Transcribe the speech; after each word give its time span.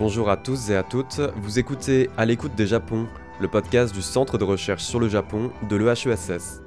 Bonjour 0.00 0.30
à 0.30 0.38
tous 0.38 0.70
et 0.70 0.76
à 0.76 0.82
toutes, 0.82 1.20
vous 1.36 1.58
écoutez 1.58 2.08
À 2.16 2.24
l'écoute 2.24 2.54
des 2.54 2.66
Japon, 2.66 3.06
le 3.38 3.48
podcast 3.48 3.94
du 3.94 4.00
Centre 4.00 4.38
de 4.38 4.44
recherche 4.44 4.82
sur 4.82 4.98
le 4.98 5.10
Japon 5.10 5.52
de 5.68 5.76
l'EHESS. 5.76 6.62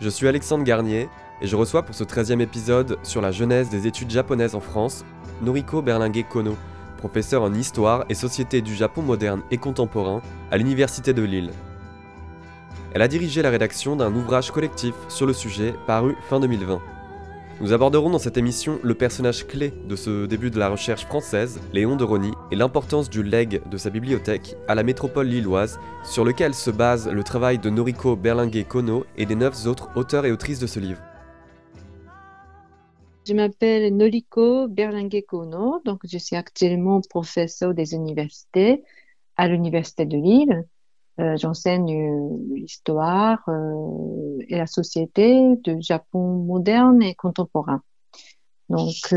Je 0.00 0.08
suis 0.08 0.26
Alexandre 0.26 0.64
Garnier 0.64 1.08
et 1.40 1.46
je 1.46 1.54
reçois 1.54 1.84
pour 1.84 1.94
ce 1.94 2.02
13e 2.02 2.40
épisode 2.40 2.98
sur 3.04 3.20
la 3.20 3.30
genèse 3.30 3.70
des 3.70 3.86
études 3.86 4.10
japonaises 4.10 4.56
en 4.56 4.60
France 4.60 5.04
Noriko 5.42 5.80
Berlinguer 5.80 6.24
Kono, 6.24 6.56
professeur 7.02 7.42
en 7.42 7.52
histoire 7.52 8.04
et 8.08 8.14
société 8.14 8.62
du 8.62 8.76
Japon 8.76 9.02
moderne 9.02 9.42
et 9.50 9.58
contemporain 9.58 10.22
à 10.52 10.56
l'Université 10.56 11.12
de 11.12 11.22
Lille. 11.22 11.50
Elle 12.94 13.02
a 13.02 13.08
dirigé 13.08 13.42
la 13.42 13.50
rédaction 13.50 13.96
d'un 13.96 14.14
ouvrage 14.14 14.52
collectif 14.52 14.94
sur 15.08 15.26
le 15.26 15.32
sujet 15.32 15.74
paru 15.88 16.14
fin 16.28 16.38
2020. 16.38 16.80
Nous 17.60 17.72
aborderons 17.72 18.10
dans 18.10 18.20
cette 18.20 18.36
émission 18.36 18.78
le 18.84 18.94
personnage 18.94 19.48
clé 19.48 19.74
de 19.88 19.96
ce 19.96 20.26
début 20.26 20.52
de 20.52 20.60
la 20.60 20.68
recherche 20.68 21.04
française, 21.04 21.58
Léon 21.72 21.96
de 21.96 22.04
Rony, 22.04 22.30
et 22.52 22.56
l'importance 22.56 23.10
du 23.10 23.24
legs 23.24 23.62
de 23.68 23.76
sa 23.76 23.90
bibliothèque 23.90 24.54
à 24.68 24.76
la 24.76 24.84
métropole 24.84 25.26
lilloise, 25.26 25.80
sur 26.04 26.24
lequel 26.24 26.54
se 26.54 26.70
base 26.70 27.08
le 27.08 27.24
travail 27.24 27.58
de 27.58 27.68
Noriko 27.68 28.14
Berlinguer 28.14 28.64
Kono 28.64 29.06
et 29.16 29.26
des 29.26 29.34
neuf 29.34 29.66
autres 29.66 29.90
auteurs 29.96 30.24
et 30.24 30.30
autrices 30.30 30.60
de 30.60 30.68
ce 30.68 30.78
livre. 30.78 31.00
Je 33.24 33.34
m'appelle 33.34 33.96
Noriko 33.96 34.66
Berlinguer 34.66 35.22
Kono, 35.22 35.80
donc 35.84 36.00
je 36.04 36.18
suis 36.18 36.34
actuellement 36.34 37.00
professeur 37.00 37.72
des 37.72 37.94
universités 37.94 38.82
à 39.36 39.46
l'Université 39.46 40.06
de 40.06 40.16
Lille. 40.16 40.66
Euh, 41.20 41.36
j'enseigne 41.36 41.92
euh, 41.92 42.36
l'histoire 42.54 43.38
euh, 43.48 44.38
et 44.48 44.56
la 44.56 44.66
société 44.66 45.56
du 45.58 45.80
Japon 45.80 46.38
moderne 46.38 47.00
et 47.00 47.14
contemporain. 47.14 47.82
Donc, 48.68 49.14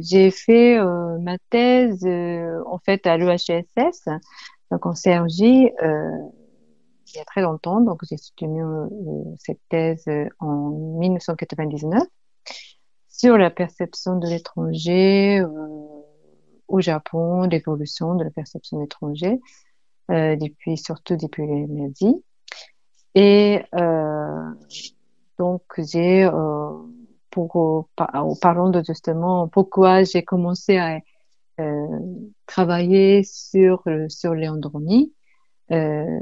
j'ai 0.00 0.30
fait 0.30 0.78
ma 1.20 1.36
thèse 1.50 2.06
en 2.06 2.78
fait 2.78 3.06
à 3.06 3.18
l'EHSS, 3.18 4.08
donc 4.70 4.86
en 4.86 4.94
CRJ, 4.94 5.40
il 5.40 5.70
y 7.14 7.18
a 7.18 7.24
très 7.26 7.42
longtemps. 7.42 7.82
Donc, 7.82 8.00
j'ai 8.08 8.16
soutenu 8.16 8.62
cette 9.38 9.60
thèse 9.68 10.06
en 10.40 10.70
1999 10.70 12.04
sur 13.16 13.36
la 13.36 13.50
perception 13.50 14.18
de 14.18 14.26
l'étranger 14.26 15.42
au 16.68 16.80
Japon, 16.80 17.42
l'évolution 17.42 18.14
de 18.14 18.24
la 18.24 18.30
perception 18.30 18.78
de 18.78 18.82
l'étranger. 18.82 19.40
Euh, 20.10 20.36
depuis, 20.36 20.76
surtout 20.76 21.16
depuis 21.16 21.46
les 21.46 21.66
nazis. 21.66 22.14
Et 23.14 23.62
euh, 23.74 24.50
donc, 25.38 25.62
j'ai, 25.78 26.24
euh, 26.24 26.70
pour, 27.30 27.88
en 27.96 28.36
parlant 28.36 28.68
de 28.68 28.82
justement 28.86 29.48
pourquoi 29.48 30.02
j'ai 30.02 30.22
commencé 30.22 30.76
à 30.76 31.00
travailler 32.46 33.22
sur, 33.22 33.84
sur 34.08 34.34
euh, 35.72 36.20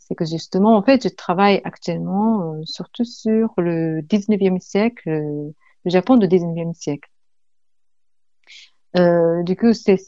c'est 0.00 0.14
que 0.16 0.24
justement, 0.24 0.76
en 0.76 0.82
fait, 0.82 1.04
je 1.04 1.14
travaille 1.14 1.60
actuellement 1.62 2.60
surtout 2.64 3.04
sur 3.04 3.52
le 3.58 4.00
19e 4.00 4.58
siècle, 4.58 5.52
Japon 5.90 6.16
du 6.16 6.26
19e 6.26 6.74
siècle. 6.74 7.08
Euh, 8.96 9.42
du 9.42 9.56
coup, 9.56 9.72
c'est 9.72 9.98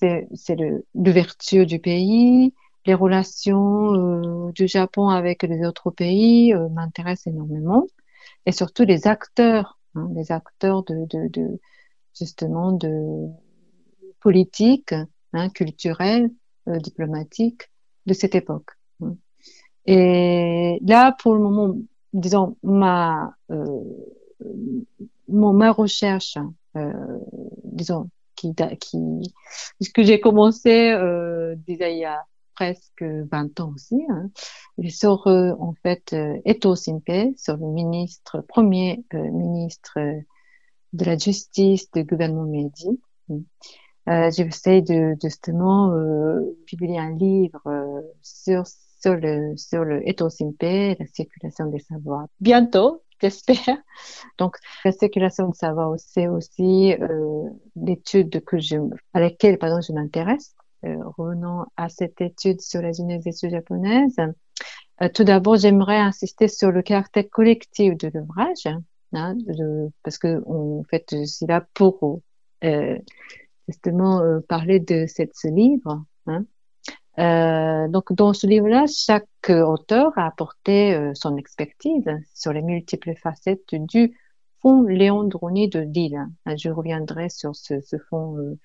l'ouverture 0.94 1.66
du 1.66 1.78
pays, 1.78 2.54
les 2.86 2.94
relations 2.94 3.94
euh, 3.94 4.52
du 4.52 4.66
Japon 4.66 5.08
avec 5.08 5.42
les 5.42 5.66
autres 5.66 5.90
pays 5.90 6.54
euh, 6.54 6.68
m'intéressent 6.70 7.32
énormément 7.32 7.86
et 8.46 8.52
surtout 8.52 8.84
les 8.84 9.06
acteurs, 9.06 9.78
hein, 9.94 10.08
les 10.14 10.32
acteurs 10.32 10.84
de, 10.84 11.60
justement 12.18 12.72
de 12.72 13.26
politique, 14.20 14.94
hein, 15.32 15.50
culturelle, 15.50 16.30
diplomatique 16.66 17.70
de 18.06 18.14
cette 18.14 18.34
époque. 18.34 18.70
Hein. 19.02 19.16
Et 19.86 20.78
là, 20.82 21.12
pour 21.12 21.34
le 21.34 21.40
moment, 21.40 21.76
disons 22.12 22.56
ma 22.62 23.34
mon, 25.28 25.52
ma 25.52 25.72
recherche, 25.72 26.38
disons 27.64 28.10
qui, 28.38 28.54
qui 28.80 29.34
que 29.92 30.02
j'ai 30.02 30.20
commencé 30.20 30.90
euh, 30.90 31.56
déjà 31.66 31.90
il 31.90 31.98
y 31.98 32.04
a 32.04 32.24
presque 32.54 33.02
20 33.02 33.60
ans 33.60 33.72
aussi, 33.74 34.02
hein, 34.08 34.30
sur 34.88 35.26
euh, 35.26 35.52
en 35.60 35.74
fait 35.82 36.12
euh, 36.12 36.36
Eto 36.44 36.74
sur 36.74 36.96
le 37.56 37.66
ministre, 37.66 38.44
premier 38.48 39.04
euh, 39.14 39.30
ministre 39.30 39.98
de 40.92 41.04
la 41.04 41.16
justice 41.16 41.90
du 41.92 42.04
gouvernement 42.04 42.44
Meiji. 42.44 43.00
Euh, 43.30 44.30
J'essaie 44.30 44.82
de 44.82 45.14
justement 45.22 45.92
publier 46.66 46.98
un 46.98 47.10
livre 47.10 47.62
sur 48.22 48.64
sur 49.00 49.14
le 49.14 49.56
sur 49.56 49.84
le 49.84 50.08
Eto 50.08 50.30
Simpe, 50.30 50.62
la 50.62 51.06
circulation 51.12 51.66
des 51.66 51.78
savoirs. 51.78 52.26
Bientôt, 52.40 53.02
j'espère. 53.20 53.78
Donc, 54.38 54.56
la 54.84 54.92
circulation 54.92 55.48
des 55.48 55.56
savoirs, 55.56 55.94
c'est 55.98 56.28
aussi 56.28 56.94
euh, 56.94 57.48
l'étude 57.76 58.44
que 58.44 58.58
je, 58.58 58.76
à 59.14 59.20
laquelle, 59.20 59.58
pardon, 59.58 59.80
je 59.80 59.92
m'intéresse. 59.92 60.54
Euh, 60.84 60.96
revenons 61.16 61.66
à 61.76 61.88
cette 61.88 62.20
étude 62.20 62.60
sur 62.60 62.80
la 62.80 62.92
études 62.92 63.48
japonaise. 63.48 64.16
Euh, 65.02 65.08
tout 65.12 65.24
d'abord, 65.24 65.56
j'aimerais 65.56 65.98
insister 65.98 66.46
sur 66.46 66.70
le 66.70 66.82
caractère 66.82 67.28
collectif 67.30 67.96
de 67.96 68.10
l'ouvrage, 68.14 68.66
hein, 69.12 69.36
parce 70.04 70.18
que 70.18 70.42
en 70.46 70.84
fait, 70.84 71.06
je 71.10 71.24
suis 71.24 71.46
là 71.46 71.66
pour 71.74 72.20
euh, 72.64 72.98
justement 73.66 74.22
parler 74.48 74.78
de 74.78 75.06
ce 75.34 75.48
livre. 75.48 76.04
Hein. 76.26 76.44
Euh, 77.18 77.88
donc, 77.88 78.12
dans 78.12 78.32
ce 78.32 78.46
livre-là, 78.46 78.84
chaque 78.86 79.26
auteur 79.48 80.12
a 80.16 80.26
apporté 80.26 81.12
son 81.14 81.36
expertise 81.36 82.08
sur 82.34 82.52
les 82.52 82.62
multiples 82.62 83.14
facettes 83.14 83.74
du 83.74 84.16
fond 84.60 84.82
Léon 84.82 85.24
Droni 85.24 85.68
de 85.68 85.80
Lille. 85.80 86.26
Je 86.46 86.70
reviendrai 86.70 87.28
sur 87.28 87.56
ce, 87.56 87.80
ce 87.80 87.96
fond 88.08 88.56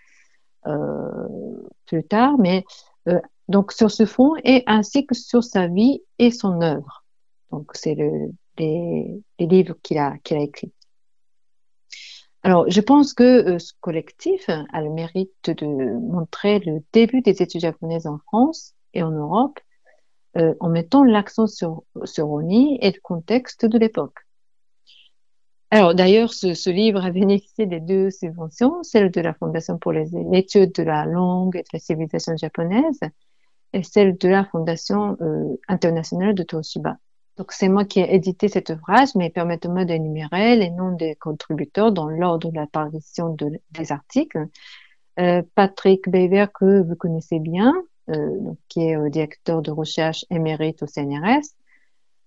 euh, 0.67 1.67
plus 1.85 2.05
tard, 2.05 2.37
mais 2.37 2.63
euh, 3.09 3.19
donc 3.49 3.73
sur 3.73 3.91
ce 3.91 4.05
fond 4.05 4.33
et 4.45 4.63
ainsi 4.65 5.05
que 5.05 5.13
sur 5.13 5.43
sa 5.43 5.67
vie 5.67 6.01
et 6.19 6.31
son 6.31 6.61
œuvre. 6.61 7.03
Donc 7.51 7.71
c'est 7.73 7.95
le, 7.95 8.31
les, 8.57 9.21
les 9.39 9.47
livres 9.47 9.75
qu'il 9.83 9.97
a 9.97 10.17
qu'il 10.19 10.37
a 10.37 10.41
écrits. 10.41 10.71
Alors, 12.43 12.69
je 12.69 12.81
pense 12.81 13.13
que 13.13 13.23
euh, 13.23 13.59
ce 13.59 13.73
collectif 13.79 14.49
a 14.49 14.81
le 14.81 14.89
mérite 14.89 15.49
de 15.49 15.65
montrer 15.65 16.59
le 16.59 16.83
début 16.91 17.21
des 17.21 17.41
études 17.41 17.61
japonaises 17.61 18.05
en 18.05 18.19
France 18.19 18.73
et 18.93 19.01
en 19.01 19.11
Europe 19.11 19.59
euh, 20.35 20.53
en 20.59 20.69
mettant 20.69 21.03
l'accent 21.03 21.47
sur, 21.47 21.83
sur 22.05 22.29
Oni 22.29 22.77
et 22.81 22.91
le 22.91 22.99
contexte 23.01 23.65
de 23.65 23.77
l'époque. 23.77 24.17
Alors 25.69 25.95
d'ailleurs, 25.95 26.33
ce, 26.33 26.69
livre 26.69 27.03
a 27.03 27.11
bénéficié 27.11 27.65
des 27.65 27.79
deux 27.79 28.11
subventions, 28.11 28.83
celle 28.83 29.09
de 29.09 29.21
la 29.21 29.33
Fondation 29.33 29.77
pour 29.77 29.91
l'étude 29.91 30.71
de 30.73 30.83
la 30.83 31.05
langue 31.05 31.55
et 31.55 31.61
de 31.61 31.69
la 31.71 31.79
civilisation 31.79 32.35
japonaise 32.35 32.99
et 33.73 33.83
celle 33.83 34.17
de 34.17 34.27
la 34.27 34.43
Fondation 34.45 35.17
euh, 35.21 35.55
internationale 35.67 36.35
de 36.35 36.43
Toshiba. 36.43 36.97
Donc 37.38 37.51
c'est 37.51 37.69
moi 37.69 37.85
qui 37.85 37.99
ai 37.99 38.13
édité 38.13 38.47
cet 38.47 38.69
ouvrage, 38.69 39.16
mais 39.16 39.29
permettez-moi 39.29 39.85
d'énumérer 39.85 40.55
les 40.55 40.69
noms 40.69 40.91
des 40.91 41.16
contributeurs 41.16 41.91
dans 41.91 42.07
l'ordre 42.07 42.51
de 42.51 42.55
l'apparition 42.55 43.35
des 43.71 43.91
articles. 43.91 44.47
Euh, 45.19 45.41
Patrick 45.55 46.09
Bever, 46.09 46.47
que 46.53 46.81
vous 46.81 46.95
connaissez 46.95 47.39
bien, 47.39 47.73
euh, 48.09 48.53
qui 48.69 48.81
est 48.81 49.09
directeur 49.09 49.61
de 49.61 49.71
recherche 49.71 50.25
émérite 50.29 50.83
au 50.83 50.88
CNRS, 50.88 51.56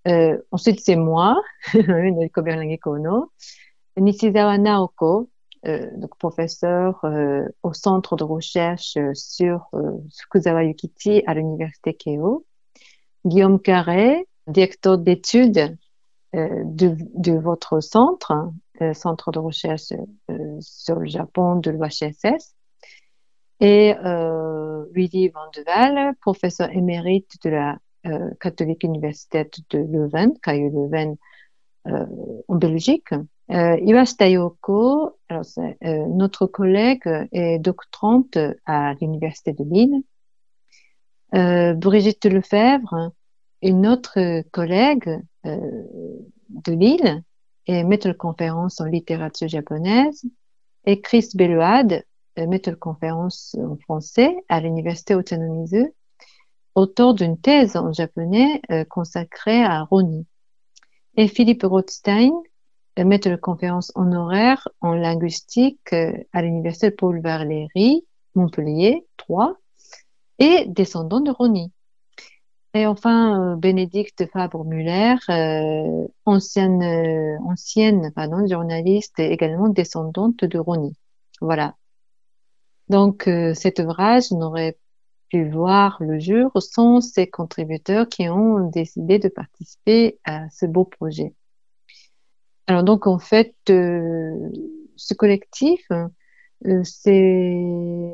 euh, 0.06 0.38
ensuite, 0.52 0.80
c'est 0.80 0.96
moi, 0.96 1.42
Noriko 1.74 2.42
Berlinguer 2.42 2.78
Kono, 2.78 3.32
Nishizawa 3.96 4.58
Naoko, 4.58 5.28
euh, 5.66 5.90
donc 5.96 6.16
professeur 6.18 7.04
euh, 7.04 7.44
au 7.62 7.72
centre 7.72 8.14
de 8.16 8.22
recherche 8.22 8.96
sur 9.14 9.66
euh, 9.74 9.98
Fukuzawa 10.16 10.64
Yukiti 10.64 11.22
à 11.26 11.34
l'université 11.34 11.94
Keio, 11.94 12.46
Guillaume 13.24 13.60
Carré, 13.60 14.28
directeur 14.46 14.98
d'études 14.98 15.76
euh, 16.34 16.62
de, 16.64 17.32
votre 17.32 17.80
centre, 17.80 18.50
euh, 18.80 18.94
centre 18.94 19.32
de 19.32 19.38
recherche 19.38 19.92
sur 20.60 20.96
le 20.96 21.06
Japon 21.06 21.56
de 21.56 21.70
l'UHSS, 21.70 22.54
et 23.60 23.94
Willy 24.92 25.28
Van 25.28 25.48
de 25.54 25.64
Waal, 25.66 26.14
professeur 26.20 26.70
émérite 26.72 27.36
de 27.42 27.50
la 27.50 27.78
euh, 28.06 28.30
catholique 28.40 28.84
universitaire 28.84 29.46
de 29.70 29.78
Leuven, 29.78 30.32
KU 30.40 30.70
Leuven, 30.70 31.16
euh, 31.88 32.06
en 32.46 32.54
Belgique. 32.54 33.12
Euh, 33.50 33.76
Iwashita 33.80 34.28
Yoko, 34.28 35.18
alors 35.28 35.44
euh, 35.58 36.06
notre 36.08 36.46
collègue 36.46 37.08
est 37.32 37.58
doctorante 37.58 38.38
à 38.64 38.94
l'université 39.00 39.54
de 39.54 39.64
Lille. 39.64 40.02
Euh, 41.34 41.74
Brigitte 41.74 42.26
Lefebvre, 42.26 43.12
une 43.62 43.86
autre 43.86 44.42
collègue 44.50 45.20
de 45.44 46.72
Lille 46.72 47.22
est 47.66 47.84
maître 47.84 48.08
de 48.08 48.12
conférence 48.12 48.80
en 48.80 48.84
littérature 48.84 49.48
japonaise, 49.48 50.24
et 50.84 51.00
Chris 51.00 51.30
Belloade, 51.34 52.04
maître 52.36 52.70
de 52.70 52.76
conférence 52.76 53.56
en 53.58 53.76
français 53.76 54.36
à 54.48 54.60
l'université 54.60 55.14
Ochanomizu, 55.14 55.92
auteur 56.74 57.14
d'une 57.14 57.38
thèse 57.38 57.76
en 57.76 57.92
japonais 57.92 58.60
consacrée 58.88 59.64
à 59.64 59.82
Roni. 59.82 60.26
Et 61.16 61.28
Philippe 61.28 61.64
Rothstein, 61.64 62.30
maître 62.98 63.30
de 63.30 63.36
conférence 63.36 63.90
honoraire 63.94 64.68
en 64.80 64.92
linguistique 64.92 65.92
à 66.32 66.42
l'université 66.42 66.90
Paul 66.90 67.20
Valéry, 67.20 68.04
Montpellier, 68.34 69.06
3, 69.16 69.56
et 70.38 70.66
descendant 70.68 71.20
de 71.20 71.30
Roni. 71.30 71.72
Et 72.76 72.84
enfin, 72.86 73.52
euh, 73.54 73.56
Bénédicte 73.56 74.26
Fabre-Muller, 74.30 75.14
euh, 75.30 76.06
ancienne, 76.26 76.82
euh, 76.82 78.46
journaliste 78.46 79.18
et 79.18 79.32
également 79.32 79.70
descendante 79.70 80.44
de 80.44 80.58
Rony. 80.58 80.94
Voilà. 81.40 81.74
Donc, 82.90 83.30
cet 83.54 83.78
ouvrage 83.78 84.30
n'aurait 84.30 84.76
pu 85.30 85.48
voir 85.48 85.96
le 86.00 86.18
jour 86.20 86.52
sans 86.60 87.00
ces 87.00 87.26
contributeurs 87.26 88.08
qui 88.08 88.28
ont 88.28 88.68
décidé 88.68 89.18
de 89.18 89.28
participer 89.28 90.18
à 90.24 90.48
ce 90.50 90.66
beau 90.66 90.84
projet. 90.84 91.34
Alors 92.66 92.84
donc, 92.84 93.06
en 93.06 93.18
fait, 93.18 93.54
ce 93.66 95.14
collectif, 95.16 95.88
c'est 96.84 98.12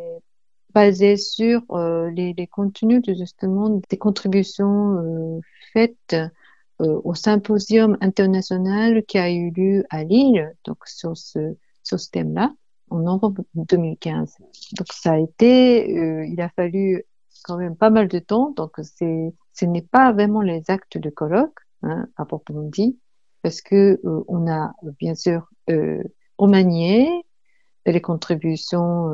basé 0.74 1.16
sur 1.16 1.62
euh, 1.70 2.10
les, 2.10 2.46
contenus 2.46 3.02
de, 3.02 3.14
justement 3.14 3.80
des 3.88 3.98
contributions 3.98 4.96
euh, 4.96 5.40
faites 5.72 6.14
euh, 6.14 7.00
au 7.04 7.14
symposium 7.14 7.96
international 8.00 9.04
qui 9.04 9.18
a 9.18 9.30
eu 9.30 9.50
lieu 9.50 9.84
à 9.90 10.04
Lille, 10.04 10.54
donc 10.64 10.78
sur 10.86 11.16
ce, 11.16 11.56
sur 11.82 12.00
ce 12.00 12.10
thème-là, 12.10 12.54
en 12.90 13.00
novembre 13.00 13.44
2015. 13.54 14.36
Donc 14.78 14.86
ça 14.92 15.12
a 15.12 15.18
été, 15.18 15.90
il 16.28 16.40
a 16.40 16.48
fallu 16.50 17.04
quand 17.44 17.56
même 17.56 17.76
pas 17.76 17.90
mal 17.90 18.08
de 18.08 18.18
temps, 18.18 18.50
donc 18.50 18.72
c'est, 18.82 19.34
ce 19.52 19.64
n'est 19.64 19.82
pas 19.82 20.12
vraiment 20.12 20.40
les 20.40 20.62
actes 20.68 20.98
de 20.98 21.10
colloque, 21.10 21.58
hein, 21.82 22.06
à 22.16 22.24
proprement 22.24 22.62
dit, 22.62 22.98
parce 23.42 23.60
que 23.60 24.00
on 24.04 24.50
a 24.50 24.72
bien 24.98 25.14
sûr 25.14 25.48
remanié 26.38 27.08
les 27.86 28.00
contributions 28.00 29.10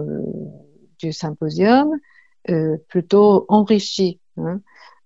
du 0.98 1.12
symposium 1.12 1.90
euh, 2.50 2.78
plutôt 2.88 3.44
enrichi 3.48 4.20
hein, 4.38 4.60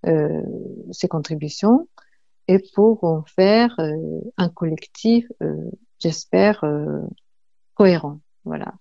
euh, 0.06 0.42
ses 0.92 1.08
contributions 1.08 1.88
et 2.46 2.62
pour 2.74 3.02
en 3.02 3.24
faire 3.24 3.74
euh, 3.80 3.96
un 4.36 4.48
collectif, 4.48 5.26
j'espère, 5.98 6.64
cohérent. 7.74 8.20
Voilà. 8.44 8.74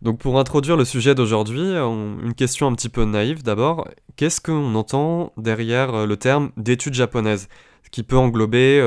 Donc 0.00 0.18
pour 0.18 0.38
introduire 0.38 0.76
le 0.76 0.84
sujet 0.84 1.14
d'aujourd'hui, 1.14 1.60
une 1.60 2.34
question 2.34 2.66
un 2.66 2.74
petit 2.74 2.88
peu 2.88 3.04
naïve 3.04 3.42
d'abord. 3.42 3.88
Qu'est-ce 4.16 4.40
qu'on 4.40 4.74
entend 4.74 5.32
derrière 5.36 6.06
le 6.06 6.16
terme 6.16 6.52
d'études 6.56 6.94
japonaises? 6.94 7.48
Qui 7.90 8.02
peut 8.04 8.16
englober 8.16 8.80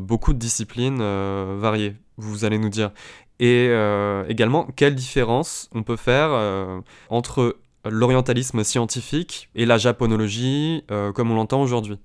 beaucoup 0.00 0.32
de 0.32 0.38
disciplines 0.38 0.98
variées, 1.58 1.96
vous 2.16 2.44
allez 2.44 2.58
nous 2.58 2.70
dire. 2.70 2.92
Et 3.38 3.68
euh, 3.70 4.24
également, 4.28 4.66
quelle 4.76 4.94
différence 4.94 5.68
on 5.74 5.82
peut 5.82 5.96
faire 5.96 6.30
euh, 6.32 6.80
entre 7.10 7.56
l'orientalisme 7.84 8.64
scientifique 8.64 9.50
et 9.54 9.66
la 9.66 9.78
japonologie 9.78 10.84
euh, 10.90 11.12
comme 11.12 11.30
on 11.30 11.34
l'entend 11.34 11.60
aujourd'hui? 11.60 11.98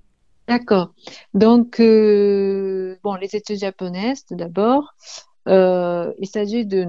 D'accord. 0.48 0.92
Donc, 1.32 1.78
bon, 1.78 3.14
les 3.14 3.34
études 3.34 3.58
japonaises, 3.58 4.24
tout 4.26 4.34
d'abord, 4.34 4.94
il 5.46 6.26
s'agit 6.26 6.66
de, 6.66 6.86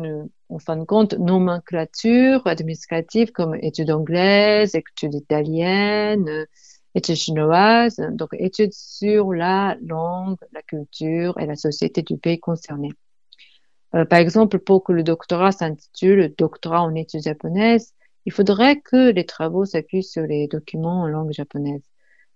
en 0.50 0.60
fin 0.60 0.76
de 0.76 0.84
compte, 0.84 1.14
nomenclature 1.14 2.46
administrative 2.46 3.32
comme 3.32 3.56
études 3.56 3.92
anglaises, 3.92 4.76
études 4.76 5.14
italiennes, 5.14 6.46
études 6.96 7.16
chinoises, 7.16 8.02
donc 8.12 8.30
études 8.34 8.74
sur 8.74 9.34
la 9.34 9.78
langue, 9.86 10.38
la 10.52 10.62
culture 10.62 11.38
et 11.40 11.46
la 11.46 11.56
société 11.56 12.02
du 12.02 12.18
pays 12.18 12.40
concerné. 12.40 12.90
Euh, 13.96 14.06
par 14.06 14.20
exemple, 14.20 14.60
pour 14.60 14.84
que 14.84 14.92
le 14.92 15.04
doctorat 15.04 15.52
s'intitule 15.52 16.34
doctorat 16.38 16.82
en 16.82 16.96
études 16.96 17.24
japonaises, 17.24 17.94
il 18.26 18.32
faudrait 18.32 18.80
que 18.80 19.12
les 19.12 19.26
travaux 19.26 19.66
s'appuient 19.66 20.04
sur 20.04 20.24
les 20.24 20.48
documents 20.48 21.02
en 21.02 21.08
langue 21.08 21.32
japonaise. 21.32 21.84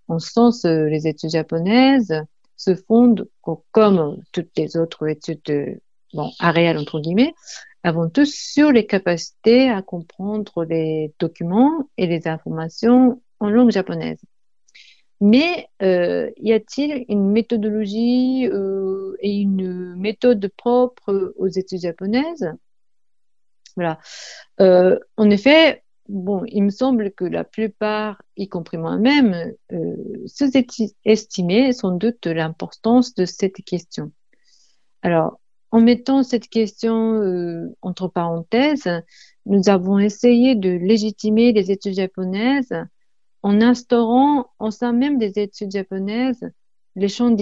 En 0.06 0.18
ce 0.18 0.30
sens, 0.30 0.64
euh, 0.64 0.86
les 0.86 1.06
études 1.06 1.30
japonaises 1.30 2.14
se 2.56 2.74
fondent, 2.74 3.28
comme 3.72 4.22
toutes 4.32 4.50
les 4.56 4.76
autres 4.76 5.08
études, 5.08 5.80
bon, 6.12 6.30
réel 6.40 6.78
entre 6.78 7.00
guillemets, 7.00 7.34
avant 7.82 8.08
tout 8.08 8.24
sur 8.26 8.72
les 8.72 8.86
capacités 8.86 9.70
à 9.70 9.82
comprendre 9.82 10.64
les 10.64 11.12
documents 11.18 11.88
et 11.96 12.06
les 12.06 12.26
informations 12.28 13.22
en 13.40 13.48
langue 13.48 13.70
japonaise. 13.70 14.20
Mais 15.20 15.68
euh, 15.82 16.30
y 16.36 16.52
a-t-il 16.52 17.04
une 17.08 17.30
méthodologie 17.30 18.48
euh, 18.48 19.16
et 19.20 19.40
une 19.40 19.96
méthode 19.96 20.48
propre 20.56 21.34
aux 21.36 21.48
études 21.48 21.80
japonaises? 21.80 22.52
Voilà. 23.74 23.98
Euh, 24.60 24.98
en 25.16 25.28
effet, 25.30 25.82
bon, 26.08 26.44
il 26.46 26.62
me 26.62 26.70
semble 26.70 27.12
que 27.12 27.24
la 27.24 27.44
plupart, 27.44 28.22
y 28.36 28.48
compris 28.48 28.76
moi-même, 28.76 29.52
euh, 29.72 29.96
sous-estimaient 30.26 31.72
sans 31.72 31.92
doute 31.92 32.26
l'importance 32.26 33.14
de 33.14 33.24
cette 33.24 33.62
question. 33.64 34.12
Alors, 35.02 35.40
en 35.70 35.80
mettant 35.80 36.22
cette 36.22 36.48
question 36.48 37.14
euh, 37.14 37.76
entre 37.82 38.08
parenthèses, 38.08 38.88
nous 39.46 39.68
avons 39.68 39.98
essayé 39.98 40.54
de 40.54 40.70
légitimer 40.70 41.52
les 41.52 41.70
études 41.70 41.94
japonaises 41.94 42.72
en 43.42 43.60
instaurant 43.60 44.50
au 44.58 44.70
sein 44.70 44.92
même 44.92 45.18
des 45.18 45.38
études 45.38 45.70
japonaises 45.72 46.50
les 46.98 47.08
champs 47.08 47.34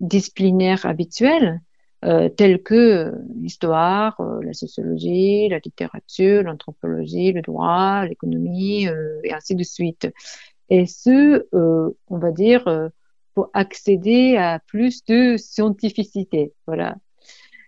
disciplinaires 0.00 0.86
habituels, 0.86 1.60
euh, 2.04 2.28
tels 2.28 2.62
que 2.62 2.74
euh, 2.74 3.12
l'histoire, 3.36 4.20
euh, 4.20 4.40
la 4.42 4.52
sociologie, 4.52 5.48
la 5.48 5.58
littérature, 5.58 6.42
l'anthropologie, 6.42 7.32
le 7.32 7.42
droit, 7.42 8.04
l'économie, 8.06 8.86
et 9.24 9.32
ainsi 9.32 9.54
de 9.54 9.62
suite. 9.62 10.08
Et 10.68 10.86
ce, 10.86 11.46
on 11.52 12.18
va 12.18 12.32
dire, 12.32 12.64
pour 13.34 13.50
accéder 13.52 14.36
à 14.36 14.58
plus 14.66 15.04
de 15.04 15.36
scientificité. 15.36 16.54
Voilà. 16.66 16.96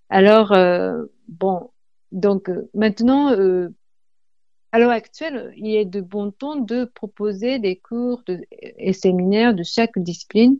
Alors, 0.09 0.55
bon, 1.29 1.71
donc 2.13 2.51
maintenant, 2.73 3.37
à 4.75 4.81
l'heure 4.81 4.91
actuelle, 4.91 5.53
il 5.57 5.77
est 5.77 5.85
de 5.85 6.01
bon 6.01 6.33
ton 6.33 6.57
de 6.57 6.85
proposer 6.85 7.61
des 7.61 7.77
cours 7.77 8.25
et 8.61 8.93
séminaires 8.93 9.55
de 9.55 9.63
chaque 9.63 9.97
discipline 9.97 10.59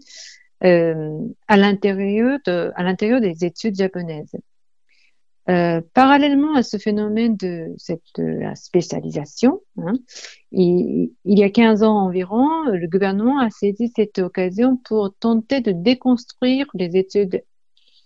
euh, 0.63 1.19
à 1.49 1.57
l'intérieur 1.57 2.39
des 3.21 3.45
études 3.45 3.75
japonaises. 3.75 4.37
Euh, 5.51 5.81
parallèlement 5.95 6.55
à 6.55 6.63
ce 6.63 6.79
phénomène 6.79 7.37
de 7.37 7.75
cette 7.77 8.23
spécialisation, 8.55 9.63
hein, 9.79 9.95
il, 10.53 11.11
il, 11.25 11.39
y 11.41 11.43
a 11.43 11.51
15 11.51 11.83
ans 11.83 11.99
environ, 11.99 12.67
le 12.67 12.87
gouvernement 12.87 13.41
a 13.41 13.51
saisi 13.51 13.93
cette 13.97 14.21
occasion 14.21 14.77
pour 14.77 15.13
tenter 15.19 15.61
de 15.61 15.73
déconstruire 15.73 16.67
les 16.75 16.97
études 16.97 17.43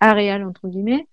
aréales 0.01 0.47
entre 0.47 0.69
guillemets 0.69 1.07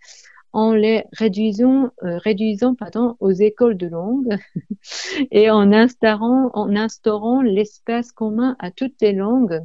en 0.56 0.74
les 0.74 1.04
réduisant, 1.12 1.92
euh, 2.04 2.18
réduisant 2.18 2.76
pardon, 2.76 3.18
aux 3.20 3.32
écoles 3.32 3.76
de 3.76 3.88
langue 3.88 4.38
et 5.32 5.50
en 5.50 5.74
instaurant, 5.74 6.50
en 6.54 6.74
instaurant 6.78 7.42
l'espace 7.42 8.14
commun 8.14 8.56
à 8.60 8.72
toutes 8.72 8.96
les 9.02 9.12
langues 9.12 9.62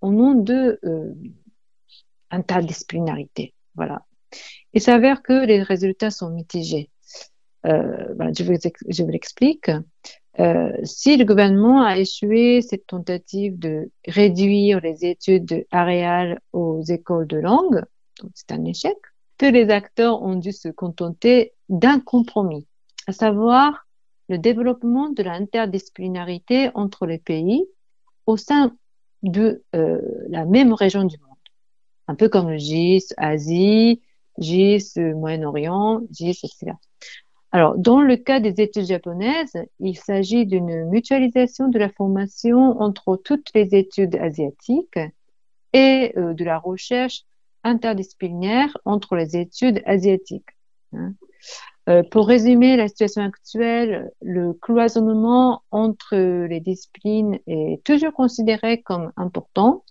au 0.00 0.10
nom 0.10 0.34
de 0.34 0.80
euh, 0.84 1.14
interdisciplinarité. 2.32 3.54
Voilà. 3.76 4.04
Il 4.72 4.80
s'avère 4.80 5.22
que 5.22 5.46
les 5.46 5.62
résultats 5.62 6.10
sont 6.10 6.30
mitigés. 6.30 6.90
Euh, 7.64 8.12
ben, 8.16 8.32
je 8.36 8.42
vous, 8.42 8.54
je 8.88 9.02
vous 9.04 9.10
l'explique. 9.10 9.70
Euh, 10.40 10.72
si 10.82 11.16
le 11.16 11.24
gouvernement 11.24 11.84
a 11.84 11.98
échoué 11.98 12.62
cette 12.62 12.88
tentative 12.88 13.60
de 13.60 13.92
réduire 14.08 14.80
les 14.80 15.04
études 15.04 15.66
aréales 15.70 16.40
aux 16.52 16.82
écoles 16.82 17.28
de 17.28 17.36
langue, 17.36 17.84
c'est 18.34 18.50
un 18.50 18.64
échec, 18.64 18.96
les 19.40 19.70
acteurs 19.70 20.22
ont 20.22 20.36
dû 20.36 20.52
se 20.52 20.68
contenter 20.68 21.52
d'un 21.68 22.00
compromis, 22.00 22.66
à 23.06 23.12
savoir 23.12 23.86
le 24.28 24.38
développement 24.38 25.10
de 25.10 25.22
l'interdisciplinarité 25.22 26.70
entre 26.74 27.06
les 27.06 27.18
pays 27.18 27.66
au 28.26 28.36
sein 28.36 28.76
de 29.22 29.62
euh, 29.74 30.00
la 30.28 30.44
même 30.44 30.72
région 30.72 31.04
du 31.04 31.18
monde. 31.18 31.28
Un 32.08 32.14
peu 32.14 32.28
comme 32.28 32.50
le 32.50 32.56
GIS 32.56 33.08
Asie, 33.16 34.00
GIS 34.38 34.94
Moyen-Orient, 34.96 36.02
GIS, 36.10 36.40
etc. 36.44 36.72
Alors, 37.50 37.76
dans 37.76 38.00
le 38.00 38.16
cas 38.16 38.40
des 38.40 38.62
études 38.62 38.86
japonaises, 38.86 39.56
il 39.78 39.96
s'agit 39.96 40.46
d'une 40.46 40.88
mutualisation 40.88 41.68
de 41.68 41.78
la 41.78 41.90
formation 41.90 42.80
entre 42.80 43.16
toutes 43.16 43.48
les 43.54 43.74
études 43.74 44.16
asiatiques 44.16 44.98
et 45.74 46.12
euh, 46.16 46.32
de 46.32 46.44
la 46.44 46.58
recherche 46.58 47.24
interdisciplinaire 47.64 48.76
entre 48.84 49.16
les 49.16 49.36
études 49.36 49.82
asiatiques. 49.86 50.50
Hein. 50.92 51.14
Euh, 51.88 52.02
pour 52.04 52.28
résumer 52.28 52.76
la 52.76 52.86
situation 52.88 53.22
actuelle, 53.22 54.10
le 54.20 54.52
cloisonnement 54.52 55.62
entre 55.72 56.16
les 56.46 56.60
disciplines 56.60 57.40
est 57.46 57.82
toujours 57.84 58.12
considéré 58.12 58.82
comme 58.82 59.12
important 59.16 59.84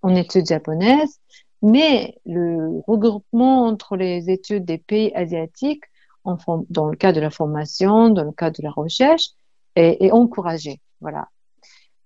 en 0.00 0.14
études 0.14 0.46
japonaises, 0.46 1.20
mais 1.60 2.18
le 2.24 2.80
regroupement 2.86 3.66
entre 3.66 3.96
les 3.96 4.30
études 4.30 4.64
des 4.64 4.78
pays 4.78 5.12
asiatiques, 5.14 5.84
dans 6.24 6.86
le 6.88 6.96
cas 6.96 7.12
de 7.12 7.20
la 7.20 7.30
formation, 7.30 8.10
dans 8.10 8.24
le 8.24 8.32
cas 8.32 8.50
de 8.50 8.62
la 8.62 8.70
recherche, 8.70 9.30
est, 9.74 9.98
est 10.00 10.12
encouragé. 10.12 10.80
Voilà. 11.00 11.28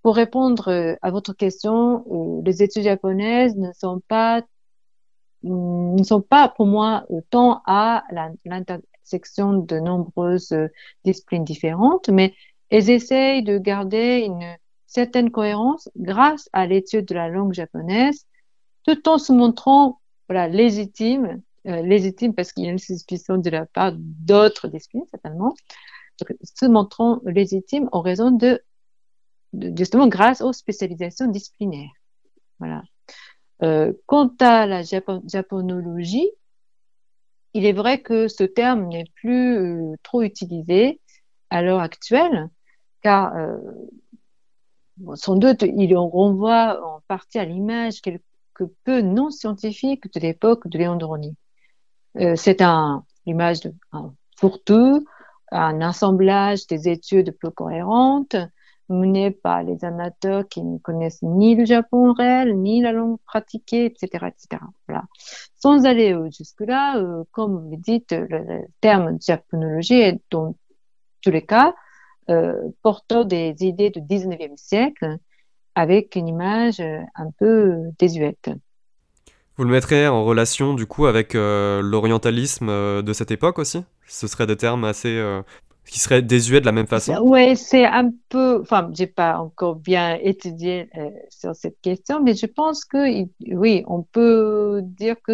Pour 0.02 0.16
répondre 0.16 0.68
euh, 0.68 0.94
à 1.00 1.10
votre 1.10 1.32
question, 1.32 2.04
euh, 2.10 2.42
les 2.44 2.62
études 2.62 2.82
japonaises 2.82 3.56
ne 3.56 3.72
sont 3.72 4.00
pas 4.08 4.42
ne 5.44 6.02
sont 6.02 6.20
pas 6.20 6.48
pour 6.48 6.66
moi 6.66 7.04
tant 7.30 7.62
à 7.66 8.04
l'intersection 8.44 9.54
de 9.54 9.78
nombreuses 9.78 10.52
euh, 10.52 10.68
disciplines 11.04 11.44
différentes, 11.44 12.08
mais 12.08 12.34
elles 12.70 12.90
essayent 12.90 13.42
de 13.42 13.58
garder 13.58 14.24
une 14.26 14.56
certaine 14.86 15.30
cohérence 15.30 15.88
grâce 15.96 16.48
à 16.52 16.66
l'étude 16.66 17.06
de 17.06 17.14
la 17.14 17.28
langue 17.28 17.52
japonaise, 17.52 18.26
tout 18.86 19.08
en 19.08 19.18
se 19.18 19.32
montrant 19.32 20.00
voilà, 20.28 20.48
légitime, 20.48 21.42
euh, 21.66 22.30
parce 22.36 22.52
qu'il 22.52 22.64
y 22.64 22.68
a 22.68 22.70
une 22.70 22.78
suspicion 22.78 23.38
de 23.38 23.50
la 23.50 23.66
part 23.66 23.92
d'autres 23.96 24.68
disciplines, 24.68 25.04
certainement, 25.10 25.54
se 26.42 26.66
montrant 26.66 27.20
légitime 27.24 27.88
en 27.92 28.00
raison 28.00 28.30
de, 28.30 28.60
de 29.52 29.76
justement 29.76 30.08
grâce 30.08 30.40
aux 30.40 30.52
spécialisations 30.52 31.26
disciplinaires. 31.26 31.90
Voilà. 32.58 32.82
Euh, 33.62 33.92
quant 34.06 34.32
à 34.40 34.66
la 34.66 34.82
japonologie, 34.82 36.30
il 37.54 37.64
est 37.64 37.72
vrai 37.72 38.00
que 38.00 38.28
ce 38.28 38.44
terme 38.44 38.88
n'est 38.88 39.10
plus 39.14 39.56
euh, 39.56 39.94
trop 40.02 40.22
utilisé 40.22 41.00
à 41.50 41.62
l'heure 41.62 41.80
actuelle, 41.80 42.48
car 43.02 43.36
euh, 43.36 43.58
sans 45.14 45.36
doute 45.36 45.62
il 45.62 45.96
renvoie 45.96 46.80
en 46.84 47.00
partie 47.06 47.38
à 47.38 47.44
l'image 47.44 48.00
quelque 48.00 48.22
peu 48.84 49.00
non 49.00 49.30
scientifique 49.30 50.12
de 50.12 50.20
l'époque 50.20 50.66
de 50.68 50.78
Léon 50.78 50.96
Doroni. 50.96 51.36
C'est 52.36 52.60
un 52.60 53.04
image 53.24 53.60
de 53.60 53.72
un 53.92 54.12
fourre-tout, 54.36 55.06
un 55.50 55.80
assemblage 55.80 56.66
des 56.66 56.88
études 56.88 57.36
peu 57.38 57.50
cohérentes, 57.50 58.36
menée 58.88 59.30
par 59.30 59.62
les 59.62 59.84
amateurs 59.84 60.46
qui 60.48 60.62
ne 60.62 60.78
connaissent 60.78 61.22
ni 61.22 61.54
le 61.54 61.64
Japon 61.64 62.12
réel, 62.12 62.56
ni 62.56 62.80
la 62.80 62.92
langue 62.92 63.18
pratiquée, 63.26 63.86
etc. 63.86 64.26
etc. 64.28 64.62
Voilà. 64.88 65.04
Sans 65.54 65.84
aller 65.86 66.12
euh, 66.12 66.28
jusque-là, 66.30 66.98
euh, 66.98 67.24
comme 67.32 67.68
vous 67.68 67.76
dites, 67.76 68.12
le, 68.12 68.62
terme 68.80 69.18
japonologie 69.20 70.00
est 70.00 70.20
dans 70.30 70.54
tous 71.22 71.30
les 71.30 71.44
cas 71.44 71.74
euh, 72.30 72.54
porteur 72.82 73.24
des 73.24 73.54
idées 73.60 73.90
du 73.90 74.00
19e 74.00 74.56
siècle 74.56 75.18
avec 75.74 76.16
une 76.16 76.28
image 76.28 76.80
un 76.80 77.30
peu 77.38 77.78
désuète. 77.98 78.50
Vous 79.56 79.64
le 79.64 79.70
mettrez 79.70 80.06
en 80.06 80.24
relation 80.24 80.74
du 80.74 80.86
coup 80.86 81.06
avec 81.06 81.32
l'orientalisme 81.32 83.02
de 83.02 83.12
cette 83.14 83.30
époque 83.30 83.58
aussi? 83.58 83.82
Ce 84.06 84.26
serait 84.26 84.46
des 84.46 84.58
termes 84.58 84.84
assez 84.84 85.18
qui 85.86 85.98
serait 85.98 86.22
désuet 86.22 86.60
de 86.60 86.66
la 86.66 86.72
même 86.72 86.86
façon? 86.86 87.18
Oui, 87.22 87.56
c'est 87.56 87.84
un 87.84 88.10
peu. 88.28 88.60
Enfin, 88.62 88.88
j'ai 88.92 89.06
pas 89.06 89.38
encore 89.38 89.76
bien 89.76 90.16
étudié 90.22 90.88
euh, 90.96 91.10
sur 91.28 91.54
cette 91.54 91.80
question, 91.80 92.22
mais 92.22 92.34
je 92.34 92.46
pense 92.46 92.84
que 92.84 93.26
oui, 93.54 93.84
on 93.86 94.02
peut 94.02 94.80
dire 94.82 95.16
que 95.26 95.32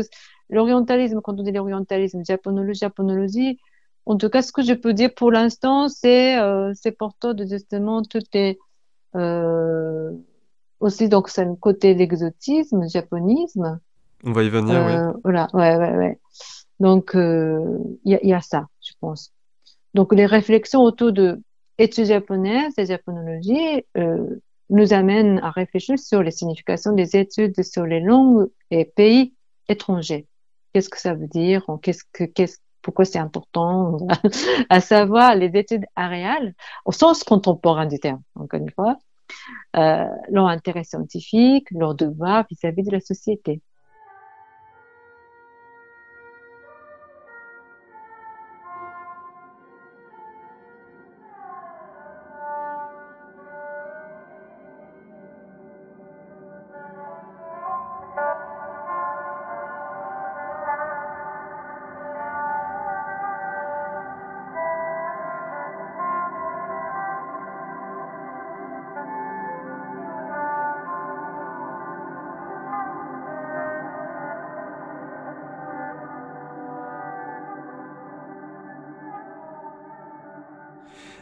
l'orientalisme, 0.51 1.21
quand 1.21 1.39
on 1.39 1.43
dit 1.43 1.53
l'orientalisme, 1.53 2.25
japonologie, 2.25 2.81
japonologie, 2.81 3.59
en 4.07 4.17
tout 4.17 4.31
cas, 4.31 4.43
ce 4.43 4.53
que 4.53 4.63
je 4.63 4.73
peux 4.73 4.95
dire 4.95 5.15
pour 5.15 5.31
l'instant, 5.31 5.89
c'est 5.89 6.39
euh, 6.39 6.73
c'est 6.75 6.93
porteur 6.93 7.35
de 7.35 7.45
justement 7.47 8.03
toutes 8.03 8.35
les 8.35 8.59
euh, 9.15 10.11
aussi 10.81 11.09
donc 11.09 11.29
c'est 11.29 11.43
un 11.43 11.55
côté 11.55 11.95
l'exotisme, 11.95 12.89
japonisme. 12.89 13.79
On 14.25 14.33
va 14.33 14.43
y 14.43 14.49
venir, 14.49 14.83
oui. 14.87 14.93
Euh, 14.93 15.13
voilà, 15.23 15.49
ouais, 15.53 15.77
ouais, 15.77 15.97
ouais. 15.97 16.19
Donc 16.81 17.13
il 17.15 17.93
y, 18.05 18.27
y 18.27 18.33
a 18.33 18.41
ça, 18.41 18.67
je 18.81 18.93
pense. 19.01 19.33
Donc 19.95 20.15
les 20.15 20.27
réflexions 20.27 20.83
autour 20.83 21.13
de 21.13 21.41
études 21.79 22.07
japonaises 22.07 22.75
et 22.77 22.87
japonologie 22.87 23.85
euh, 23.97 24.41
nous 24.71 24.93
amènent 24.93 25.39
à 25.41 25.51
réfléchir 25.51 25.99
sur 25.99 26.23
les 26.23 26.31
significations 26.31 26.93
des 26.93 27.17
études 27.17 27.63
sur 27.63 27.87
les 27.87 28.01
langues 28.01 28.49
et 28.71 28.85
pays 28.85 29.35
étrangers. 29.69 30.27
Qu'est-ce 30.73 30.89
que 30.89 31.01
ça 31.01 31.15
veut 31.15 31.27
dire 31.27 31.65
Qu'est-ce 31.83 32.05
que 32.13 32.25
pourquoi 32.83 33.05
c'est 33.05 33.19
important 33.19 33.99
à 34.71 34.81
savoir 34.81 35.35
les 35.35 35.51
études 35.55 35.85
aréales 35.97 36.55
au 36.85 36.93
sens 36.93 37.25
contemporain 37.25 37.87
du 37.87 37.99
terme, 37.99 38.23
encore 38.35 38.61
une 38.61 38.71
fois, 38.71 38.99
euh, 39.77 40.05
leur 40.31 40.47
intérêt 40.47 40.85
scientifique, 40.85 41.71
leur 41.71 41.95
devoir 41.95 42.47
vis 42.51 42.65
à 42.65 42.71
-vis 42.71 42.85
de 42.87 42.93
la 42.93 43.01
société. 43.01 43.63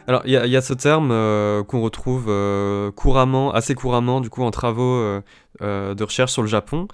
Alors, 0.09 0.21
il 0.23 0.31
y, 0.31 0.55
a 0.55 0.61
ce 0.61 0.73
terme 0.73 1.09
euh, 1.11 1.65
qu'on 1.65 1.81
retrouve 1.81 2.27
euh, 2.29 2.93
couramment, 2.93 3.53
assez 3.53 3.75
couramment, 3.75 4.21
du 4.21 4.29
coup, 4.29 4.41
en 4.41 4.51
travaux 4.51 4.95
euh, 4.95 5.21
de 5.59 6.01
recherche 6.01 6.31
sur 6.31 6.41
le 6.41 6.47
Japon, 6.47 6.87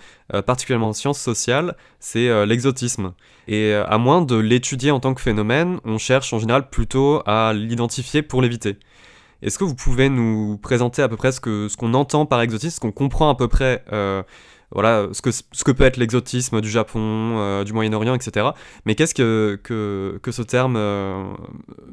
particulièrement 0.48 0.90
en 0.90 0.94
sciences 0.94 1.20
sociales, 1.20 1.76
c'est 2.00 2.46
l'exotisme. 2.46 3.14
Et 3.48 3.74
à 3.74 3.98
moins 3.98 4.22
de 4.22 4.38
l'étudier 4.38 4.90
en 4.90 5.02
tant 5.02 5.14
que 5.14 5.22
phénomène, 5.22 5.80
on 5.84 5.98
cherche 5.98 6.32
en 6.34 6.40
général 6.40 6.70
plutôt 6.70 7.22
à 7.26 7.52
l'identifier 7.54 8.22
pour 8.22 8.42
l'éviter. 8.42 8.78
Est-ce 9.42 9.60
que 9.60 9.66
vous 9.66 9.76
pouvez 9.76 10.08
nous 10.08 10.58
présenter 10.58 11.02
à 11.02 11.10
peu 11.10 11.18
près 11.18 11.34
ce 11.34 11.42
qu'on 11.42 11.94
entend 11.94 12.26
par 12.26 12.42
exotisme, 12.42 12.76
ce 12.76 12.80
qu'on 12.80 12.94
comprend 12.94 13.30
à 13.30 13.36
peu 13.36 13.50
près 13.50 13.84
voilà, 14.74 15.08
ce 15.12 15.22
que, 15.22 15.30
ce 15.32 15.64
que 15.64 15.72
peut 15.72 15.84
être 15.84 15.98
l'exotisme 15.98 16.60
du 16.60 16.70
Japon, 16.70 17.00
euh, 17.38 17.64
du 17.64 17.74
Moyen-Orient, 17.74 18.16
etc. 18.16 18.48
Mais 18.86 18.96
qu'est-ce 18.96 19.14
que, 19.14 19.60
que, 19.64 20.20
que, 20.22 20.32
ce 20.32 20.42
terme 20.42 20.76
euh, 20.76 21.24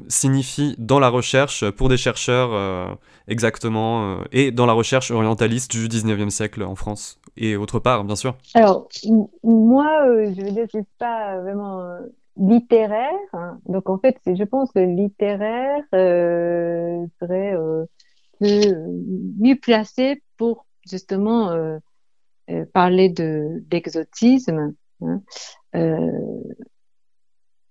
signifie 0.07 0.75
dans 0.79 0.99
la 0.99 1.09
recherche 1.09 1.69
pour 1.71 1.89
des 1.89 1.97
chercheurs 1.97 2.49
euh, 2.53 2.87
exactement, 3.27 4.17
et 4.31 4.51
dans 4.51 4.65
la 4.65 4.73
recherche 4.73 5.11
orientaliste 5.11 5.71
du 5.71 5.87
19e 5.87 6.31
siècle 6.31 6.63
en 6.63 6.75
France 6.75 7.19
et 7.37 7.55
autre 7.55 7.79
part, 7.79 8.03
bien 8.03 8.15
sûr? 8.15 8.35
Alors, 8.55 8.89
moi, 9.43 9.87
je 10.07 10.41
veux 10.41 10.51
dire, 10.51 10.65
c'est 10.71 10.87
pas 10.97 11.39
vraiment 11.39 11.97
littéraire. 12.35 13.11
Hein. 13.33 13.59
Donc, 13.67 13.89
en 13.89 13.99
fait, 13.99 14.17
je 14.25 14.43
pense 14.43 14.71
que 14.71 14.79
littéraire 14.79 15.83
serait 17.19 17.55
mieux 18.41 19.55
placé 19.61 20.23
pour 20.37 20.65
justement 20.89 21.79
euh, 22.51 22.65
parler 22.73 23.09
de 23.09 23.63
d'exotisme, 23.67 24.73
hein, 25.01 25.21
euh, 25.75 26.43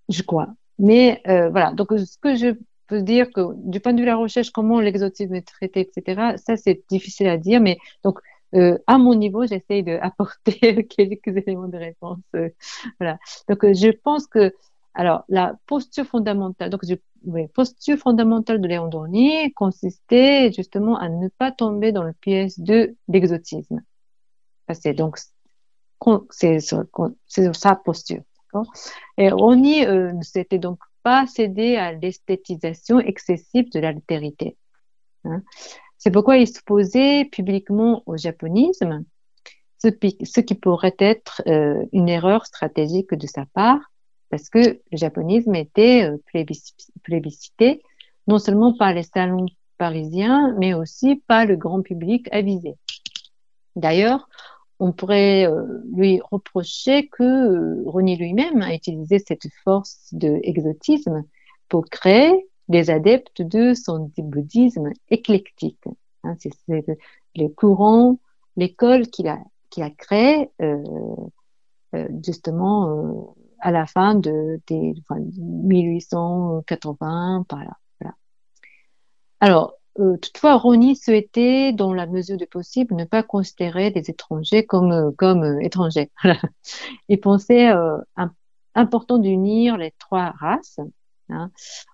je 0.08 0.22
crois. 0.22 0.48
Mais 0.78 1.20
euh, 1.28 1.50
voilà, 1.50 1.72
donc 1.72 1.88
ce 1.92 2.18
que 2.18 2.36
je 2.36 2.54
peux 2.86 3.02
dire 3.02 3.30
que 3.32 3.54
du 3.56 3.80
point 3.80 3.92
de 3.92 3.98
vue 3.98 4.04
de 4.04 4.10
la 4.10 4.16
recherche, 4.16 4.50
comment 4.50 4.80
l'exotisme 4.80 5.34
est 5.34 5.46
traité, 5.46 5.80
etc. 5.80 6.36
Ça 6.36 6.56
c'est 6.56 6.82
difficile 6.88 7.28
à 7.28 7.36
dire, 7.38 7.60
mais 7.60 7.78
donc 8.04 8.20
à 8.86 8.98
mon 8.98 9.14
niveau, 9.14 9.46
j'essaye 9.46 9.84
d'apporter 9.84 10.86
quelques 10.88 11.36
éléments 11.36 11.68
de 11.68 11.78
réponse. 11.78 12.18
voilà. 12.98 13.18
Donc, 13.48 13.60
je 13.62 13.90
pense 13.90 14.26
que, 14.26 14.52
alors, 14.94 15.24
la 15.28 15.54
posture 15.66 16.04
fondamentale, 16.04 16.68
donc, 16.68 16.82
posture 17.54 17.96
fondamentale 17.98 18.60
de 18.60 18.66
Léon 18.66 18.88
Dornier 18.88 19.52
consistait 19.52 20.52
justement 20.52 20.98
à 20.98 21.08
ne 21.08 21.28
pas 21.28 21.52
tomber 21.52 21.92
dans 21.92 22.02
le 22.02 22.12
piège 22.12 22.58
de 22.58 22.96
l'exotisme. 23.08 23.82
C'est 24.74 24.94
donc 24.94 25.18
c'est 26.30 26.60
sa 26.60 27.74
posture. 27.74 28.22
Et 29.18 29.30
Roni, 29.30 29.84
euh, 29.84 30.12
c'était 30.22 30.58
donc 30.58 30.78
pas 31.02 31.26
céder 31.26 31.76
à 31.76 31.92
l'esthétisation 31.92 32.98
excessive 33.00 33.70
de 33.70 33.80
l'altérité. 33.80 34.56
Hein. 35.24 35.42
C'est 35.98 36.10
pourquoi 36.10 36.38
il 36.38 36.48
s'opposait 36.48 37.26
publiquement 37.26 38.02
au 38.06 38.16
japonisme, 38.16 39.04
ce, 39.78 40.40
qui 40.40 40.54
pourrait 40.54 40.96
être 40.98 41.42
euh, 41.46 41.84
une 41.92 42.08
erreur 42.08 42.44
stratégique 42.46 43.14
de 43.14 43.26
sa 43.26 43.46
part, 43.46 43.80
parce 44.30 44.48
que 44.48 44.58
le 44.58 44.96
japonisme 44.96 45.54
était 45.54 46.10
euh, 46.10 46.16
plébiscité 47.02 47.82
non 48.26 48.38
seulement 48.38 48.76
par 48.76 48.92
les 48.92 49.02
salons 49.02 49.46
parisiens, 49.78 50.54
mais 50.58 50.74
aussi 50.74 51.22
par 51.26 51.46
le 51.46 51.56
grand 51.56 51.82
public 51.82 52.28
avisé. 52.32 52.76
D'ailleurs, 53.76 54.28
on 54.80 54.92
pourrait 54.92 55.46
euh, 55.46 55.82
lui 55.92 56.20
reprocher 56.30 57.08
que 57.08 57.22
euh, 57.22 57.82
Rony 57.84 58.16
lui-même 58.16 58.62
a 58.62 58.74
utilisé 58.74 59.18
cette 59.18 59.46
force 59.62 60.08
de 60.12 60.40
exotisme 60.42 61.22
pour 61.68 61.84
créer 61.84 62.48
des 62.68 62.88
adeptes 62.88 63.42
de 63.42 63.74
son 63.74 64.10
bouddhisme 64.16 64.88
éclectique. 65.10 65.84
Hein, 66.24 66.34
c'est 66.38 66.54
le, 67.36 67.48
courant, 67.48 68.18
l'école 68.56 69.08
qu'il 69.08 69.28
a, 69.28 69.38
qu'il 69.68 69.82
a 69.82 69.90
créé 69.90 70.50
euh, 70.62 70.82
justement 72.24 73.34
à 73.60 73.70
la 73.70 73.84
fin 73.86 74.14
de, 74.14 74.62
des 74.66 74.94
1880 75.10 77.44
par 77.48 77.64
là. 77.64 77.76
Voilà. 78.00 78.14
Alors, 79.40 79.74
euh, 80.00 80.16
toutefois, 80.16 80.56
Rony 80.56 80.96
souhaitait, 80.96 81.72
dans 81.72 81.92
la 81.92 82.06
mesure 82.06 82.38
du 82.38 82.46
possible, 82.46 82.94
ne 82.94 83.04
pas 83.04 83.22
considérer 83.22 83.90
les 83.90 84.10
étrangers 84.10 84.64
comme, 84.64 84.92
euh, 84.92 85.10
comme 85.16 85.42
euh, 85.42 85.60
étrangers. 85.60 86.10
Il 87.08 87.20
pensait 87.20 87.70
important 88.74 89.18
d'unir 89.18 89.76
les 89.76 89.92
trois 89.98 90.30
races, 90.30 90.80
hein, 91.28 91.50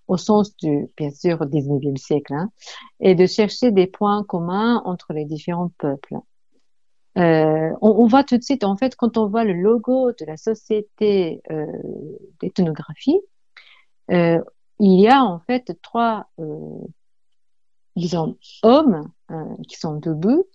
au 0.07 0.17
sens 0.17 0.57
du, 0.57 0.89
bien 0.97 1.11
sûr, 1.11 1.39
19e 1.47 1.97
siècle, 1.97 2.33
hein, 2.35 2.51
et 3.01 3.15
de 3.15 3.27
chercher 3.27 3.73
des 3.73 3.89
points 3.89 4.23
communs 4.25 4.83
entre 4.85 5.13
les 5.13 5.25
différents 5.25 5.73
peuples. 5.79 6.15
On, 7.17 8.07
voit 8.07 8.25
tout 8.25 8.37
de 8.37 8.43
suite, 8.43 8.63
en 8.63 8.77
fait, 8.77 8.95
quand 8.95 9.17
on 9.17 9.27
voit 9.27 9.45
le 9.45 9.55
logo 9.55 10.13
de 10.13 10.27
la 10.27 10.37
société 10.37 11.41
d'ethnographie, 12.41 13.19
il 14.11 15.01
y 15.01 15.09
a 15.09 15.25
en 15.25 15.41
fait 15.41 15.79
trois 15.81 16.27
disons, 17.97 18.37
hommes 18.63 19.11
euh, 19.31 19.57
qui 19.69 19.77
sont 19.77 19.97
debout. 19.97 20.47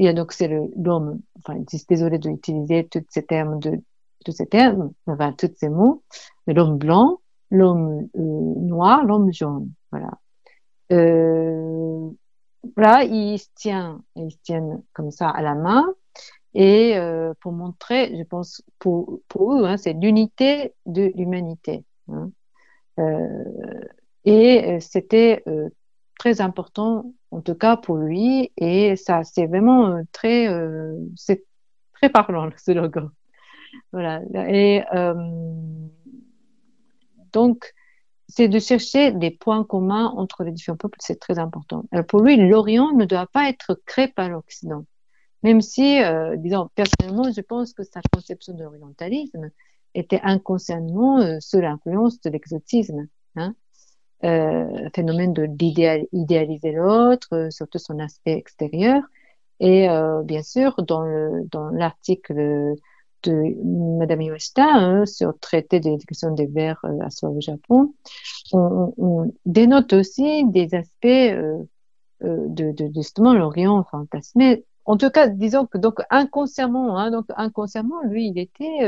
A 0.00 0.12
donc 0.14 0.32
c'est 0.32 0.48
l'homme, 0.76 1.20
enfin, 1.38 1.62
désolé 1.88 2.18
d'utiliser 2.18 2.88
tous 2.88 3.04
ces 3.08 3.24
termes 3.24 3.60
de 3.60 3.80
tous 4.24 4.32
ces 4.32 4.46
termes, 4.46 4.92
enfin, 5.06 5.32
tous 5.32 5.50
ces 5.56 5.68
mots, 5.68 6.02
l'homme 6.46 6.78
blanc, 6.78 7.20
l'homme 7.50 8.08
euh, 8.16 8.20
noir, 8.20 9.04
l'homme 9.04 9.32
jaune, 9.32 9.70
voilà. 9.90 10.18
Euh, 10.92 12.10
voilà, 12.76 13.04
ils 13.04 13.38
se 13.38 13.48
tiennent, 13.54 14.00
ils 14.16 14.38
tiennent 14.42 14.82
comme 14.92 15.10
ça 15.10 15.28
à 15.28 15.42
la 15.42 15.54
main 15.54 15.84
et 16.54 16.96
euh, 16.96 17.34
pour 17.40 17.52
montrer, 17.52 18.16
je 18.16 18.22
pense, 18.22 18.62
pour, 18.78 19.20
pour 19.28 19.54
eux, 19.54 19.64
hein, 19.64 19.76
c'est 19.76 19.94
l'unité 19.94 20.74
de 20.86 21.10
l'humanité. 21.14 21.84
Hein. 22.08 22.30
Et 24.24 24.78
c'était 24.80 25.42
très 26.22 26.40
important, 26.40 27.12
en 27.32 27.40
tout 27.40 27.56
cas 27.56 27.76
pour 27.76 27.96
lui, 27.96 28.52
et 28.56 28.94
ça, 28.94 29.24
c'est 29.24 29.46
vraiment 29.46 29.88
euh, 29.88 30.02
très, 30.12 30.46
euh, 30.46 30.96
c'est 31.16 31.44
très 31.94 32.10
parlant 32.10 32.48
ce 32.56 32.70
logo. 32.70 33.10
Voilà. 33.90 34.20
Et 34.48 34.84
euh, 34.94 35.14
donc, 37.32 37.74
c'est 38.28 38.46
de 38.46 38.60
chercher 38.60 39.10
des 39.10 39.32
points 39.32 39.64
communs 39.64 40.12
entre 40.16 40.44
les 40.44 40.52
différents 40.52 40.76
peuples, 40.76 40.98
c'est 41.00 41.18
très 41.18 41.40
important. 41.40 41.86
Alors 41.90 42.06
pour 42.06 42.20
lui, 42.20 42.36
l'Orient 42.36 42.92
ne 42.92 43.04
doit 43.04 43.26
pas 43.26 43.48
être 43.48 43.80
créé 43.84 44.06
par 44.06 44.28
l'Occident. 44.28 44.84
Même 45.42 45.60
si, 45.60 45.98
disons, 46.36 46.70
personnellement, 46.76 47.32
je 47.32 47.40
pense 47.40 47.72
que 47.72 47.82
sa 47.82 48.00
conception 48.12 48.54
d'orientalisme 48.54 49.50
était 49.94 50.20
inconsciemment 50.22 51.40
sous 51.40 51.60
l'influence 51.60 52.20
de 52.20 52.30
l'exotisme. 52.30 53.08
Hein 53.34 53.56
euh, 54.24 54.88
phénomène 54.94 55.32
de 55.32 55.46
d'idéaliser 55.46 56.70
l'autre, 56.70 57.28
euh, 57.32 57.50
surtout 57.50 57.78
son 57.78 57.98
aspect 57.98 58.34
extérieur. 58.34 59.02
Et 59.58 59.90
euh, 59.90 60.22
bien 60.22 60.42
sûr, 60.42 60.76
dans 60.76 61.02
le 61.02 61.44
dans 61.50 61.70
l'article 61.70 62.76
de 63.24 63.98
Madame 63.98 64.20
Iwashita 64.20 64.64
hein, 64.64 65.06
sur 65.06 65.36
traité 65.40 65.80
de 65.80 65.90
l'éducation 65.90 66.32
des 66.32 66.46
vers 66.46 66.84
à 67.00 67.10
soi 67.10 67.30
au 67.30 67.40
Japon, 67.40 67.94
on, 68.52 69.32
dénote 69.44 69.92
aussi 69.92 70.44
des 70.46 70.74
aspects 70.74 71.06
de, 71.06 71.66
de, 72.20 72.90
justement 72.94 73.34
l'Orient 73.34 73.84
fantasmé. 73.90 74.64
En 74.84 74.96
tout 74.96 75.10
cas, 75.10 75.28
disons 75.28 75.66
que 75.66 75.78
donc 75.78 76.00
inconsciemment, 76.10 76.96
hein, 76.96 77.10
donc 77.10 77.26
inconsciemment, 77.36 78.02
lui, 78.04 78.28
il 78.28 78.38
était, 78.38 78.78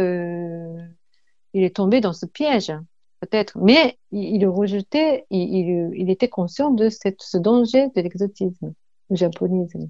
il 1.55 1.65
est 1.65 1.77
tombé 1.77 2.01
dans 2.01 2.13
ce 2.13 2.27
piège 2.27 2.73
peut-être, 3.21 3.59
mais 3.59 3.99
il, 4.11 4.41
le 4.41 4.51
rejetait, 4.51 5.27
il, 5.31 6.11
était 6.11 6.29
conscient 6.29 6.71
de 6.71 6.89
ce 6.89 7.37
danger 7.39 7.89
de 7.95 8.01
l'exotisme, 8.01 8.75
du 9.11 9.17
japonisme. 9.17 9.89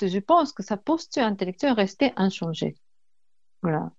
Je 0.00 0.18
pense 0.18 0.52
que 0.52 0.62
sa 0.62 0.76
posture 0.76 1.24
intellectuelle 1.24 1.72
restait 1.72 2.12
inchangée. 2.16 2.76
Voilà. 3.62 3.90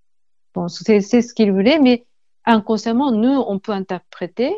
Bon, 0.54 0.68
c'est 0.68 1.02
ce 1.02 1.34
qu'il 1.34 1.52
voulait, 1.52 1.80
mais 1.80 2.06
inconsciemment, 2.46 3.12
nous, 3.12 3.44
on 3.48 3.60
peut 3.60 3.72
interpréter 3.72 4.56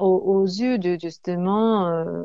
aux, 0.00 0.44
yeux 0.44 0.78
de 0.78 0.96
justement 1.00 1.88
euh, 1.88 2.22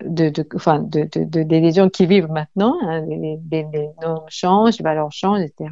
de, 0.00 0.46
enfin, 0.54 0.80
de, 0.80 1.08
de, 1.14 1.42
des 1.42 1.72
gens 1.72 1.88
qui 1.88 2.06
vivent 2.06 2.30
maintenant, 2.30 2.76
hein, 2.82 3.00
les, 3.06 3.38
les, 3.50 3.88
normes 4.02 4.26
changent, 4.28 4.78
les 4.78 4.84
valeurs 4.84 5.12
changent, 5.12 5.42
etc. 5.42 5.70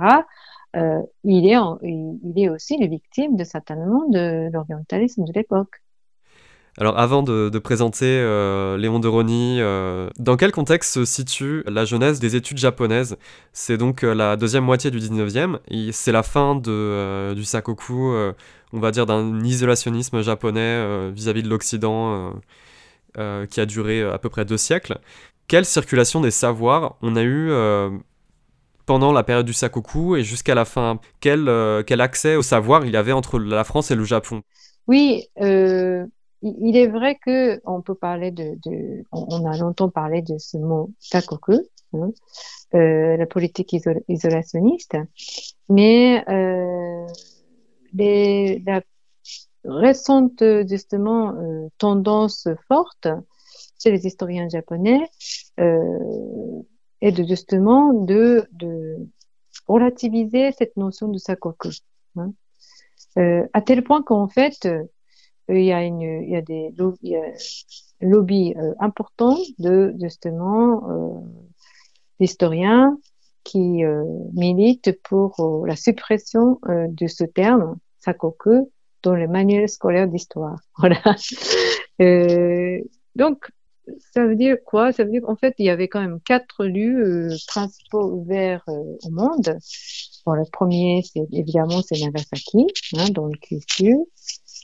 Euh, 0.76 1.02
il, 1.22 1.48
est 1.48 2.48
aussi 2.48 2.76
les 2.78 2.88
victime 2.88 3.36
de 3.36 3.44
certainement 3.44 4.08
de 4.08 4.50
l'orientalisme 4.52 5.24
de 5.24 5.32
l'époque. 5.32 5.80
Alors 6.76 6.98
avant 6.98 7.22
de, 7.22 7.56
présenter 7.60 8.06
euh, 8.06 8.76
Léon 8.76 8.98
de 8.98 9.06
Rony, 9.06 9.58
euh, 9.60 10.10
dans 10.18 10.36
quel 10.36 10.50
contexte 10.50 10.92
se 10.92 11.04
situe 11.04 11.62
la 11.68 11.84
jeunesse 11.84 12.18
des 12.18 12.34
études 12.34 12.58
japonaises? 12.58 13.16
C'est 13.52 13.76
donc 13.76 14.02
la 14.02 14.36
deuxième 14.36 14.64
moitié 14.64 14.90
du 14.90 14.98
19e, 14.98 15.58
c'est 15.92 16.10
la 16.10 16.24
fin 16.24 16.56
du 16.56 17.44
sakoku, 17.44 18.12
on 18.72 18.80
va 18.80 18.90
dire 18.90 19.06
d'un 19.06 19.44
isolationnisme 19.44 20.22
japonais 20.22 21.10
vis-à-vis 21.12 21.44
de 21.44 21.48
l'Occident 21.48 22.32
qui 23.14 23.60
a 23.60 23.66
duré 23.66 24.02
à 24.02 24.18
peu 24.18 24.28
près 24.28 24.44
deux 24.44 24.56
siècles. 24.56 24.98
Quelle 25.46 25.66
circulation 25.66 26.20
des 26.20 26.32
savoirs 26.32 26.96
on 27.02 27.14
a 27.14 27.22
eu 27.22 27.52
pendant 28.86 29.12
la 29.12 29.22
période 29.22 29.46
du 29.46 29.52
Sakoku 29.52 30.16
et 30.16 30.24
jusqu'à 30.24 30.54
la 30.54 30.64
fin. 30.64 30.98
Quel, 31.20 31.48
euh, 31.48 31.82
quel 31.82 32.00
accès 32.00 32.36
au 32.36 32.42
savoir 32.42 32.84
il 32.84 32.96
avait 32.96 33.12
entre 33.12 33.38
la 33.38 33.64
France 33.64 33.90
et 33.90 33.94
le 33.94 34.04
Japon? 34.04 34.42
Oui, 34.86 35.28
euh, 35.40 36.04
il 36.42 36.76
est 36.76 36.88
vrai 36.88 37.18
que 37.24 37.60
on 37.64 37.80
peut 37.80 37.94
parler 37.94 38.30
de, 38.30 38.58
on 39.12 39.50
a 39.50 39.56
longtemps 39.56 39.88
parlé 39.88 40.20
de 40.20 40.36
ce 40.38 40.58
mot 40.58 40.90
Sakoku, 40.98 41.60
hein, 41.94 42.10
euh, 42.74 43.16
la 43.16 43.26
politique 43.26 43.74
isolationniste, 44.08 44.96
mais 45.70 46.22
la 47.94 48.82
récente 49.64 50.44
justement 50.68 51.34
tendance 51.78 52.48
forte 52.68 53.08
chez 53.82 53.90
les 53.90 54.06
historiens 54.06 54.48
japonais 54.50 55.00
et 57.04 57.12
de 57.12 57.22
justement 57.22 57.92
de, 57.92 58.48
de 58.52 58.96
relativiser 59.68 60.52
cette 60.52 60.74
notion 60.78 61.08
de 61.08 61.18
sakoku. 61.18 61.68
Hein. 62.16 62.32
Euh, 63.18 63.46
à 63.52 63.60
tel 63.60 63.84
point 63.84 64.02
qu'en 64.02 64.26
fait, 64.26 64.64
euh, 64.64 64.84
il 65.50 65.64
y 65.64 65.72
a 65.72 65.84
une, 65.84 66.00
il 66.00 66.30
y 66.30 66.36
a 66.36 66.40
des 66.40 66.72
lobbies 68.00 68.54
euh, 68.56 68.72
importants 68.80 69.36
de 69.58 69.94
justement 70.00 70.90
euh, 70.90 71.20
d'historiens 72.20 72.98
qui 73.42 73.84
euh, 73.84 74.02
militent 74.32 74.98
pour 75.02 75.66
la 75.66 75.76
suppression 75.76 76.58
de 76.66 77.06
ce 77.06 77.24
terme 77.24 77.76
sakoku 77.98 78.72
dans 79.02 79.14
les 79.14 79.26
manuels 79.26 79.68
scolaires 79.68 80.08
d'histoire. 80.08 80.58
Voilà. 80.78 81.02
donc 83.14 83.50
ça 84.12 84.26
veut 84.26 84.36
dire 84.36 84.56
quoi? 84.64 84.92
Ça 84.92 85.04
veut 85.04 85.10
dire 85.10 85.22
qu'en 85.22 85.36
fait, 85.36 85.54
il 85.58 85.66
y 85.66 85.70
avait 85.70 85.88
quand 85.88 86.00
même 86.00 86.20
quatre 86.20 86.64
lieux 86.64 87.30
euh, 87.30 87.36
principaux 87.48 88.10
ouverts 88.10 88.64
euh, 88.68 88.96
au 89.04 89.10
monde. 89.10 89.58
Bon, 90.26 90.32
le 90.32 90.44
premier, 90.50 91.02
c'est 91.02 91.26
évidemment, 91.32 91.82
c'est 91.82 92.00
Nagasaki, 92.00 92.66
hein, 92.96 93.10
dans 93.10 93.26
le 93.26 93.36
Kyushu, 93.36 93.96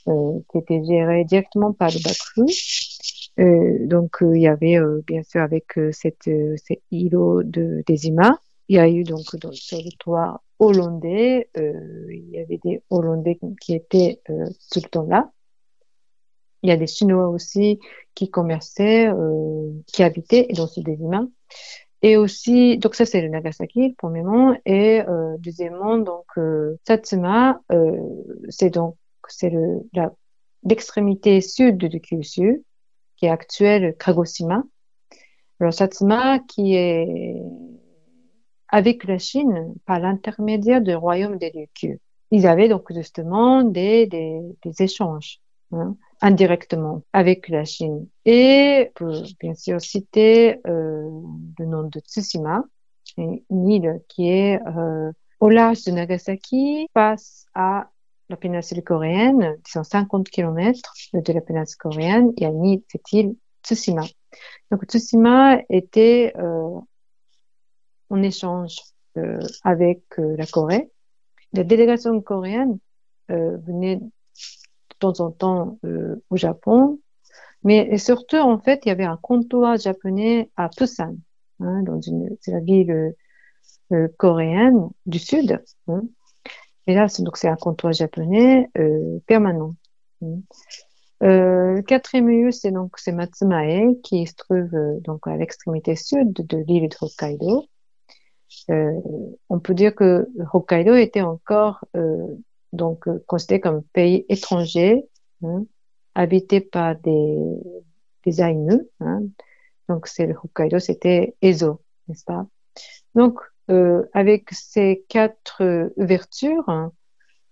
euh, 0.07 0.39
qui 0.51 0.57
était 0.57 0.83
géré 0.85 1.23
directement 1.25 1.73
par 1.73 1.89
le 1.89 1.99
Baku. 2.03 2.51
Euh, 3.39 3.87
donc, 3.87 4.17
il 4.21 4.41
y 4.41 4.47
avait 4.47 4.77
bien 5.05 5.23
sûr 5.23 5.41
avec 5.41 5.79
cet 5.91 6.29
îlot 6.91 7.43
de 7.43 7.83
Dezima, 7.87 8.39
il 8.67 8.77
y 8.77 8.79
a 8.79 8.89
eu 8.89 9.03
donc 9.03 9.35
dans 9.35 9.49
le 9.49 9.69
territoire 9.69 10.41
Hollandais. 10.59 11.49
il 11.55 12.29
y 12.31 12.39
avait 12.39 12.59
des 12.63 12.81
Hollandais 12.89 13.37
qui 13.59 13.75
étaient 13.75 14.21
tout 14.25 14.79
le 14.83 14.89
temps 14.89 15.07
là. 15.07 15.31
Il 16.63 16.69
y 16.69 16.71
a 16.71 16.77
des 16.77 16.87
Chinois 16.87 17.29
aussi 17.29 17.79
qui 18.13 18.29
commerçaient, 18.29 19.09
qui 19.87 20.03
habitaient 20.03 20.47
dans 20.55 20.67
ce 20.67 20.79
des 20.79 20.93
humains. 20.93 21.29
Et 22.03 22.17
aussi, 22.17 22.77
donc 22.77 22.95
ça 22.95 23.05
c'est 23.05 23.21
le 23.21 23.27
Nagasaki, 23.29 23.93
premièrement, 23.97 24.57
et 24.65 25.01
euh, 25.07 25.35
deuxièmement, 25.37 25.97
donc 25.99 26.25
euh, 26.37 26.75
Satsuma, 26.87 27.61
euh, 27.71 27.95
c'est 28.49 28.71
donc 28.71 28.95
c'est 29.27 29.51
le 29.51 29.81
l'extrémité 30.63 31.41
sud 31.41 31.77
de 31.77 31.97
Kyushu, 31.97 32.63
qui 33.17 33.25
est 33.27 33.29
actuelle 33.29 33.95
Kagoshima. 33.97 34.63
Alors 35.59 35.73
Satsuma, 35.73 36.39
qui 36.39 36.75
est 36.75 37.35
avec 38.67 39.03
la 39.03 39.19
Chine 39.19 39.75
par 39.85 39.99
l'intermédiaire 39.99 40.81
du 40.81 40.95
royaume 40.95 41.37
des 41.37 41.49
Ryukyu. 41.49 41.99
Ils 42.31 42.47
avaient 42.47 42.69
donc 42.69 42.91
justement 42.91 43.63
des 43.63 44.07
des, 44.07 44.41
des 44.63 44.81
échanges. 44.81 45.39
Hein 45.71 45.95
indirectement 46.21 47.03
avec 47.13 47.49
la 47.49 47.65
Chine. 47.65 48.07
Et 48.25 48.91
bien 49.39 49.55
sûr 49.55 49.81
citer 49.81 50.59
euh, 50.67 51.09
le 51.59 51.65
nom 51.65 51.83
de 51.83 51.99
Tsushima, 51.99 52.63
une 53.17 53.67
île 53.67 54.01
qui 54.07 54.29
est 54.29 54.61
euh, 54.67 55.11
au 55.39 55.49
large 55.49 55.83
de 55.83 55.91
Nagasaki 55.91 56.87
face 56.93 57.47
à 57.55 57.89
la 58.29 58.37
péninsule 58.37 58.83
coréenne, 58.83 59.57
150 59.67 60.29
km 60.29 60.79
de 61.13 61.33
la 61.33 61.41
péninsule 61.41 61.77
coréenne, 61.77 62.31
il 62.37 62.43
y 62.43 62.45
a 62.45 62.49
une 62.49 62.65
île, 62.65 62.83
cette 62.87 63.11
île 63.11 63.35
Tsushima. 63.63 64.03
Donc 64.69 64.85
Tsushima 64.85 65.59
était 65.69 66.33
euh, 66.37 66.79
en 68.09 68.21
échange 68.21 68.77
avec 69.65 70.03
la 70.17 70.45
Corée. 70.45 70.89
La 71.51 71.65
délégation 71.65 72.21
coréenne 72.21 72.79
venait 73.27 73.99
temps 75.01 75.19
en 75.19 75.31
temps 75.31 75.79
euh, 75.85 76.23
au 76.29 76.37
Japon. 76.37 76.99
Mais 77.63 77.97
surtout, 77.97 78.37
en 78.37 78.59
fait, 78.59 78.81
il 78.85 78.89
y 78.89 78.91
avait 78.91 79.03
un 79.05 79.17
comptoir 79.17 79.77
japonais 79.77 80.49
à 80.55 80.69
Busan, 80.75 81.15
hein, 81.59 81.83
dans 81.83 81.99
la 82.47 82.59
ville 82.59 83.13
euh, 83.91 84.07
coréenne 84.17 84.89
du 85.05 85.19
sud. 85.19 85.61
Hein. 85.87 86.01
Et 86.87 86.95
là, 86.95 87.07
c'est, 87.07 87.23
donc 87.23 87.37
c'est 87.37 87.47
un 87.47 87.55
comptoir 87.55 87.93
japonais 87.93 88.69
euh, 88.77 89.19
permanent. 89.27 89.75
Hein. 90.23 90.39
Euh, 91.23 91.75
le 91.75 91.81
quatrième 91.83 92.29
lieu, 92.29 92.51
c'est 92.51 92.71
donc 92.71 92.97
c'est 92.97 93.11
Matsumae, 93.11 93.95
qui 94.03 94.25
se 94.25 94.33
trouve 94.35 94.73
euh, 94.73 94.99
donc 95.01 95.27
à 95.27 95.37
l'extrémité 95.37 95.95
sud 95.95 96.33
de 96.33 96.57
l'île 96.57 96.89
de 96.89 96.95
Hokkaido. 96.99 97.65
Euh, 98.69 98.91
on 99.49 99.59
peut 99.59 99.75
dire 99.75 99.93
que 99.93 100.27
Hokkaido 100.51 100.95
était 100.95 101.21
encore 101.21 101.85
donc 102.73 103.07
euh, 103.07 103.23
considéré 103.27 103.59
comme 103.59 103.83
pays 103.93 104.25
étranger, 104.29 105.05
hein, 105.43 105.65
habité 106.15 106.61
par 106.61 106.95
des, 106.97 107.37
des 108.25 108.41
Ainu. 108.41 108.81
Hein. 108.99 109.21
Donc 109.89 110.07
c'est 110.07 110.27
le 110.27 110.35
Hokkaido, 110.35 110.79
c'était 110.79 111.35
Ezo, 111.41 111.81
n'est-ce 112.07 112.23
pas? 112.23 112.45
Donc 113.15 113.39
euh, 113.69 114.03
avec 114.13 114.49
ces 114.51 115.05
quatre 115.07 115.91
ouvertures, 115.97 116.67
hein, 116.67 116.91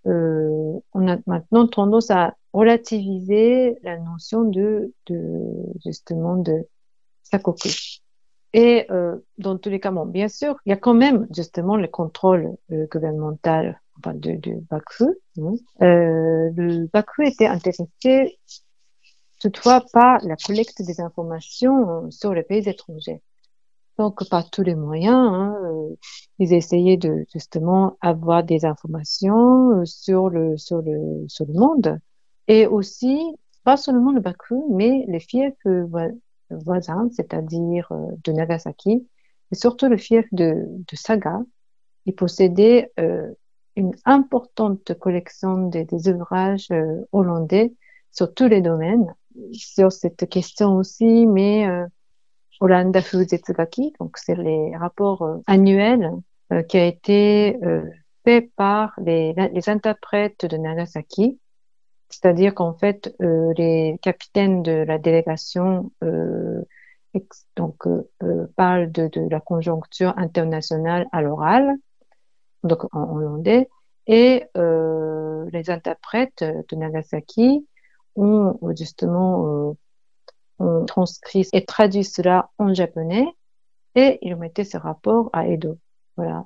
euh, 0.07 0.79
on 0.93 1.07
a 1.07 1.17
maintenant 1.27 1.67
tendance 1.67 2.09
à 2.11 2.35
relativiser 2.53 3.77
la 3.83 3.97
notion 3.97 4.43
de, 4.43 4.93
de 5.07 5.41
justement 5.85 6.37
de 6.37 6.67
sakoku. 7.23 7.69
Et 8.53 8.87
dans 9.37 9.59
tous 9.59 9.69
les 9.69 9.79
cas, 9.79 9.91
bon, 9.91 10.07
bien 10.07 10.27
sûr, 10.27 10.57
il 10.65 10.69
y 10.69 10.73
a 10.73 10.75
quand 10.75 10.95
même 10.95 11.27
justement 11.35 11.77
le 11.77 11.87
contrôle 11.87 12.55
gouvernemental 12.71 13.79
de, 14.05 14.35
de 14.35 14.59
Baku. 14.69 15.15
Euh, 15.37 16.49
le 16.55 16.87
Baku 16.91 17.23
était 17.23 17.47
intéressé 17.47 18.37
toutefois 19.39 19.83
par 19.93 20.19
la 20.25 20.35
collecte 20.35 20.81
des 20.81 21.01
informations 21.01 22.09
sur 22.11 22.33
les 22.33 22.43
pays 22.43 22.67
étrangers. 22.67 23.21
Donc, 23.97 24.27
par 24.29 24.49
tous 24.49 24.63
les 24.63 24.75
moyens, 24.75 25.29
hein, 25.33 25.57
euh, 25.65 25.95
ils 26.39 26.53
essayaient 26.53 26.97
de 26.97 27.25
justement 27.33 27.97
avoir 27.99 28.43
des 28.43 28.63
informations 28.63 29.81
euh, 29.81 29.85
sur 29.85 30.29
le 30.29 30.57
sur 30.57 30.81
le 30.81 31.25
sur 31.27 31.45
le 31.45 31.53
monde 31.53 31.99
et 32.47 32.65
aussi 32.65 33.19
pas 33.65 33.75
seulement 33.75 34.13
le 34.13 34.21
Baku, 34.21 34.73
mais 34.73 35.05
les 35.09 35.19
fiefs 35.19 35.67
voisins, 36.49 37.09
c'est-à-dire 37.11 37.91
de 38.23 38.31
Nagasaki, 38.31 39.05
et 39.51 39.55
surtout 39.55 39.87
le 39.87 39.97
fief 39.97 40.25
de, 40.31 40.65
Saga. 40.93 41.41
Ils 42.05 42.15
possédaient 42.15 42.91
une 43.79 43.95
importante 44.05 44.93
collection 44.99 45.69
des, 45.69 45.87
ouvrages 46.09 46.67
euh, 46.71 47.01
hollandais 47.11 47.73
sur 48.11 48.33
tous 48.33 48.47
les 48.47 48.61
domaines. 48.61 49.15
Sur 49.53 49.91
cette 49.91 50.27
question 50.27 50.75
aussi, 50.75 51.25
mais 51.25 51.65
euh, 51.67 51.85
Hollanda 52.59 53.01
Fuzetsugaki, 53.01 53.93
donc 53.99 54.17
c'est 54.17 54.35
les 54.35 54.75
rapports 54.75 55.21
euh, 55.21 55.37
annuels 55.47 56.11
euh, 56.51 56.61
qui 56.63 56.77
a 56.77 56.85
été 56.85 57.57
euh, 57.63 57.83
fait 58.25 58.51
par 58.55 58.93
les, 59.01 59.33
les 59.33 59.69
interprètes 59.69 60.45
de 60.45 60.57
Nagasaki, 60.57 61.39
c'est-à-dire 62.09 62.53
qu'en 62.53 62.73
fait 62.73 63.15
les 63.19 63.99
capitaines 64.01 64.63
de 64.63 64.71
la 64.71 64.97
délégation 64.97 65.91
donc 67.55 67.87
parlent 68.55 68.91
de 68.91 69.29
la 69.29 69.39
conjoncture 69.39 70.15
internationale 70.17 71.07
à 71.11 71.21
l'oral 71.21 71.75
donc 72.63 72.85
en 72.93 73.15
hollandais, 73.15 73.69
et 74.07 74.45
euh, 74.57 75.47
les 75.51 75.69
interprètes 75.69 76.43
de 76.43 76.75
Nagasaki 76.75 77.67
ont 78.15 78.57
justement 78.75 79.75
euh, 80.61 80.83
transcrit 80.85 81.47
et 81.53 81.63
traduit 81.63 82.03
cela 82.03 82.49
en 82.57 82.73
japonais 82.73 83.25
et 83.95 84.19
ils 84.21 84.35
mettaient 84.35 84.65
ce 84.65 84.77
rapport 84.77 85.29
à 85.31 85.47
Edo. 85.47 85.77
Voilà. 86.17 86.45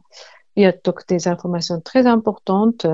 Il 0.55 0.61
y 0.63 0.67
a 0.67 0.71
donc 0.71 1.07
des 1.07 1.27
informations 1.27 1.81
très 1.81 2.05
importantes. 2.05 2.85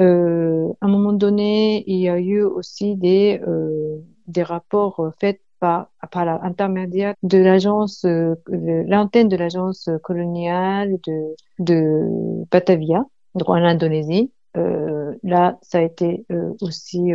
Euh, 0.00 0.68
à 0.80 0.86
un 0.86 0.88
moment 0.88 1.12
donné, 1.12 1.84
il 1.86 1.98
y 1.98 2.08
a 2.08 2.18
eu 2.18 2.42
aussi 2.42 2.96
des, 2.96 3.38
euh, 3.46 3.98
des 4.28 4.42
rapports 4.42 5.12
faits 5.20 5.42
par, 5.60 5.88
l'intermédiaire 6.14 7.14
de 7.22 7.38
l'agence, 7.38 8.04
euh, 8.04 8.34
l'antenne 8.48 9.28
de 9.28 9.36
l'agence 9.36 9.88
coloniale 10.02 10.96
de, 11.58 12.44
Batavia, 12.50 13.04
en 13.34 13.54
Indonésie. 13.54 14.32
Euh, 14.56 15.14
là, 15.22 15.58
ça 15.62 15.78
a 15.78 15.82
été 15.82 16.24
euh, 16.30 16.52
aussi 16.60 17.12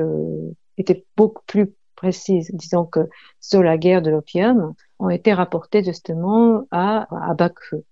été 0.78 1.06
beaucoup 1.18 1.44
plus 1.48 1.74
précise, 1.96 2.50
disons 2.54 2.86
que 2.86 3.08
sur 3.40 3.62
la 3.62 3.78
guerre 3.78 4.02
de 4.02 4.10
l'opium, 4.10 4.74
ont 5.00 5.10
été 5.10 5.34
rapportées 5.34 5.84
justement 5.84 6.64
à, 6.72 7.08
à 7.30 7.34
Baku. 7.34 7.84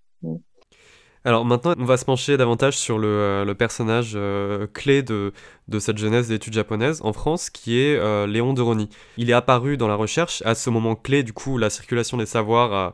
Alors 1.26 1.44
maintenant, 1.44 1.74
on 1.78 1.84
va 1.84 1.98
se 1.98 2.06
pencher 2.06 2.38
davantage 2.38 2.78
sur 2.78 2.98
le, 2.98 3.08
euh, 3.08 3.54
personnage 3.54 4.14
euh, 4.16 4.68
clé 4.74 5.04
de, 5.04 5.34
cette 5.80 5.98
jeunesse 5.98 6.30
d'études 6.30 6.54
japonaises 6.54 7.02
en 7.04 7.12
France, 7.12 7.50
qui 7.50 7.80
est 7.80 7.98
euh, 7.98 8.26
Léon 8.26 8.54
de 8.54 8.62
Rony. 8.62 8.90
Il 9.18 9.30
est 9.30 9.34
apparu 9.34 9.76
dans 9.76 9.90
la 9.90 9.96
recherche 9.96 10.42
à 10.46 10.56
ce 10.56 10.70
moment 10.70 10.96
clé, 10.96 11.24
du 11.24 11.34
coup, 11.34 11.58
la 11.58 11.70
circulation 11.70 12.18
des 12.18 12.26
savoirs 12.26 12.94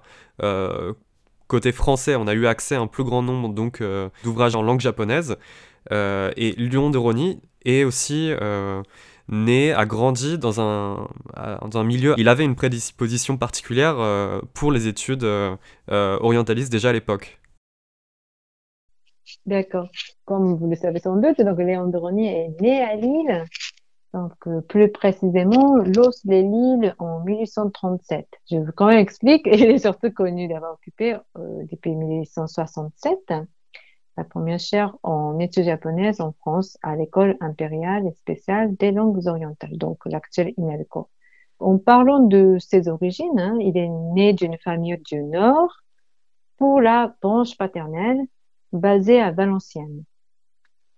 côté 1.48 1.72
français, 1.72 2.16
on 2.16 2.26
a 2.26 2.34
eu 2.34 2.48
accès 2.48 2.74
à 2.76 2.82
un 2.82 2.88
plus 2.88 3.04
grand 3.04 3.22
nombre 3.22 3.54
donc 3.54 3.84
d'ouvrages 4.24 4.56
en 4.56 4.64
langue 4.64 4.80
japonaise. 4.80 5.38
et 5.92 6.56
Léon 6.58 6.90
de 6.90 6.98
Rony 6.98 7.40
est 7.64 7.84
aussi 7.84 8.32
né, 9.30 9.72
a 9.72 9.86
grandi 9.86 10.40
dans 10.40 10.60
un 10.60 11.84
milieu. 11.84 12.16
Il 12.18 12.28
avait 12.28 12.44
une 12.44 12.56
prédisposition 12.56 13.38
particulière 13.38 13.98
pour 14.56 14.72
les 14.72 14.88
études 14.88 15.26
orientalistes 15.88 16.72
déjà 16.72 16.90
à 16.90 16.94
l'époque. 16.94 17.40
D'accord. 19.46 19.90
Comme 20.26 20.56
vous 20.56 20.68
le 20.68 20.76
savez 20.76 21.00
sans 21.00 21.16
doute, 21.16 21.42
donc 21.42 21.58
Léon 21.58 21.92
est 22.18 22.62
né 22.62 22.82
à 22.82 22.96
Lille, 22.96 23.46
donc 24.14 24.34
euh, 24.48 24.62
plus 24.62 24.92
précisément 24.92 25.76
l'os 25.78 26.26
de 26.26 26.36
Lille 26.36 26.96
en 27.00 27.20
1837. 27.22 28.28
Je 28.50 28.58
vous 28.58 28.72
quand 28.72 28.90
explique, 28.90 29.46
il 29.52 29.66
est 29.66 29.80
surtout 29.80 30.12
connu 30.12 30.48
d'avoir 30.48 30.74
occupé 30.74 31.16
euh, 31.38 31.64
depuis 31.72 31.96
1867 31.96 33.34
la 34.18 34.24
première 34.24 34.60
chaire 34.60 34.96
en 35.04 35.40
études 35.40 35.66
japonaises 35.66 36.22
en 36.22 36.32
France 36.32 36.78
à 36.82 36.96
l'école 36.96 37.36
impériale 37.42 38.08
et 38.08 38.14
spéciale 38.14 38.76
des 38.76 38.92
langues 38.92 39.28
orientales, 39.28 39.78
donc 39.78 40.06
l'actuel 40.06 40.54
INELCO. 40.58 41.10
En 41.60 41.78
parlant 41.78 42.20
de 42.20 42.58
ses 42.60 42.88
origines, 42.88 43.40
hein, 43.40 43.58
il 43.60 43.78
est 43.78 43.90
né 43.90 44.34
d'une 44.34 44.58
famille 44.58 44.98
du 45.06 45.22
Nord. 45.24 45.82
Pour 46.58 46.80
la 46.80 47.14
branche 47.22 47.58
paternelle, 47.58 48.22
basée 48.76 49.22
à 49.22 49.32
Valenciennes. 49.32 50.04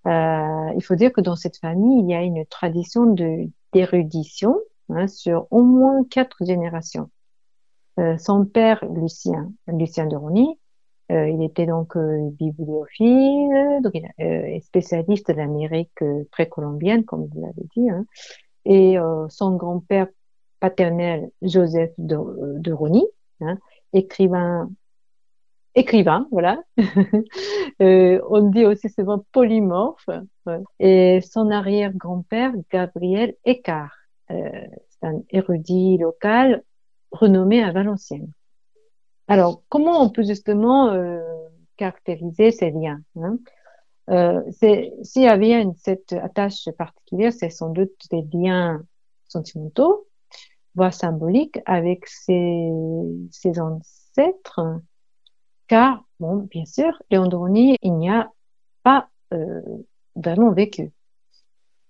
Euh, 0.05 0.73
il 0.75 0.81
faut 0.83 0.95
dire 0.95 1.11
que 1.11 1.21
dans 1.21 1.35
cette 1.35 1.57
famille, 1.57 2.01
il 2.01 2.09
y 2.09 2.13
a 2.15 2.21
une 2.21 2.45
tradition 2.45 3.15
d'érudition 3.73 4.57
hein, 4.89 5.07
sur 5.07 5.47
au 5.51 5.63
moins 5.63 6.03
quatre 6.09 6.45
générations. 6.45 7.09
Euh, 7.99 8.17
son 8.17 8.45
père, 8.45 8.83
Lucien, 8.93 9.51
Lucien 9.67 10.07
de 10.07 10.15
Rony, 10.15 10.57
Euh, 11.09 11.29
il 11.29 11.41
était 11.41 11.65
donc 11.65 11.97
bibliophile, 12.37 13.79
donc 13.81 13.93
spécialiste 14.61 15.31
de 15.31 15.37
l'Amérique 15.37 16.03
précolombienne, 16.31 17.05
comme 17.05 17.27
vous 17.27 17.41
l'avez 17.41 17.65
dit. 17.75 17.89
Hein. 17.89 18.05
Et 18.65 18.97
son 19.29 19.55
grand-père 19.55 20.07
paternel, 20.59 21.29
Joseph 21.41 21.93
de, 21.97 22.17
de 22.59 22.73
Rony, 22.73 23.05
hein, 23.39 23.57
écrivain 23.93 24.69
écrivain, 25.77 26.27
voilà. 26.31 26.61
euh, 27.81 28.19
on 28.29 28.49
dit 28.49 28.65
aussi 28.65 28.89
souvent 28.89 29.23
polymorphe. 29.31 30.09
Et 30.79 31.21
son 31.21 31.51
arrière-grand-père, 31.51 32.53
Gabriel 32.71 33.35
Écart, 33.45 33.95
euh, 34.31 34.49
c'est 34.89 35.07
un 35.07 35.21
érudit 35.29 35.97
local 35.97 36.63
renommé 37.11 37.63
à 37.63 37.71
Valenciennes. 37.71 38.31
Alors, 39.27 39.61
comment 39.69 40.01
on 40.01 40.09
peut 40.09 40.23
justement 40.23 40.89
euh, 40.89 41.21
caractériser 41.77 42.51
ces 42.51 42.71
liens 42.71 43.01
hein? 43.21 43.37
Euh, 44.09 44.41
S'il 45.03 45.23
y 45.23 45.27
avait 45.27 45.61
une, 45.61 45.75
cette 45.75 46.13
attache 46.13 46.69
particulière, 46.77 47.33
c'est 47.33 47.49
sans 47.49 47.69
doute 47.69 47.91
des 48.09 48.23
liens 48.33 48.81
sentimentaux, 49.27 50.07
voire 50.75 50.93
symboliques, 50.93 51.59
avec 51.65 52.07
ses, 52.07 52.71
ses 53.31 53.59
ancêtres, 53.59 54.79
car, 55.67 56.03
bon, 56.19 56.47
bien 56.49 56.65
sûr, 56.65 57.01
Léandroni, 57.11 57.77
il 57.81 57.93
n'y 57.93 58.09
a 58.09 58.31
pas 58.83 59.09
euh, 59.33 59.61
vraiment 60.15 60.51
vécu. 60.51 60.91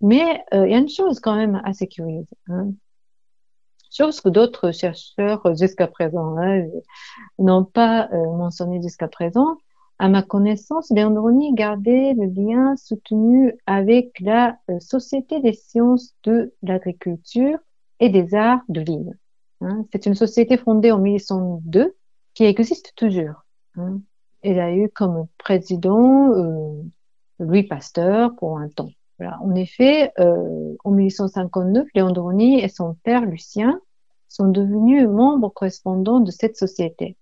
Mais 0.01 0.43
euh, 0.53 0.67
il 0.67 0.71
y 0.71 0.75
a 0.75 0.77
une 0.77 0.89
chose 0.89 1.19
quand 1.19 1.35
même 1.35 1.61
assez 1.63 1.87
curieuse. 1.87 2.27
Hein. 2.49 2.71
Chose 3.91 4.21
que 4.21 4.29
d'autres 4.29 4.71
chercheurs 4.71 5.41
jusqu'à 5.55 5.87
présent 5.87 6.37
hein, 6.37 6.65
n'ont 7.39 7.63
pas 7.63 8.09
euh, 8.11 8.31
mentionné 8.35 8.81
jusqu'à 8.81 9.07
présent. 9.07 9.57
À 9.99 10.09
ma 10.09 10.21
connaissance, 10.21 10.91
Léandroni 10.91 11.53
gardait 11.53 12.13
le 12.13 12.25
lien 12.25 12.75
soutenu 12.75 13.53
avec 13.65 14.19
la 14.19 14.59
euh, 14.69 14.79
Société 14.79 15.39
des 15.39 15.53
sciences 15.53 16.13
de 16.23 16.53
l'agriculture 16.61 17.57
et 17.99 18.09
des 18.09 18.35
arts 18.35 18.61
de 18.69 18.81
l'île. 18.81 19.17
Hein. 19.61 19.85
C'est 19.91 20.05
une 20.05 20.13
société 20.13 20.57
fondée 20.57 20.91
en 20.91 20.99
1802 20.99 21.95
qui 22.35 22.43
existe 22.43 22.93
toujours. 22.95 23.46
Elle 24.41 24.59
a 24.59 24.73
eu 24.73 24.89
comme 24.89 25.27
président 25.37 26.31
euh, 26.31 26.81
Louis 27.39 27.63
Pasteur 27.63 28.35
pour 28.35 28.57
un 28.57 28.69
temps. 28.69 28.89
En 29.19 29.55
effet, 29.55 30.11
euh, 30.19 30.75
en 30.83 30.91
1859, 30.91 31.87
Léon 31.95 32.11
Drony 32.11 32.59
et 32.59 32.69
son 32.69 32.95
père 33.03 33.25
Lucien 33.25 33.79
sont 34.27 34.47
devenus 34.47 35.07
membres 35.07 35.49
correspondants 35.49 36.19
de 36.19 36.29
cette 36.29 36.55
société. 36.55 37.17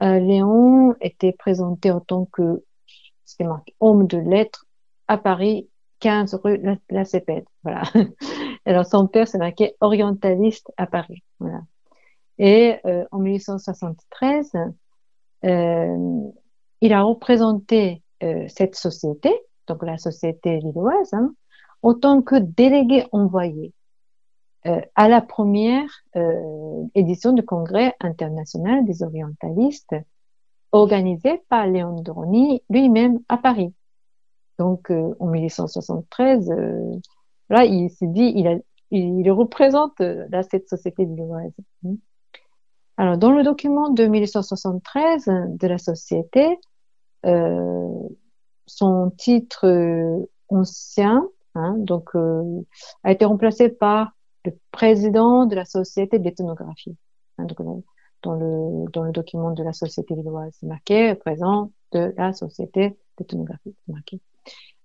Euh, 0.00 0.18
Léon 0.20 0.94
était 1.00 1.32
présenté 1.32 1.90
en 1.90 2.00
tant 2.00 2.24
que 2.26 2.62
homme 3.80 4.06
de 4.06 4.16
lettres 4.16 4.64
à 5.06 5.18
Paris, 5.18 5.68
15 6.00 6.34
rue 6.42 6.56
La, 6.58 6.76
La 6.88 7.02
Voilà. 7.62 7.82
Alors 8.64 8.86
son 8.86 9.06
père 9.06 9.28
s'est 9.28 9.38
marqué 9.38 9.74
orientaliste 9.80 10.72
à 10.78 10.86
Paris. 10.86 11.22
Voilà. 11.38 11.60
Et 12.38 12.76
en 13.10 13.18
1873, 13.18 14.54
euh, 14.54 14.64
il 15.42 16.92
a 16.92 17.02
représenté 17.02 18.02
euh, 18.22 18.46
cette 18.48 18.74
société, 18.74 19.30
donc 19.66 19.84
la 19.84 19.98
société 19.98 20.58
lilloise, 20.58 21.12
hein, 21.12 21.34
en 21.82 21.94
tant 21.94 22.22
que 22.22 22.36
délégué 22.36 23.06
envoyé 23.12 23.72
euh, 24.66 24.80
à 24.96 25.08
la 25.08 25.20
première 25.20 25.88
euh, 26.16 26.84
édition 26.96 27.32
du 27.32 27.44
Congrès 27.44 27.94
international 28.00 28.84
des 28.84 29.04
orientalistes 29.04 29.94
organisé 30.72 31.40
par 31.48 31.66
Léon 31.66 32.02
Droni 32.02 32.62
lui-même 32.68 33.20
à 33.28 33.38
Paris. 33.38 33.72
Donc 34.58 34.90
euh, 34.90 35.14
en 35.20 35.28
1873, 35.28 36.50
là 37.50 37.64
il 37.64 37.88
s'est 37.90 38.08
dit, 38.08 38.32
il, 38.90 39.28
a, 39.28 39.32
représente 39.32 40.02
cette 40.50 40.68
société 40.68 41.04
lilloise. 41.04 41.52
Alors, 42.98 43.16
dans 43.16 43.30
le 43.30 43.44
document 43.44 43.90
de 43.90 44.04
1873 44.06 45.26
de 45.26 45.66
la 45.68 45.78
société, 45.78 46.58
euh, 47.26 47.88
son 48.66 49.10
titre 49.16 49.68
euh, 49.68 50.28
ancien, 50.48 51.28
hein, 51.54 51.76
euh, 52.16 52.60
a 53.04 53.12
été 53.12 53.24
remplacé 53.24 53.68
par 53.68 54.10
le 54.44 54.52
président 54.72 55.46
de 55.46 55.54
la 55.54 55.64
société 55.64 56.18
d'ethnographie. 56.18 56.96
Hein, 57.38 57.46
dans 58.24 58.34
le, 58.34 58.90
dans 58.92 59.04
le 59.04 59.12
document 59.12 59.52
de 59.52 59.62
la 59.62 59.72
société 59.72 60.16
lilloise, 60.16 60.52
c'est 60.58 60.66
marqué 60.66 61.14
présent 61.14 61.70
de 61.92 62.12
la 62.16 62.32
société 62.32 62.98
d'ethnographie. 63.16 63.76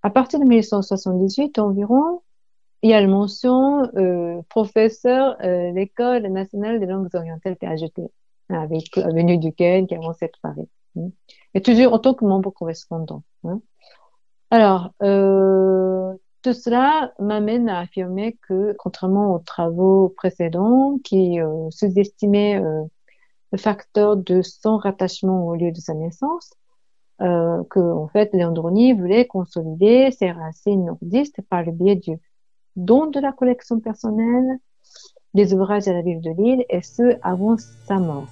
À 0.03 0.11
partir 0.11 0.39
de 0.39 0.45
1878 0.45 1.57
environ, 1.57 2.21
il 2.83 2.89
y 2.89 2.93
a 2.93 2.99
la 2.99 3.07
mention 3.07 3.89
euh, 3.95 4.41
professeur 4.49 5.37
euh, 5.41 5.71
l'école 5.71 6.27
nationale 6.27 6.81
des 6.81 6.85
langues 6.85 7.07
orientales 7.13 7.55
PHT, 7.55 8.11
avec 8.49 8.97
Avenue 8.97 9.39
qui 9.39 9.95
avance 9.95 10.17
cette 10.19 10.35
Paris. 10.41 10.67
Et 11.53 11.61
toujours 11.61 11.93
en 11.93 11.99
tant 11.99 12.13
que 12.13 12.25
membre 12.25 12.51
correspondant. 12.51 13.23
Hein. 13.45 13.61
Alors, 14.51 14.91
euh, 15.01 16.13
tout 16.41 16.53
cela 16.53 17.13
m'amène 17.19 17.69
à 17.69 17.79
affirmer 17.79 18.37
que, 18.47 18.75
contrairement 18.77 19.33
aux 19.33 19.39
travaux 19.39 20.09
précédents 20.17 20.97
qui 21.05 21.39
euh, 21.39 21.69
sous-estimaient 21.71 22.61
le 22.61 23.57
facteur 23.57 24.17
de 24.17 24.41
son 24.41 24.75
rattachement 24.75 25.47
au 25.47 25.55
lieu 25.55 25.71
de 25.71 25.79
sa 25.79 25.93
naissance, 25.93 26.51
que 27.19 27.79
en 27.79 28.09
fait 28.09 28.33
Léandroni 28.33 28.91
voulait 28.91 29.25
consolider 29.25 30.11
ses 30.11 30.31
racines 30.31 30.83
nordistes 30.83 31.39
par 31.49 31.63
le 31.63 31.71
biais 31.71 31.95
du 31.95 32.19
dont 32.75 33.07
de 33.07 33.19
la 33.19 33.31
collection 33.31 33.79
personnelle, 33.79 34.59
des 35.33 35.53
ouvrages 35.53 35.87
à 35.87 35.93
la 35.93 36.01
ville 36.01 36.21
de 36.21 36.31
Lille, 36.31 36.65
et 36.69 36.81
ce 36.81 37.17
avant 37.21 37.57
sa 37.87 37.99
mort. 37.99 38.27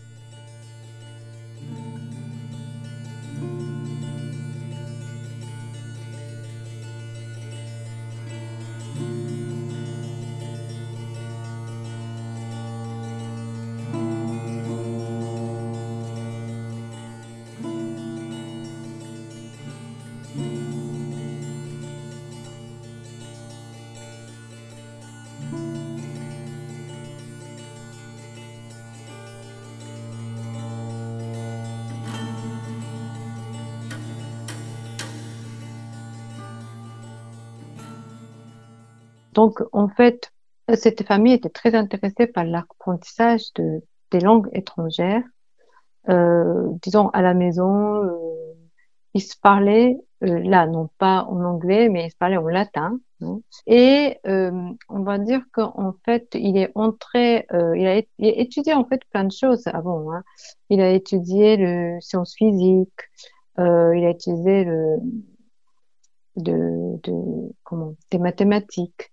Donc, 39.42 39.60
en 39.72 39.88
fait, 39.90 40.32
cette 40.76 41.04
famille 41.08 41.34
était 41.34 41.50
très 41.50 41.74
intéressée 41.74 42.28
par 42.28 42.44
l'apprentissage 42.44 43.52
de, 43.56 43.82
des 44.12 44.20
langues 44.20 44.48
étrangères. 44.54 45.24
Euh, 46.10 46.68
disons, 46.84 47.10
à 47.10 47.24
la 47.24 47.34
maison, 47.34 48.04
euh, 48.04 48.54
ils 49.16 49.22
se 49.22 49.36
parlaient, 49.42 49.98
euh, 50.24 50.40
là, 50.44 50.68
non 50.68 50.90
pas 51.00 51.24
en 51.24 51.44
anglais, 51.44 51.90
mais 51.90 52.06
ils 52.06 52.12
se 52.12 52.18
parlaient 52.18 52.38
en 52.38 52.48
latin. 52.50 53.00
Hein. 53.22 53.40
Et 53.66 54.20
euh, 54.28 54.52
on 54.90 55.02
va 55.02 55.18
dire 55.18 55.42
qu'en 55.54 55.96
fait, 56.06 56.28
il 56.36 56.56
est 56.56 56.70
entré, 56.76 57.48
il, 57.52 57.88
a, 57.88 58.00
étudié 58.20 58.76
en 58.76 58.86
fait 58.86 59.02
plein 59.10 59.24
de 59.24 59.32
choses 59.32 59.66
avant. 59.66 60.14
Hein. 60.14 60.24
Il 60.70 60.82
a 60.82 60.92
étudié 60.92 61.58
le 61.58 62.00
sciences 62.00 62.36
physiques, 62.36 63.10
il 63.58 63.64
a 64.06 64.10
étudié 64.12 64.66
le, 64.66 64.98
de, 66.36 67.00
comment 67.64 67.96
des 68.10 68.20
mathématiques. 68.20 69.12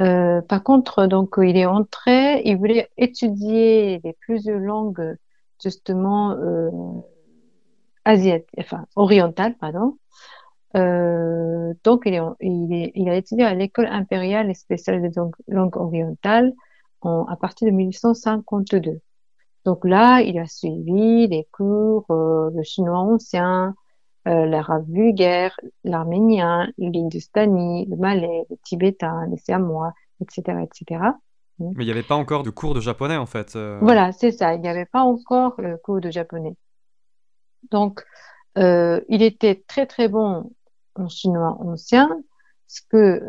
Euh, 0.00 0.40
par 0.42 0.62
contre, 0.62 1.06
donc 1.06 1.34
il 1.38 1.56
est 1.56 1.66
entré, 1.66 2.42
il 2.44 2.56
voulait 2.56 2.88
étudier 2.96 4.00
les 4.02 4.14
plusieurs 4.20 4.58
langues 4.58 5.16
justement 5.62 6.32
euh, 6.32 6.70
asiatiques, 8.04 8.48
enfin 8.58 8.86
orientales, 8.96 9.56
pardon. 9.58 9.98
Euh, 10.74 11.74
donc 11.84 12.02
il, 12.06 12.14
est, 12.14 12.20
il, 12.40 12.72
est, 12.72 12.92
il 12.94 13.08
a 13.10 13.16
étudié 13.16 13.44
à 13.44 13.54
l'école 13.54 13.86
impériale 13.86 14.50
et 14.50 14.54
spéciale 14.54 15.02
des 15.02 15.10
langues 15.48 15.76
orientales 15.76 16.54
en, 17.02 17.24
à 17.26 17.36
partir 17.36 17.66
de 17.68 17.72
1852. 17.72 19.00
Donc 19.64 19.84
là, 19.84 20.22
il 20.22 20.38
a 20.38 20.46
suivi 20.46 21.28
les 21.28 21.46
cours 21.52 22.06
de 22.08 22.62
chinois 22.62 22.98
ancien, 22.98 23.74
euh, 24.28 24.46
l'arabe 24.46 24.88
vulgaire, 24.88 25.58
l'arménien, 25.82 26.70
l'hindustani, 26.78 27.86
le 27.86 27.96
malais, 27.96 28.46
le 28.50 28.56
tibétain, 28.64 29.26
les 29.28 29.36
siamois, 29.36 29.92
etc., 30.20 30.58
etc. 30.62 31.00
Mais 31.58 31.84
il 31.84 31.86
n'y 31.86 31.90
avait 31.90 32.02
pas 32.02 32.14
encore 32.14 32.42
de 32.42 32.50
cours 32.50 32.74
de 32.74 32.80
japonais 32.80 33.16
en 33.16 33.26
fait. 33.26 33.56
Euh. 33.56 33.78
Voilà, 33.82 34.12
c'est 34.12 34.32
ça. 34.32 34.54
Il 34.54 34.60
n'y 34.60 34.68
avait 34.68 34.86
pas 34.86 35.02
encore 35.02 35.54
le 35.58 35.76
cours 35.76 36.00
de 36.00 36.10
japonais. 36.10 36.54
Donc, 37.70 38.04
euh, 38.58 39.00
il 39.08 39.22
était 39.22 39.64
très 39.66 39.86
très 39.86 40.08
bon 40.08 40.52
en 40.94 41.08
chinois 41.08 41.56
ancien, 41.60 42.22
ce 42.68 42.80
que 42.88 43.20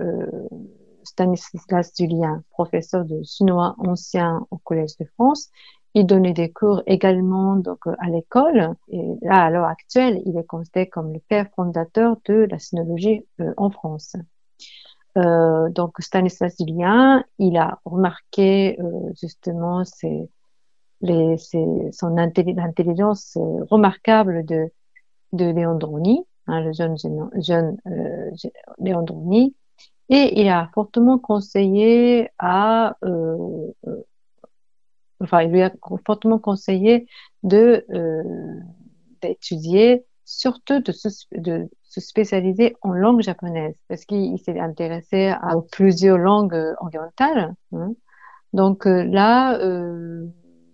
Stanislas 1.03 1.91
Julien, 1.97 2.43
professeur 2.49 3.05
de 3.05 3.21
chinois 3.23 3.75
ancien 3.77 4.45
au 4.51 4.57
Collège 4.57 4.97
de 4.97 5.05
France, 5.05 5.49
il 5.93 6.05
donnait 6.05 6.33
des 6.33 6.51
cours 6.51 6.81
également 6.87 7.55
donc 7.55 7.79
à 7.99 8.09
l'école. 8.09 8.73
Et 8.89 9.03
là, 9.21 9.45
à 9.45 9.49
l'heure 9.49 9.65
actuelle, 9.67 10.21
il 10.25 10.37
est 10.37 10.45
considéré 10.45 10.89
comme 10.89 11.13
le 11.13 11.19
père 11.19 11.47
fondateur 11.55 12.17
de 12.25 12.47
la 12.49 12.59
sinologie 12.59 13.25
euh, 13.39 13.53
en 13.57 13.69
France. 13.69 14.15
Euh, 15.17 15.69
donc 15.69 15.95
Stanislas 15.99 16.55
Julien, 16.59 17.23
il 17.37 17.57
a 17.57 17.79
remarqué 17.85 18.79
euh, 18.79 19.11
justement 19.21 19.85
ses, 19.85 20.27
les, 21.01 21.37
ses, 21.37 21.91
son 21.91 22.17
intelligence 22.17 23.37
euh, 23.37 23.63
remarquable 23.69 24.43
de, 24.45 24.71
de 25.33 25.45
Léon 25.45 25.75
Drony, 25.75 26.25
hein, 26.47 26.61
le 26.61 26.73
jeune, 26.73 26.95
jeune 27.35 27.77
euh, 27.85 28.31
Léon 28.79 29.03
Drony, 29.03 29.55
et 30.09 30.41
il 30.41 30.49
a 30.49 30.69
fortement 30.73 31.19
conseillé 31.19 32.29
à, 32.39 32.97
euh, 33.03 33.71
enfin, 35.23 35.41
il 35.41 35.51
lui 35.51 35.61
a 35.61 35.71
fortement 36.05 36.39
conseillé 36.39 37.07
de 37.43 37.85
d'étudier 39.21 40.05
surtout 40.25 40.79
de 40.79 40.91
se, 40.91 41.09
spécialiser 41.99 42.75
en 42.81 42.91
langue 42.93 43.21
japonaise 43.21 43.75
parce 43.87 44.05
qu'il 44.05 44.39
s'est 44.39 44.59
intéressé 44.59 45.27
à 45.27 45.53
plusieurs 45.71 46.17
langues 46.17 46.55
euh, 46.55 46.73
orientales. 46.79 47.53
Hein. 47.71 47.93
Donc 48.53 48.87
euh, 48.87 49.03
là, 49.03 49.59
euh, 49.59 50.25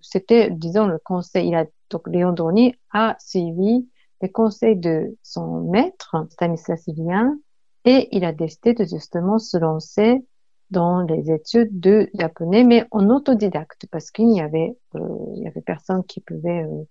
c'était, 0.02 0.50
disons, 0.50 0.88
le 0.88 0.98
conseil. 0.98 1.56
Donc 1.90 2.08
Léon 2.08 2.32
Dorny 2.32 2.76
a 2.92 3.16
suivi 3.20 3.90
les 4.22 4.32
conseils 4.32 4.78
de 4.78 5.18
son 5.24 5.62
maître, 5.62 6.16
Stanislas 6.30 6.84
Julien, 6.88 7.38
et 7.86 8.10
il 8.16 8.26
a 8.26 8.34
décidé 8.34 8.74
de 8.74 8.84
justement 8.86 9.40
se 9.40 9.58
lancer 9.58 10.26
dans 10.72 11.02
les 11.02 11.32
études 11.32 11.80
de 11.80 12.10
japonais, 12.14 12.64
mais 12.64 12.86
en 12.92 13.10
autodidacte, 13.10 13.88
parce 13.92 14.12
qu'il 14.12 14.28
n'y 14.28 14.42
avait, 14.42 14.78
euh, 14.96 15.48
avait 15.48 15.62
personne 15.62 16.04
qui 16.04 16.22
pouvait 16.22 16.64
euh, 16.64 16.84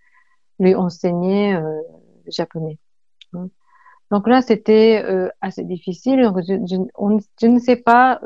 lui 0.59 0.75
enseigner 0.75 1.55
euh, 1.55 1.81
japonais. 2.27 2.79
Hein. 3.35 3.49
Donc 4.11 4.27
là, 4.27 4.41
c'était 4.41 5.05
assez 5.43 5.65
difficile. 5.65 6.23
Donc, 6.23 6.39
je, 6.41 7.47
ne 7.47 7.59
sais 7.59 7.77
pas, 7.77 8.19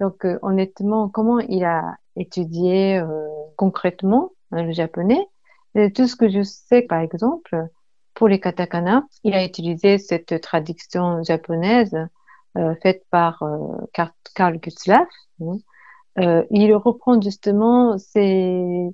donc 0.00 0.26
honnêtement, 0.40 1.10
comment 1.10 1.40
il 1.40 1.62
a 1.62 1.98
étudié 2.16 3.04
concrètement 3.56 4.30
hein, 4.50 4.62
le 4.62 4.72
japonais. 4.72 5.20
Tout 5.94 6.06
ce 6.06 6.16
que 6.16 6.30
je 6.30 6.42
sais, 6.42 6.80
par 6.80 7.00
exemple, 7.00 7.54
pour 8.14 8.28
les 8.28 8.40
katakana, 8.40 9.06
il 9.24 9.34
a 9.34 9.44
utilisé 9.44 9.98
cette 9.98 10.40
traduction 10.40 11.22
japonaise 11.22 11.94
faite 12.82 13.04
par 13.10 13.42
Karl 13.92 14.58
Gutzlaff. 14.58 15.08
Hein. 15.40 16.44
il 16.50 16.74
reprend 16.74 17.20
justement 17.20 17.96
ces, 17.98 18.90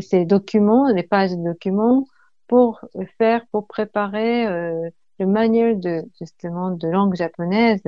ces 0.00 0.24
documents, 0.24 0.88
les 0.88 1.02
pages 1.02 1.32
de 1.32 1.42
documents 1.42 2.06
pour 2.46 2.80
faire, 3.18 3.46
pour 3.50 3.66
préparer 3.66 4.46
euh, 4.46 4.88
le 5.18 5.26
manuel 5.26 5.80
de 5.80 6.04
justement 6.18 6.70
de 6.70 6.88
langue 6.88 7.14
japonaise 7.14 7.82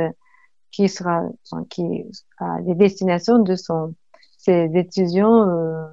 qui 0.70 0.88
sera, 0.88 1.22
qui 1.70 2.04
a 2.38 2.60
les 2.60 2.74
destinations 2.74 3.38
de 3.38 3.54
son 3.54 3.94
ses 4.38 4.70
étudiants 4.74 5.48
euh, 5.48 5.86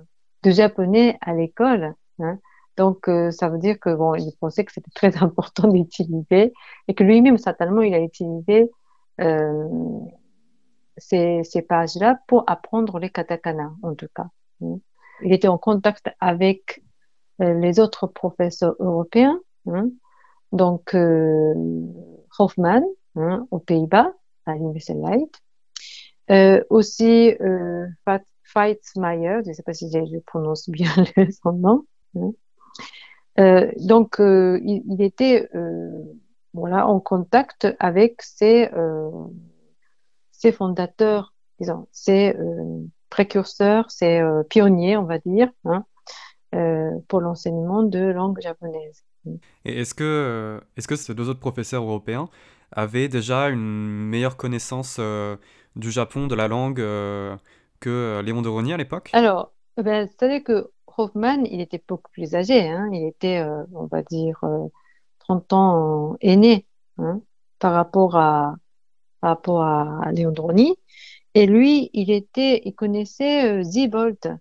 de 0.43 0.51
japonais 0.51 1.17
à 1.21 1.33
l'école. 1.33 1.95
Hein. 2.19 2.37
Donc 2.77 3.07
euh, 3.07 3.31
ça 3.31 3.49
veut 3.49 3.57
dire 3.57 3.79
que 3.79 3.93
bon, 3.95 4.15
il 4.15 4.31
pensait 4.39 4.65
que 4.65 4.71
c'était 4.71 4.91
très 4.93 5.17
important 5.23 5.67
d'utiliser 5.67 6.53
et 6.87 6.93
que 6.93 7.03
lui-même 7.03 7.37
certainement 7.37 7.81
il 7.81 7.93
a 7.93 7.99
utilisé 7.99 8.69
euh, 9.21 9.69
ces, 10.97 11.43
ces 11.43 11.61
pages-là 11.61 12.19
pour 12.27 12.43
apprendre 12.47 12.99
les 12.99 13.09
katakana 13.09 13.73
en 13.81 13.95
tout 13.95 14.07
cas. 14.13 14.27
Hein. 14.61 14.77
Il 15.23 15.33
était 15.33 15.47
en 15.47 15.57
contact 15.57 16.09
avec 16.19 16.83
euh, 17.41 17.53
les 17.59 17.79
autres 17.79 18.07
professeurs 18.07 18.75
européens, 18.79 19.39
hein, 19.67 19.89
donc 20.51 20.93
euh, 20.93 21.53
Hoffman 22.37 22.83
hein, 23.15 23.47
aux 23.51 23.59
Pays-Bas, 23.59 24.13
à 24.45 24.53
l'Université 24.55 24.93
Leiden, 24.93 25.27
euh, 26.31 26.63
aussi 26.69 27.35
euh, 27.41 27.87
Feitzmeier, 28.43 29.41
je 29.43 29.49
ne 29.49 29.53
sais 29.53 29.63
pas 29.63 29.73
si 29.73 29.91
je 29.91 30.19
prononce 30.19 30.69
bien 30.69 30.91
son 31.43 31.53
nom. 31.53 31.85
Hein. 32.15 32.31
Euh, 33.39 33.71
donc, 33.79 34.17
il, 34.19 34.83
il, 34.87 35.01
était 35.01 35.49
voilà, 36.53 36.87
en 36.87 36.99
contact 36.99 37.67
avec 37.79 38.21
ses, 38.21 38.69
ses 40.31 40.51
fondateurs, 40.51 41.33
disons, 41.59 41.87
ses 41.91 42.35
précurseurs, 43.09 43.91
ses 43.91 44.21
pionniers, 44.49 44.97
on 44.97 45.05
va 45.05 45.19
dire, 45.19 45.49
hein, 45.65 45.85
euh, 46.55 46.91
pour 47.07 47.19
l'enseignement 47.21 47.83
de 47.83 47.99
langue 47.99 48.39
japonaise. 48.41 49.03
Et 49.65 49.79
est-ce 49.79 49.93
que, 49.93 50.03
euh, 50.03 50.59
est-ce 50.77 50.87
que 50.87 50.95
ces 50.95 51.15
deux 51.15 51.29
autres 51.29 51.39
professeurs 51.39 51.83
européens 51.83 52.29
avaient 52.71 53.07
déjà 53.07 53.49
une 53.49 54.07
meilleure 54.07 54.37
connaissance 54.37 54.97
euh, 54.99 55.37
du 55.75 55.91
Japon, 55.91 56.27
de 56.27 56.35
la 56.35 56.47
langue, 56.47 56.79
euh, 56.79 57.35
que 57.79 58.21
Léon 58.23 58.41
de 58.41 58.49
Rogny 58.49 58.73
à 58.73 58.77
l'époque? 58.77 59.09
Alors, 59.13 59.53
ben, 59.77 60.07
c'est-à-dire 60.07 60.43
que 60.43 60.69
Hoffman, 60.97 61.43
il 61.45 61.61
était 61.61 61.81
beaucoup 61.87 62.11
plus 62.11 62.35
âgé. 62.35 62.67
Hein, 62.67 62.89
il 62.91 63.07
était, 63.07 63.39
euh, 63.39 63.63
on 63.73 63.85
va 63.85 64.03
dire, 64.03 64.39
30 65.23 65.53
ans 65.53 66.17
aîné 66.21 66.65
hein, 66.97 67.21
par 67.59 67.73
rapport 67.73 68.15
à, 68.15 68.55
par 69.21 69.39
à. 69.39 70.11
Et 71.35 71.45
lui, 71.47 71.89
il 71.93 72.11
était, 72.11 72.61
il 72.65 72.73
connaissait 72.73 73.63
Ziebold. 73.63 74.37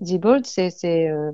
Diebold, 0.00 0.46
c'est 0.46 1.08
euh, 1.08 1.32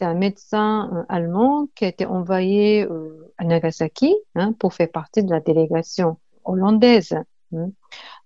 un 0.00 0.14
médecin 0.14 0.90
euh, 0.92 1.02
allemand 1.08 1.68
qui 1.74 1.84
a 1.84 1.88
été 1.88 2.06
envoyé 2.06 2.84
euh, 2.84 3.32
à 3.38 3.44
Nagasaki 3.44 4.14
hein, 4.34 4.52
pour 4.52 4.74
faire 4.74 4.90
partie 4.90 5.22
de 5.22 5.30
la 5.30 5.40
délégation 5.40 6.18
hollandaise. 6.44 7.14
Hein. 7.54 7.70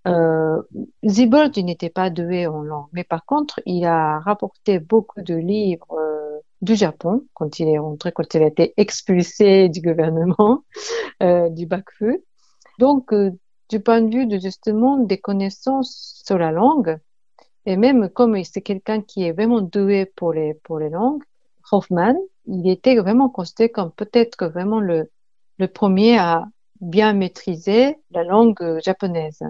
Euh, 0.06 0.62
Ziebold, 1.04 1.56
il 1.56 1.66
n'était 1.66 1.90
pas 1.90 2.10
doué 2.10 2.46
en 2.46 2.62
langue, 2.62 2.88
mais 2.92 3.04
par 3.04 3.26
contre, 3.26 3.60
il 3.66 3.84
a 3.84 4.20
rapporté 4.20 4.78
beaucoup 4.78 5.20
de 5.20 5.34
livres 5.34 5.92
euh, 5.92 6.17
du 6.62 6.74
Japon 6.74 7.24
quand 7.34 7.60
il 7.60 7.68
est 7.68 7.78
rentré, 7.78 8.12
quand 8.12 8.34
il 8.34 8.42
a 8.42 8.46
été 8.46 8.74
expulsé 8.76 9.68
du 9.70 9.80
gouvernement 9.80 10.64
euh, 11.22 11.48
du 11.50 11.66
Bakufu. 11.66 12.24
Donc, 12.78 13.12
du 13.68 13.80
point 13.80 14.00
de 14.00 14.14
vue 14.14 14.26
de 14.26 14.38
justement 14.38 14.98
des 14.98 15.18
connaissances 15.18 16.22
sur 16.24 16.38
la 16.38 16.52
langue, 16.52 16.98
et 17.66 17.76
même 17.76 18.08
comme 18.08 18.42
c'est 18.44 18.62
quelqu'un 18.62 19.02
qui 19.02 19.24
est 19.24 19.32
vraiment 19.32 19.60
doué 19.60 20.06
pour 20.06 20.32
les, 20.32 20.54
pour 20.54 20.78
les 20.78 20.88
langues, 20.88 21.22
Hoffman, 21.70 22.14
il 22.46 22.68
était 22.70 22.96
vraiment 22.96 23.28
considéré 23.28 23.70
comme 23.70 23.92
peut-être 23.92 24.46
vraiment 24.46 24.80
le, 24.80 25.10
le 25.58 25.68
premier 25.68 26.18
à 26.18 26.46
bien 26.80 27.12
maîtriser 27.12 27.98
la 28.10 28.24
langue 28.24 28.80
japonaise. 28.82 29.42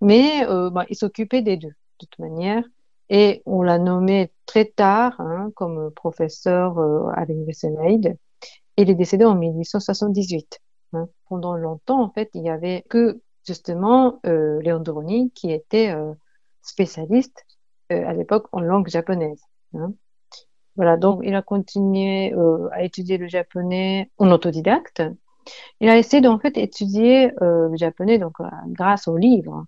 Mais 0.00 0.46
euh, 0.46 0.70
bah, 0.70 0.84
il 0.90 0.96
s'occupait 0.96 1.42
des 1.42 1.56
deux, 1.56 1.68
de 1.68 1.74
toute 1.98 2.18
manière. 2.18 2.64
Et 3.10 3.42
on 3.46 3.62
l'a 3.62 3.78
nommé 3.78 4.32
très 4.46 4.64
tard 4.64 5.20
hein, 5.20 5.50
comme 5.54 5.90
professeur 5.92 6.78
euh, 6.78 7.08
à 7.14 7.24
l'Université. 7.24 7.68
Et 8.76 8.82
il 8.82 8.90
est 8.90 8.94
décédé 8.94 9.24
en 9.24 9.34
1878. 9.34 10.60
Hein. 10.94 11.08
Pendant 11.28 11.56
longtemps, 11.56 12.02
en 12.02 12.10
fait, 12.10 12.30
il 12.34 12.42
y 12.42 12.50
avait 12.50 12.84
que 12.88 13.20
justement 13.46 14.20
euh, 14.26 14.60
Léon 14.62 14.80
Doroni 14.80 15.30
qui 15.32 15.52
était 15.52 15.90
euh, 15.90 16.12
spécialiste 16.62 17.44
euh, 17.92 18.06
à 18.06 18.12
l'époque 18.14 18.48
en 18.52 18.60
langue 18.60 18.88
japonaise. 18.88 19.42
Hein. 19.74 19.92
Voilà, 20.76 20.96
donc 20.96 21.20
il 21.22 21.34
a 21.36 21.42
continué 21.42 22.34
à 22.72 22.82
étudier 22.82 23.16
le 23.16 23.28
japonais 23.28 24.10
en 24.18 24.32
autodidacte. 24.32 25.04
Il 25.78 25.88
a 25.88 25.96
essayé 25.96 26.20
d'en 26.20 26.40
fait 26.40 26.56
étudier 26.56 27.30
le 27.40 27.76
japonais 27.76 28.18
donc 28.18 28.32
grâce 28.70 29.06
aux 29.06 29.16
livres 29.16 29.66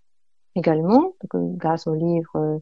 également, 0.57 1.12
grâce 1.32 1.87
aux 1.87 1.95
livres 1.95 2.61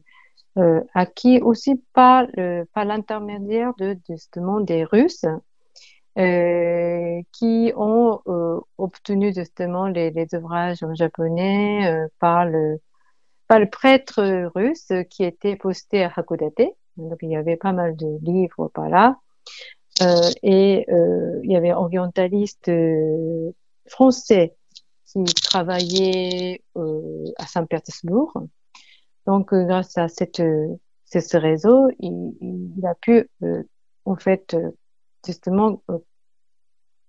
acquis 0.93 1.41
aussi 1.41 1.81
par 1.93 2.27
par 2.73 2.85
l'intermédiaire 2.85 3.73
de 3.77 3.97
justement 4.09 4.59
des 4.61 4.83
Russes 4.83 5.25
qui 6.15 7.73
ont 7.75 8.21
obtenu 8.77 9.33
justement 9.33 9.87
les, 9.87 10.11
les, 10.11 10.33
ouvrages 10.35 10.81
en 10.83 10.95
japonais 10.95 12.07
par 12.19 12.45
le 12.45 12.79
par 13.47 13.59
le 13.59 13.69
prêtre 13.69 14.49
russe 14.55 14.91
qui 15.09 15.23
était 15.23 15.55
posté 15.55 16.03
à 16.03 16.11
Hakodate. 16.15 16.73
Donc 16.97 17.17
il 17.21 17.29
y 17.29 17.35
avait 17.35 17.57
pas 17.57 17.73
mal 17.73 17.95
de 17.95 18.17
livres 18.21 18.69
par 18.73 18.89
là. 18.89 19.17
Euh, 20.01 20.29
et 20.43 20.85
euh, 20.89 21.39
il 21.43 21.51
y 21.51 21.55
avait 21.55 21.73
orientaliste 21.73 22.67
euh, 22.67 23.51
français 23.87 24.55
qui 25.05 25.23
travaillait 25.23 26.61
euh, 26.75 27.25
à 27.37 27.47
Saint-Pétersbourg. 27.47 28.33
Donc 29.25 29.53
euh, 29.53 29.65
grâce 29.65 29.97
à 29.97 30.07
cette, 30.07 30.41
ce 31.05 31.37
réseau, 31.37 31.89
il, 31.99 32.85
a 32.85 32.95
pu 32.95 33.29
en 34.05 34.15
fait 34.15 34.55
justement 35.25 35.81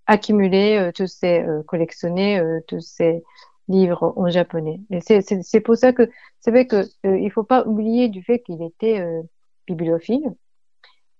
accumuler 0.05 0.91
tous 0.95 1.07
ces 1.07 1.45
collectionner 1.67 2.41
tous 2.67 2.81
ces 2.81 3.23
livres 3.67 4.13
en 4.15 4.29
japonais. 4.29 4.81
C'est 5.01 5.61
pour 5.61 5.75
ça 5.75 5.93
que 5.93 6.09
c'est 6.39 6.51
vrai 6.51 6.67
que 6.67 6.85
il 7.03 7.29
faut 7.31 7.43
pas 7.43 7.65
oublier 7.67 8.09
du 8.09 8.23
fait 8.23 8.39
qu'il 8.39 8.63
était 8.63 9.03
bibliophile 9.67 10.33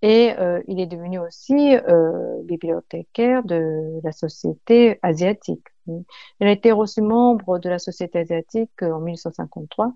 et 0.02 0.34
euh, 0.38 0.62
il 0.68 0.80
est 0.80 0.86
devenu 0.86 1.20
aussi 1.20 1.76
euh, 1.76 2.42
bibliothécaire 2.44 3.44
de 3.44 4.00
la 4.04 4.12
Société 4.12 5.00
asiatique. 5.02 5.66
Il 5.88 6.48
a 6.48 6.52
été 6.52 6.72
reçu 6.72 7.02
membre 7.02 7.60
de 7.60 7.70
la 7.70 7.80
Société 7.80 8.20
asiatique 8.20 8.84
euh, 8.84 8.92
en 8.92 9.00
1853, 9.00 9.94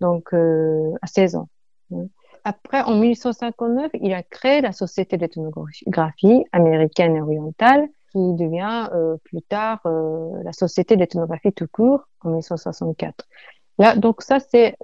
donc 0.00 0.32
euh, 0.32 0.92
à 1.02 1.06
16 1.06 1.36
ans. 1.36 1.48
Après, 2.44 2.82
en 2.82 2.96
1859, 2.96 3.90
il 4.00 4.12
a 4.12 4.22
créé 4.22 4.60
la 4.60 4.72
Société 4.72 5.16
d'ethnographie 5.16 6.44
américaine 6.52 7.16
et 7.16 7.20
orientale, 7.20 7.88
qui 8.12 8.34
devient 8.34 8.88
euh, 8.94 9.16
plus 9.24 9.42
tard 9.42 9.80
la 9.84 10.52
Société 10.52 10.96
d'ethnographie 10.96 11.52
tout 11.52 11.68
court 11.70 12.04
en 12.20 12.30
1864. 12.30 13.26
Là, 13.78 13.96
donc 13.96 14.22
ça, 14.22 14.40
c'est 14.40 14.76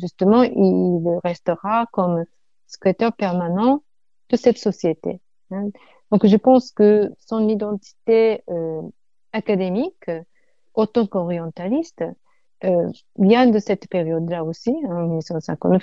justement, 0.00 0.42
il 0.42 1.18
restera 1.24 1.86
comme 1.92 2.24
secrétaire 2.66 3.12
permanent 3.12 3.82
de 4.30 4.36
cette 4.36 4.58
société. 4.58 5.20
Hein. 5.50 5.70
Donc, 6.10 6.26
je 6.26 6.36
pense 6.36 6.72
que 6.72 7.12
son 7.18 7.48
identité 7.48 8.42
euh, 8.48 8.82
académique, 9.32 10.10
autant 10.74 11.06
qu'orientaliste, 11.06 12.04
euh, 12.64 12.90
vient 13.18 13.46
de 13.46 13.58
cette 13.58 13.88
période-là 13.88 14.44
aussi, 14.44 14.70
hein, 14.88 14.96
en 14.96 15.06
1959. 15.06 15.82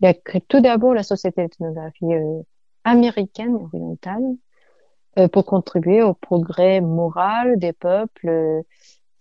Il 0.00 0.06
a 0.06 0.14
créé 0.14 0.40
tout 0.42 0.60
d'abord 0.60 0.94
la 0.94 1.02
Société 1.02 1.42
d'ethnographie 1.42 2.14
euh, 2.14 2.42
américaine 2.84 3.54
orientale 3.56 4.22
euh, 5.18 5.28
pour 5.28 5.44
contribuer 5.44 6.02
au 6.02 6.14
progrès 6.14 6.80
moral 6.80 7.58
des 7.58 7.72
peuples, 7.72 8.28
euh, 8.28 8.62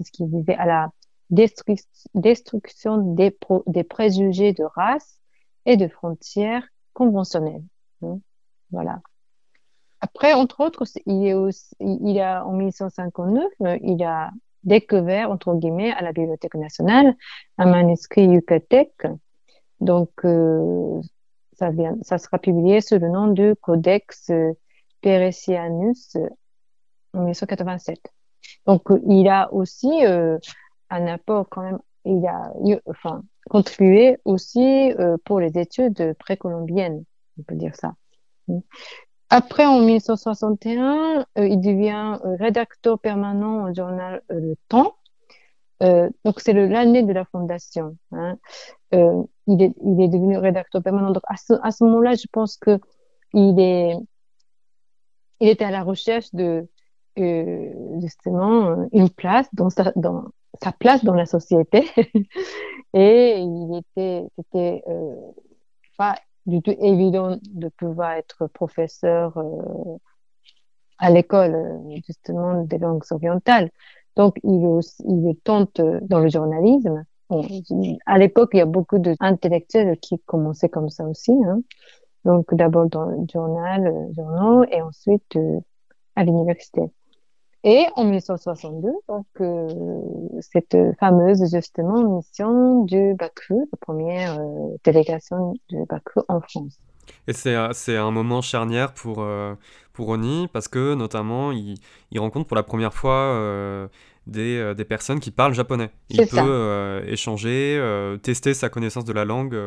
ce 0.04 0.12
qui 0.12 0.26
visait 0.26 0.56
à 0.56 0.66
la 0.66 0.90
destruction 1.30 2.98
des, 2.98 3.36
des 3.66 3.84
préjugés 3.84 4.54
de 4.54 4.64
race 4.64 5.20
et 5.66 5.76
de 5.76 5.88
frontières 5.88 6.66
conventionnelles. 6.94 7.64
Hein. 8.04 8.20
Voilà. 8.72 9.02
Après, 10.00 10.34
entre 10.34 10.62
autres, 10.62 10.84
il, 11.06 11.26
est 11.26 11.34
aussi, 11.34 11.76
il 11.80 12.20
a, 12.20 12.46
en 12.46 12.54
1959, 12.54 13.46
il 13.82 14.04
a 14.04 14.32
découvert, 14.68 15.32
entre 15.32 15.56
guillemets, 15.56 15.92
à 15.92 16.02
la 16.04 16.12
Bibliothèque 16.12 16.56
nationale, 16.56 17.16
un 17.58 17.66
manuscrit 17.66 18.28
yucatec. 18.28 18.92
Donc, 19.80 20.12
euh, 20.26 21.02
ça, 21.54 22.18
sera 22.18 22.38
publié 22.38 22.82
sous 22.82 23.00
le 23.00 23.10
nom 23.10 23.28
du 23.28 23.56
Codex 23.62 24.32
Peresianus 25.02 26.18
en 27.14 27.20
1987. 27.20 27.98
Donc, 28.66 28.84
il 29.08 29.28
a 29.28 29.52
aussi 29.54 30.06
euh, 30.06 30.38
un 30.90 31.08
apport 31.08 31.48
quand 31.50 31.64
même, 31.64 31.80
il 32.06 32.26
a 32.28 32.54
contribué 33.50 34.18
aussi 34.26 34.94
euh, 35.00 35.18
pour 35.24 35.40
les 35.40 35.58
études 35.58 36.14
précolombiennes, 36.20 37.04
on 37.40 37.44
peut 37.44 37.56
dire 37.56 37.76
ça. 37.76 37.94
Après, 39.30 39.66
en 39.66 39.80
1961, 39.82 41.26
euh, 41.38 41.48
il 41.48 41.60
devient 41.60 42.18
euh, 42.24 42.36
rédacteur 42.40 42.98
permanent 42.98 43.70
au 43.70 43.74
journal 43.74 44.22
euh, 44.32 44.40
Le 44.40 44.56
Temps. 44.70 44.96
donc, 45.82 46.40
c'est 46.40 46.54
l'année 46.54 47.04
de 47.04 47.14
la 47.14 47.26
fondation. 47.26 47.98
Hein. 48.12 48.38
il, 48.92 49.62
est, 49.62 49.74
il 49.84 50.02
est 50.02 50.08
devenu 50.08 50.38
rédacteur 50.38 50.82
permanent. 50.82 51.12
Donc, 51.12 51.24
à 51.28 51.36
ce, 51.38 51.84
moment-là, 51.84 52.16
je 52.16 52.26
pense 52.32 52.58
que 52.58 52.80
il 53.34 53.60
est, 53.60 53.96
il 55.42 55.50
était 55.50 55.66
à 55.66 55.72
la 55.72 55.84
recherche 55.84 56.34
de 56.34 56.68
justement 58.00 58.88
une 58.92 59.10
place 59.10 59.48
dans 59.54 59.70
sa, 59.70 59.92
dans 59.96 60.26
sa 60.64 60.72
place 60.72 61.04
dans 61.04 61.14
la 61.14 61.26
société. 61.26 61.88
Et 62.94 63.40
il 63.40 63.78
était, 63.78 64.24
c'était 64.38 64.84
pas 65.98 66.16
du 66.48 66.62
tout 66.62 66.76
évident 66.80 67.38
de 67.44 67.70
pouvoir 67.70 68.14
être 68.14 68.48
professeur 68.48 69.38
euh, 69.38 69.98
à 70.98 71.12
l'école 71.12 71.54
euh, 71.56 71.96
justement 72.08 72.64
des 72.64 72.80
langues 72.80 73.04
orientales. 73.12 73.70
Donc 74.16 74.38
il, 74.44 74.80
il 75.06 75.36
tente 75.44 75.80
dans 76.02 76.20
le 76.20 76.30
journalisme. 76.30 77.06
à 78.06 78.18
l'époque, 78.18 78.50
il 78.54 78.58
y 78.58 78.62
a 78.62 78.66
beaucoup 78.66 78.98
d'intellectuels 78.98 80.00
qui 80.00 80.20
commençaient 80.26 80.70
comme 80.70 80.90
ça 80.90 81.06
aussi. 81.06 81.34
Hein. 81.46 81.62
Donc 82.28 82.54
d'abord 82.54 82.88
dans 82.88 83.06
le 83.06 83.26
journal, 83.32 83.88
euh, 83.88 84.14
journaux, 84.14 84.66
et 84.66 84.82
ensuite 84.82 85.36
euh, 85.38 85.60
à 86.16 86.26
l'université. 86.26 86.82
Et 87.70 87.86
en 87.98 88.06
1962, 88.06 88.88
donc, 89.10 89.26
euh, 89.42 89.68
cette 90.40 90.78
fameuse 91.02 91.54
justement 91.54 92.02
mission 92.16 92.86
du 92.86 93.14
Baku, 93.20 93.68
la 93.70 93.78
première 93.78 94.40
euh, 94.40 94.78
délégation 94.86 95.54
du 95.68 95.76
Baku 95.90 96.22
en 96.30 96.40
France. 96.40 96.80
Et 97.28 97.34
c'est 97.34 97.98
un 97.98 98.12
moment 98.12 98.42
charnière 98.42 98.94
pour, 98.94 99.18
euh, 99.20 99.54
pour 99.92 100.08
Oni 100.08 100.48
parce 100.54 100.70
que 100.70 100.94
notamment 100.94 101.52
il, 101.52 101.76
il, 102.12 102.22
rencontre 102.22 102.48
pour 102.48 102.56
la 102.56 102.64
première 102.64 102.94
fois 102.94 103.38
des, 104.28 104.74
des, 104.74 104.86
personnes 104.86 105.20
qui 105.20 105.32
parlent 105.32 105.54
japonais. 105.54 105.90
Il 106.10 106.26
peut 106.26 107.04
échanger, 107.06 107.82
tester 108.24 108.54
sa 108.54 108.70
connaissance 108.70 109.04
de 109.04 109.14
la 109.14 109.26
langue 109.26 109.58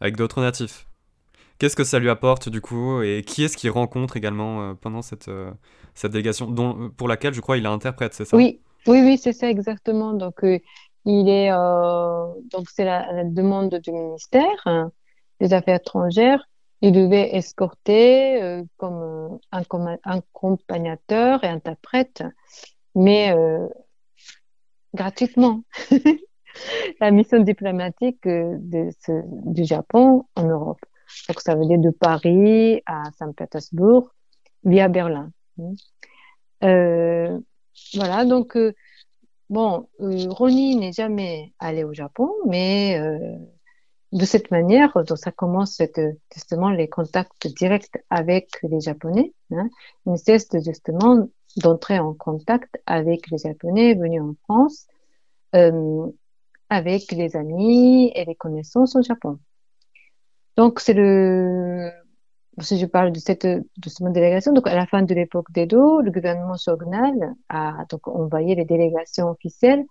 avec 0.00 0.16
d'autres 0.16 0.40
natifs. 0.40 0.86
Qu'est-ce 1.58 1.74
que 1.74 1.84
ça 1.84 1.98
lui 1.98 2.10
apporte 2.10 2.48
du 2.48 2.60
coup 2.60 3.02
et 3.02 3.22
qui 3.24 3.42
est-ce 3.44 3.56
qu'il 3.56 3.70
rencontre 3.70 4.16
également 4.16 4.76
pendant 4.76 5.02
cette, 5.02 5.28
cette 5.98 6.12
délégation, 6.12 6.46
dont, 6.50 6.90
pour 6.96 7.08
laquelle 7.08 7.34
je 7.34 7.40
crois 7.40 7.56
il 7.56 7.64
est 7.64 7.68
interprète, 7.68 8.14
c'est 8.14 8.24
ça? 8.24 8.36
Oui, 8.36 8.60
oui, 8.86 9.00
oui, 9.02 9.18
c'est 9.18 9.32
ça 9.32 9.50
exactement. 9.50 10.12
Donc, 10.12 10.44
euh, 10.44 10.58
il 11.04 11.28
est, 11.28 11.50
euh, 11.50 12.26
donc 12.52 12.68
c'est 12.70 12.84
la, 12.84 13.24
demande 13.24 13.74
du 13.74 13.90
ministère 13.92 14.62
hein, 14.66 14.92
des 15.40 15.52
Affaires 15.52 15.76
étrangères. 15.76 16.48
Il 16.80 16.92
devait 16.92 17.34
escorter 17.34 18.40
euh, 18.40 18.62
comme 18.76 19.26
un, 19.50 19.62
accompagnateur 20.04 21.42
et 21.42 21.48
interprète, 21.48 22.22
mais 22.94 23.34
gratuitement. 24.94 25.62
la 27.00 27.10
mission 27.10 27.40
diplomatique 27.40 28.26
du 28.26 29.64
Japon 29.64 30.24
en 30.36 30.44
Europe. 30.44 30.80
Donc, 31.28 31.40
ça 31.40 31.56
veut 31.56 31.66
dire 31.66 31.78
de 31.78 31.90
Paris 31.90 32.82
à 32.86 33.02
Saint-Pétersbourg 33.18 34.14
via 34.64 34.88
Berlin. 34.88 35.32
Euh, 36.64 37.38
voilà, 37.94 38.24
donc, 38.24 38.56
euh, 38.56 38.74
bon, 39.50 39.88
euh, 40.00 40.28
Ronnie 40.30 40.76
n'est 40.76 40.92
jamais 40.92 41.52
allé 41.58 41.84
au 41.84 41.94
Japon, 41.94 42.30
mais 42.46 43.00
de 44.12 44.24
cette 44.24 44.50
manière, 44.50 44.92
donc 45.04 45.18
ça 45.18 45.32
commence 45.32 45.80
justement 46.34 46.70
les 46.70 46.88
contacts 46.88 47.46
directs 47.46 48.02
avec 48.10 48.48
les 48.62 48.80
Japonais. 48.80 49.34
Hein. 49.52 49.68
Il 50.06 50.12
ne 50.12 50.16
cesse 50.16 50.48
justement 50.64 51.28
d'entrer 51.56 51.98
en 51.98 52.14
contact 52.14 52.80
avec 52.86 53.30
les 53.30 53.38
Japonais 53.38 53.94
venus 53.94 54.22
en 54.22 54.34
France, 54.44 54.86
avec 56.70 57.12
les 57.12 57.36
amis 57.36 58.12
et 58.14 58.24
les 58.24 58.34
connaissances 58.34 58.96
au 58.96 59.02
Japon. 59.02 59.38
Donc 60.56 60.80
c'est 60.80 60.94
le 60.94 61.90
si 62.60 62.78
je 62.78 62.86
parle 62.86 63.12
de 63.12 63.18
cette, 63.18 63.46
de 63.46 63.88
cette 63.88 64.12
délégation, 64.12 64.52
donc 64.52 64.66
à 64.66 64.74
la 64.74 64.86
fin 64.86 65.02
de 65.02 65.14
l'époque 65.14 65.50
d'Edo, 65.52 66.00
le 66.00 66.10
gouvernement 66.10 66.56
shogunal 66.56 67.34
a 67.48 67.84
donc 67.90 68.08
envoyé 68.08 68.54
les 68.54 68.64
délégations 68.64 69.30
officielles 69.30 69.84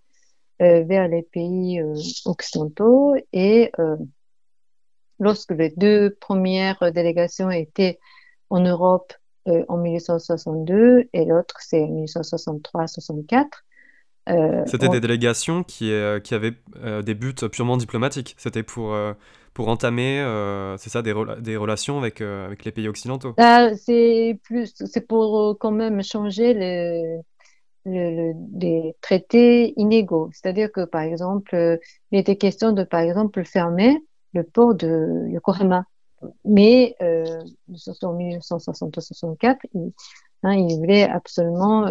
euh, 0.61 0.83
vers 0.83 1.07
les 1.07 1.21
pays 1.21 1.79
euh, 1.79 1.93
occidentaux 2.25 3.15
et 3.31 3.71
euh, 3.77 3.95
lorsque 5.19 5.51
les 5.51 5.71
deux 5.77 6.17
premières 6.19 6.91
délégations 6.91 7.51
étaient 7.51 7.99
en 8.49 8.61
Europe 8.61 9.13
en 9.69 9.77
1862 9.77 11.07
et 11.13 11.25
l'autre 11.25 11.55
c'est 11.59 11.81
en 11.83 12.03
1863-64. 12.05 13.45
C'était 14.65 14.89
des 14.89 14.99
délégations 14.99 15.63
qui, 15.63 15.89
qui 16.23 16.35
avaient 16.35 16.53
des 17.03 17.13
buts 17.13 17.33
purement 17.49 17.77
diplomatiques. 17.77 18.35
C'était 18.37 18.63
pour 18.63 18.93
pour 19.57 19.69
entamer, 19.69 20.19
euh, 20.19 20.77
c'est 20.77 20.91
ça, 20.91 21.01
des, 21.01 21.13
relations 21.13 21.97
avec, 21.97 22.21
euh, 22.21 22.45
avec 22.45 22.63
les 22.63 22.71
pays 22.71 22.87
occidentaux 22.87 23.33
C'est 23.75 24.39
plus, 24.43 24.71
c'est 24.85 25.07
pour 25.07 25.39
euh, 25.39 25.53
quand 25.59 25.71
même 25.71 26.03
changer 26.03 26.53
le, 26.53 27.21
le, 27.85 28.33
des 28.35 28.95
traités 29.01 29.73
inégaux. 29.75 30.29
C'est-à-dire 30.31 30.71
que, 30.71 30.85
par 30.85 31.01
exemple, 31.01 31.79
il 32.11 32.19
était 32.19 32.35
question 32.35 32.71
de, 32.71 32.83
par 32.83 32.99
exemple, 32.99 33.43
fermer 33.45 33.97
le 34.33 34.43
port 34.43 34.75
de 34.75 35.25
Yokohama. 35.29 35.85
Mais 36.45 36.95
euh, 37.01 37.41
en 38.03 38.15
1960-64, 38.15 39.57
il, 39.73 39.91
hein, 40.43 40.53
il 40.53 40.77
voulait 40.77 41.09
absolument, 41.09 41.89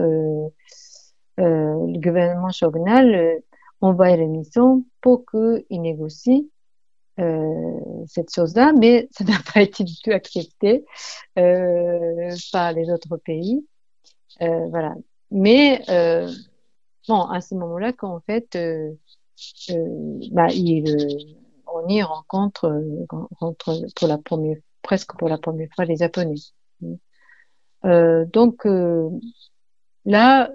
le 1.36 1.98
gouvernement 1.98 2.50
shogunal 2.50 3.40
envoyer 3.80 4.18
les 4.18 4.28
missions 4.28 4.84
pour 5.00 5.24
qu'il 5.26 5.82
négocie 5.82 6.48
cette 7.16 8.34
chose-là, 8.34 8.72
mais 8.72 9.08
ça 9.12 9.24
n'a 9.24 9.38
pas 9.52 9.62
été 9.62 9.84
du 9.84 9.94
tout 10.02 10.10
accepté 10.10 10.84
par 11.34 12.72
les 12.72 12.90
autres 12.90 13.16
pays. 13.18 13.66
voilà. 14.40 14.94
Mais 15.30 15.82
bon, 17.08 17.20
à 17.22 17.40
ce 17.40 17.54
moment-là, 17.54 17.92
qu'en 17.92 18.20
fait, 18.20 18.56
bah, 20.32 20.48
il, 20.52 21.36
on 21.66 21.88
y 21.88 22.02
rencontre, 22.02 22.82
rencontre 23.08 23.86
pour 23.94 24.08
la 24.08 24.18
première, 24.18 24.58
presque 24.82 25.16
pour 25.16 25.28
la 25.28 25.38
première 25.38 25.68
fois 25.74 25.84
les 25.84 25.96
Japonais. 25.96 26.34
donc 27.82 28.66
là, 30.04 30.50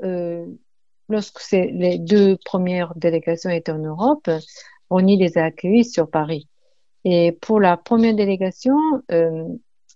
lorsque 1.09 1.51
les 1.51 1.99
deux 1.99 2.37
premières 2.45 2.93
délégations 2.95 3.49
étaient 3.49 3.71
en 3.71 3.79
Europe, 3.79 4.29
on 4.89 5.05
y 5.07 5.17
les 5.17 5.37
a 5.37 5.45
accueillis 5.45 5.85
sur 5.85 6.09
Paris. 6.09 6.47
Et 7.03 7.31
pour 7.41 7.59
la 7.59 7.77
première 7.77 8.15
délégation, 8.15 8.77
euh, 9.11 9.43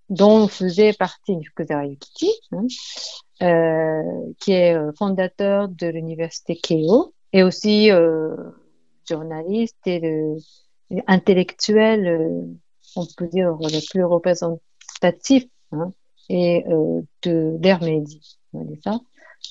dont 0.09 0.47
faisait 0.47 0.93
partie 0.93 1.43
Fukuzara 1.43 1.85
Yukichi, 1.85 2.31
hein, 2.51 2.65
euh, 3.41 4.33
qui 4.39 4.53
est 4.53 4.75
euh, 4.75 4.91
fondateur 4.97 5.67
de 5.67 5.87
l'université 5.87 6.55
Keio, 6.55 7.13
et 7.33 7.43
aussi 7.43 7.91
euh, 7.91 8.35
journaliste 9.07 9.77
et 9.85 9.99
le, 9.99 10.35
intellectuel, 11.07 12.07
euh, 12.07 12.41
on 12.95 13.05
peut 13.17 13.27
dire 13.27 13.55
le 13.59 13.89
plus 13.89 14.03
représentatif 14.03 15.45
hein, 15.71 15.91
et 16.29 16.63
de 17.23 17.57
l'ère 17.61 17.83
Meiji. 17.83 18.39
Ça, 18.83 18.99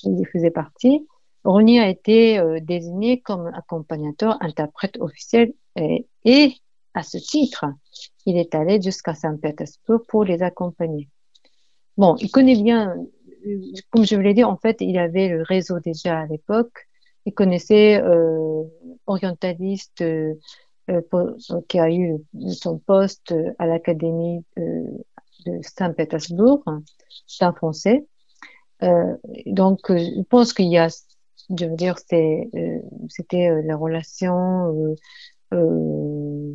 il 0.03 0.25
faisait 0.31 0.51
partie. 0.51 1.07
Roni 1.45 1.79
a 1.79 1.87
été 1.87 2.39
euh, 2.39 2.59
désigné 2.59 3.21
comme 3.21 3.47
accompagnateur, 3.53 4.37
interprète 4.41 4.97
officiel 4.99 5.53
et, 5.75 6.07
et, 6.25 6.55
à 6.95 7.03
ce 7.03 7.17
titre, 7.17 7.65
il 8.25 8.37
est 8.37 8.55
allé 8.55 8.81
jusqu'à 8.81 9.13
Saint-Pétersbourg 9.13 10.01
pour 10.07 10.23
les 10.23 10.41
accompagner. 10.41 11.09
Bon, 11.97 12.15
il 12.19 12.31
connaît 12.31 12.61
bien, 12.61 12.95
comme 13.91 14.05
je 14.05 14.15
vous 14.15 14.21
l'ai 14.21 14.33
dit, 14.33 14.43
en 14.43 14.57
fait, 14.57 14.77
il 14.79 14.97
avait 14.97 15.29
le 15.29 15.43
réseau 15.43 15.79
déjà 15.79 16.21
à 16.21 16.25
l'époque. 16.25 16.87
Il 17.25 17.33
connaissait 17.33 18.01
euh, 18.01 18.63
orientaliste 19.07 20.01
euh, 20.01 20.33
euh 20.89 21.01
qui 21.67 21.79
a 21.79 21.91
eu 21.91 22.15
son 22.49 22.77
poste 22.77 23.33
à 23.59 23.65
l'Académie 23.65 24.43
de 24.57 25.59
Saint-Pétersbourg, 25.61 26.63
c'est 27.27 27.45
un 27.45 27.53
Français. 27.53 28.05
Euh, 28.83 29.15
donc, 29.45 29.79
je 29.89 30.21
pense 30.23 30.53
qu'il 30.53 30.67
y 30.67 30.77
a 30.77 30.89
je 31.49 31.65
veux 31.65 31.75
dire, 31.75 31.97
c'était 31.99 32.49
euh, 32.55 32.79
euh, 33.33 33.61
la 33.65 33.75
relation, 33.75 34.95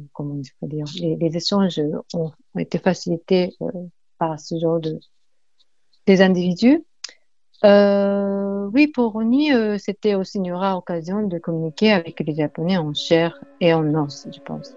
euh, 0.01 0.09
comment 0.13 0.35
dire, 0.35 0.87
les, 0.99 1.37
échanges 1.37 1.81
ont, 2.15 2.33
été 2.59 2.79
facilités 2.79 3.55
par 4.19 4.39
ce 4.39 4.59
genre 4.59 4.81
de 4.81 4.99
des 6.07 6.23
individus. 6.23 6.85
oui, 7.63 8.87
pour 8.89 9.13
Roni, 9.13 9.51
c'était 9.79 10.15
aussi 10.15 10.39
une 10.39 10.53
rare 10.53 10.79
occasion 10.79 11.23
de 11.27 11.39
communiquer 11.39 11.93
avec 11.93 12.21
les 12.21 12.35
Japonais 12.35 12.79
en 12.79 12.95
chair 12.95 13.39
et 13.61 13.73
en 13.75 13.95
os, 13.95 14.27
je 14.33 14.41
pense. 14.41 14.75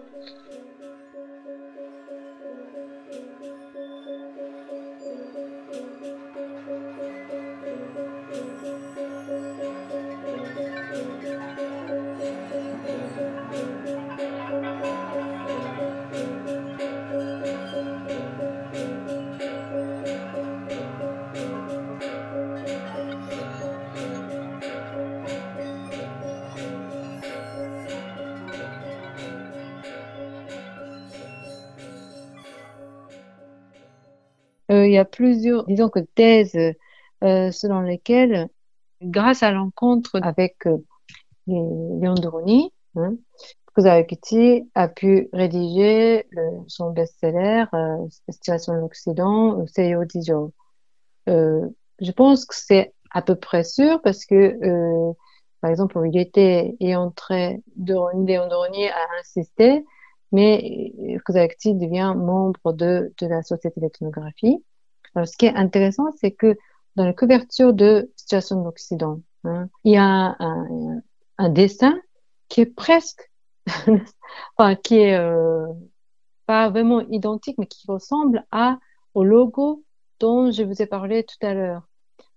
Y 34.93 34.97
a 34.97 35.05
plusieurs, 35.05 35.65
disons 35.65 35.89
que 35.89 35.99
thèses 35.99 36.55
euh, 36.55 37.51
selon 37.51 37.81
lesquelles, 37.81 38.49
grâce 39.01 39.43
à 39.43 39.51
l'encontre 39.51 40.19
avec 40.21 40.65
euh, 40.67 40.77
Léon 41.47 42.15
Doroni, 42.15 42.71
hein, 42.95 43.15
a 44.75 44.87
pu 44.87 45.29
rédiger 45.33 46.27
son 46.67 46.91
best-seller 46.91 47.65
euh, 47.73 47.97
Situation 48.29 48.75
de 48.75 48.79
l'Occident, 48.79 49.65
Seiyo 49.67 50.05
Dijo. 50.05 50.53
Euh, 51.29 51.67
je 51.99 52.11
pense 52.11 52.45
que 52.45 52.55
c'est 52.55 52.93
à 53.11 53.21
peu 53.21 53.35
près 53.35 53.63
sûr 53.63 54.01
parce 54.03 54.25
que, 54.25 54.35
euh, 54.35 55.13
par 55.61 55.71
exemple, 55.71 55.99
il 56.05 56.17
était 56.19 56.75
et 56.79 56.95
entré 56.95 57.61
Léon 57.77 58.47
Doroni 58.47 58.87
a 58.87 59.07
insisté 59.19 59.83
mais 60.33 60.91
Kozakti 61.25 61.75
devient 61.75 62.15
membre 62.17 62.73
de, 62.73 63.13
de 63.19 63.27
la 63.27 63.43
Société 63.43 63.79
d'ethnographie. 63.79 64.63
Alors, 65.15 65.27
ce 65.27 65.37
qui 65.37 65.45
est 65.45 65.55
intéressant, 65.55 66.05
c'est 66.19 66.31
que 66.31 66.57
dans 66.95 67.05
la 67.05 67.13
couverture 67.13 67.73
de 67.73 68.11
Situation 68.15 68.59
de 68.59 68.65
l'Occident, 68.65 69.21
hein, 69.43 69.67
il 69.83 69.93
y 69.93 69.97
a 69.97 70.35
un, 70.39 71.01
un, 71.37 71.49
dessin 71.49 71.99
qui 72.49 72.61
est 72.61 72.65
presque, 72.65 73.31
enfin, 74.57 74.75
qui 74.75 74.97
est 74.97 75.17
euh, 75.17 75.67
pas 76.45 76.69
vraiment 76.69 77.01
identique, 77.01 77.57
mais 77.57 77.67
qui 77.67 77.85
ressemble 77.87 78.45
à 78.51 78.79
au 79.13 79.23
logo 79.23 79.83
dont 80.19 80.51
je 80.51 80.63
vous 80.63 80.81
ai 80.81 80.85
parlé 80.85 81.23
tout 81.23 81.45
à 81.45 81.53
l'heure, 81.53 81.87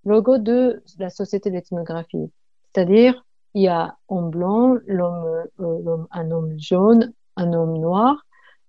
logo 0.05 0.39
de 0.39 0.83
la 0.99 1.11
Société 1.11 1.51
d'ethnographie. 1.51 2.31
C'est-à-dire, 2.75 3.25
il 3.55 3.63
y 3.63 3.69
a 3.69 3.97
en 4.09 4.23
blanc 4.23 4.77
l'homme, 4.87 5.47
euh, 5.61 5.97
un 6.11 6.31
homme 6.31 6.59
jaune, 6.59 7.13
un 7.37 7.53
homme 7.53 7.79
noir. 7.79 8.27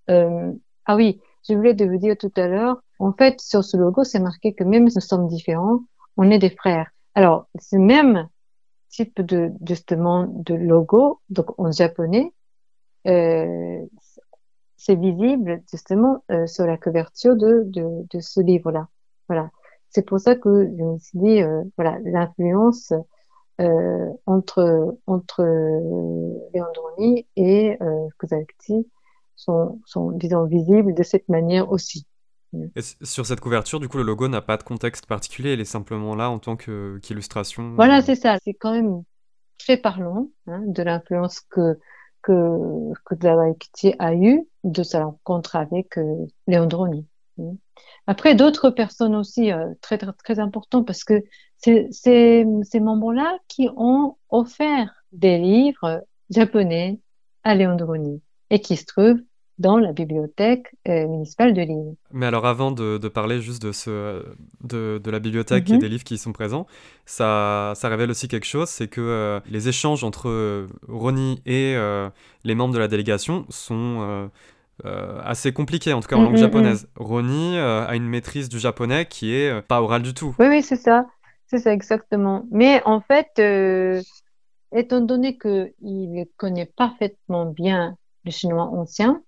Euh, 0.10 0.53
ah 0.86 0.95
oui, 0.95 1.20
je 1.47 1.53
voulais 1.53 1.76
te 1.76 1.84
vous 1.84 1.97
dire 1.97 2.16
tout 2.18 2.32
à 2.38 2.47
l'heure, 2.47 2.82
en 3.00 3.14
fait, 3.14 3.39
sur 3.41 3.64
ce 3.64 3.78
logo, 3.78 4.04
c'est 4.04 4.20
marqué 4.20 4.54
que 4.54 4.64
même 4.64 4.89
si 4.89 4.98
nous 4.98 5.02
sommes 5.02 5.28
différents, 5.28 5.82
on 6.18 6.30
est 6.32 6.39
des 6.39 6.50
frères. 6.50 6.89
Alors, 7.16 7.48
ce 7.60 7.76
même 7.76 8.28
type 8.89 9.22
de, 9.22 9.52
justement, 9.68 10.26
de 10.28 10.56
logo, 10.56 11.20
donc 11.30 11.60
en 11.60 11.72
japonais, 11.72 12.34
euh, 13.08 13.86
c'est 14.78 14.95
visible 14.95 15.62
justement 15.70 16.24
euh, 16.32 16.48
sur 16.48 16.66
la 16.66 16.78
couverture 16.78 17.36
de, 17.36 17.64
de, 17.66 18.06
de 18.10 18.20
ce 18.20 18.41
livre-là. 18.41 18.88
Voilà. 19.28 19.52
C'est 19.89 20.04
pour 20.04 20.20
ça 20.20 20.36
que 20.36 20.66
je 20.66 20.84
me 20.84 20.98
suis 20.98 21.20
dit, 21.20 21.41
euh, 21.41 21.64
voilà, 21.78 22.00
l'influence 22.04 22.93
euh, 23.62 24.10
entre 24.26 24.98
entre 25.08 25.43
Leandroni 26.54 27.28
et 27.36 27.78
euh, 27.82 28.08
Kozakti 28.18 28.88
sont, 29.36 29.80
sont, 29.86 30.12
disons, 30.12 30.45
visibles 30.45 30.93
de 30.93 31.04
cette 31.04 31.30
manière 31.30 31.72
aussi. 31.72 32.07
Et 32.54 32.82
sur 33.02 33.26
cette 33.26 33.39
couverture, 33.39 33.80
du 33.80 33.89
coup, 33.89 33.98
le 33.98 34.04
logo 34.04 34.28
n'a 34.28 34.41
pas 34.41 34.58
de 34.58 34.64
contexte 34.64 35.06
particulier, 35.06 35.54
il 35.54 35.60
est 35.60 35.66
simplement 35.66 36.16
là 36.16 36.30
en 36.30 36.39
tant 36.39 36.56
qu'illustration. 36.56 37.74
voilà, 37.76 38.02
c'est 38.02 38.16
ça. 38.16 38.38
C'est 38.43 38.54
quand 38.54 38.72
même 38.72 39.04
très 39.58 39.78
parlant 39.78 40.30
hein, 40.48 40.62
de 40.66 40.84
l'influence 40.84 41.41
que 41.41 41.78
que 42.22 42.93
que 43.06 43.95
a 44.00 44.16
eu 44.16 44.48
de 44.64 44.84
sa 44.84 45.06
rencontre 45.06 45.56
avec 45.56 45.98
euh, 45.98 46.26
Leandroni. 46.48 47.06
Après, 48.08 48.36
d'autres 48.36 48.70
personnes 48.70 49.16
aussi 49.16 49.52
euh, 49.52 49.74
très, 49.82 49.98
très, 49.98 50.12
très 50.14 50.39
importantes 50.39 50.88
parce 50.88 51.04
que 51.04 51.24
c'est 51.58 51.89
ces 51.91 52.80
membres-là 52.80 53.38
qui 53.48 53.70
ont 53.76 54.18
offert 54.30 55.04
des 55.12 55.38
livres 55.38 56.04
japonais 56.30 57.00
à 57.43 57.56
Leandroni 57.56 58.22
et 58.50 58.62
qui 58.62 58.76
se 58.76 58.86
trouvent 58.86 59.22
dans 59.58 59.78
la 59.78 59.93
bibliothèque 59.93 60.76
euh, 60.88 61.08
municipale 61.08 61.53
de 61.53 61.62
Lille. 61.62 61.95
Mais 62.14 62.26
alors 62.26 62.45
avant 62.45 62.72
de, 62.72 62.97
de 62.97 63.08
parler 63.10 63.41
juste 63.41 63.62
de, 63.62 63.74
ce, 63.74 64.24
de, 64.64 64.99
de 65.03 65.12
la 65.12 65.20
bibliothèque 65.20 65.74
et 65.74 65.78
Mhm. 65.78 65.80
des 65.80 65.89
livres 65.89 66.05
qui 66.05 66.14
y 66.14 66.18
sont 66.18 66.32
présents, 66.32 66.66
ça, 67.05 67.74
ça 67.76 67.89
révèle 67.89 68.10
aussi 68.10 68.30
quelque 68.30 68.45
chose, 68.45 68.70
c'est 68.70 68.88
que 68.88 69.01
euh, 69.01 69.41
les 69.49 69.68
échanges 69.68 70.05
entre 70.05 70.30
euh, 70.30 70.68
Ronnie 70.88 71.41
et 71.45 71.74
euh, 71.76 72.10
les 72.45 72.55
membres 72.55 72.74
de 72.74 72.80
la 72.80 72.88
délégation 72.88 73.45
sont 73.49 74.30
euh, 74.86 75.22
assez 75.24 75.53
compliqués, 75.53 75.93
en 75.93 76.01
tout 76.01 76.08
cas 76.08 76.18
en 76.18 76.22
Mm, 76.22 76.24
langue 76.24 76.38
mm, 76.38 76.38
japonaise. 76.38 76.89
Ronnie 76.95 77.58
euh, 77.58 77.86
a 77.88 77.95
une 77.95 78.08
maîtrise 78.08 78.49
du 78.49 78.60
japonais 78.60 79.05
qui 79.08 79.34
est 79.34 79.49
euh, 79.51 79.62
pas 79.62 79.82
orale 79.82 80.03
du 80.03 80.14
tout. 80.14 80.36
Oui, 80.39 80.47
oui, 80.47 80.62
c'est 80.64 80.76
ça. 80.76 81.08
C'est 81.47 81.60
ça 81.60 81.74
exactement. 81.74 82.45
Mais 82.51 82.82
en 82.86 83.01
fait, 83.01 83.39
étant 84.72 85.01
donné 85.01 85.38
qu'il 85.38 86.26
connaît 86.38 86.66
parfaitement 86.66 87.45
bien 87.45 87.97
le 88.26 88.32
chinois 88.32 88.64
ancien, 88.66 89.22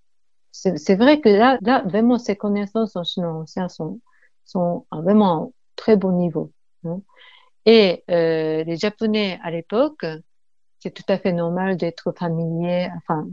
c'est 0.52 0.96
vrai 0.96 1.22
que 1.22 1.30
là, 1.30 1.58
là, 1.62 1.84
vraiment, 1.86 2.18
ses 2.18 2.36
connaissances 2.36 2.96
en 2.96 3.04
chinois 3.04 3.34
ancien 3.34 3.70
sont, 3.70 4.00
sont 4.46 4.86
vraiment 4.92 5.44
un 5.44 5.50
très 5.76 5.96
bon 5.96 6.12
niveau. 6.14 6.52
hein. 6.86 7.02
Et 7.66 8.04
euh, 8.10 8.64
les 8.64 8.78
Japonais 8.78 9.40
à 9.44 9.52
l'époque 9.52 10.06
c'est 10.80 10.94
tout 10.94 11.04
à 11.10 11.18
fait 11.18 11.34
normal 11.34 11.78
d'être 11.78 12.14
familier, 12.18 12.90
enfin, 12.98 13.28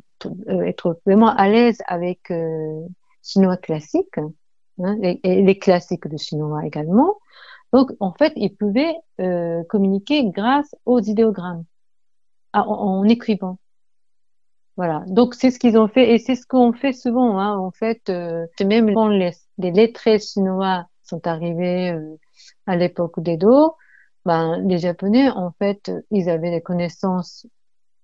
euh, 0.49 0.63
être 0.63 1.01
vraiment 1.07 1.29
à 1.29 1.49
l'aise 1.49 1.79
avec 1.87 2.31
euh, 2.31 2.87
chinois 3.23 3.57
classique 3.57 4.19
hein, 4.83 4.99
et, 5.03 5.43
les 5.43 5.59
classiques 5.59 6.09
de 6.09 6.17
chinois 6.17 6.67
également. 6.67 7.17
Donc, 7.73 7.93
en 8.01 8.13
fait, 8.13 8.33
ils 8.37 8.55
pouvaient 8.55 8.95
euh, 9.21 9.63
communiquer 9.65 10.25
grâce 10.31 10.75
aux 10.85 11.01
idéogrammes, 11.01 11.65
en, 12.53 13.05
écrivant. 13.05 13.59
Voilà. 14.77 15.05
Donc, 15.07 15.35
c'est 15.35 15.51
ce 15.51 15.59
qu'ils 15.59 15.79
ont 15.79 15.89
fait 15.89 16.15
et 16.15 16.19
c'est 16.19 16.35
ce 16.35 16.47
qu'on 16.47 16.73
fait 16.73 16.93
souvent. 16.93 17.39
Hein. 17.39 17.57
En 17.57 17.71
fait, 17.71 18.09
euh, 18.11 18.47
même 18.65 18.93
quand 18.93 19.09
les, 19.09 19.33
les 19.59 19.71
lettrés 19.71 20.19
chinois 20.19 20.87
sont 21.03 21.27
arrivés 21.27 21.93
euh, 21.93 22.17
à 22.67 22.77
l'époque 22.77 23.21
d'Edo, 23.21 23.77
ben, 24.27 24.59
les 24.67 24.79
Japonais, 24.79 25.31
en 25.31 25.53
fait, 25.53 25.91
ils 26.11 26.29
avaient 26.29 26.51
des 26.51 26.61
connaissances, 26.61 27.47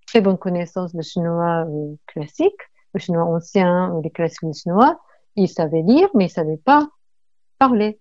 très 0.07 0.21
bonnes 0.21 0.39
connaissances 0.39 0.95
de 0.95 1.03
chinois 1.03 1.67
euh, 1.67 1.95
classique, 2.07 2.61
le 2.95 3.01
chinois 3.01 3.25
ancien, 3.25 4.01
les 4.03 4.11
classiques 4.11 4.49
du 4.49 4.59
chinois. 4.59 5.01
Ils 5.37 5.49
savaient 5.49 5.83
lire, 5.83 6.09
mais 6.15 6.27
ils 6.27 6.31
savaient 6.31 6.59
pas 6.65 6.89
parler. 7.59 7.99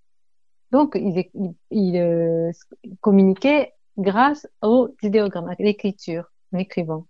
Donc, 0.71 0.95
ils, 0.95 1.29
ils, 1.71 1.97
euh, 1.97 2.51
communiquaient 3.01 3.73
grâce 3.97 4.47
aux 4.61 4.89
idéogrammes, 5.01 5.49
à 5.49 5.55
l'écriture, 5.59 6.31
en 6.53 6.59
écrivant. 6.59 7.07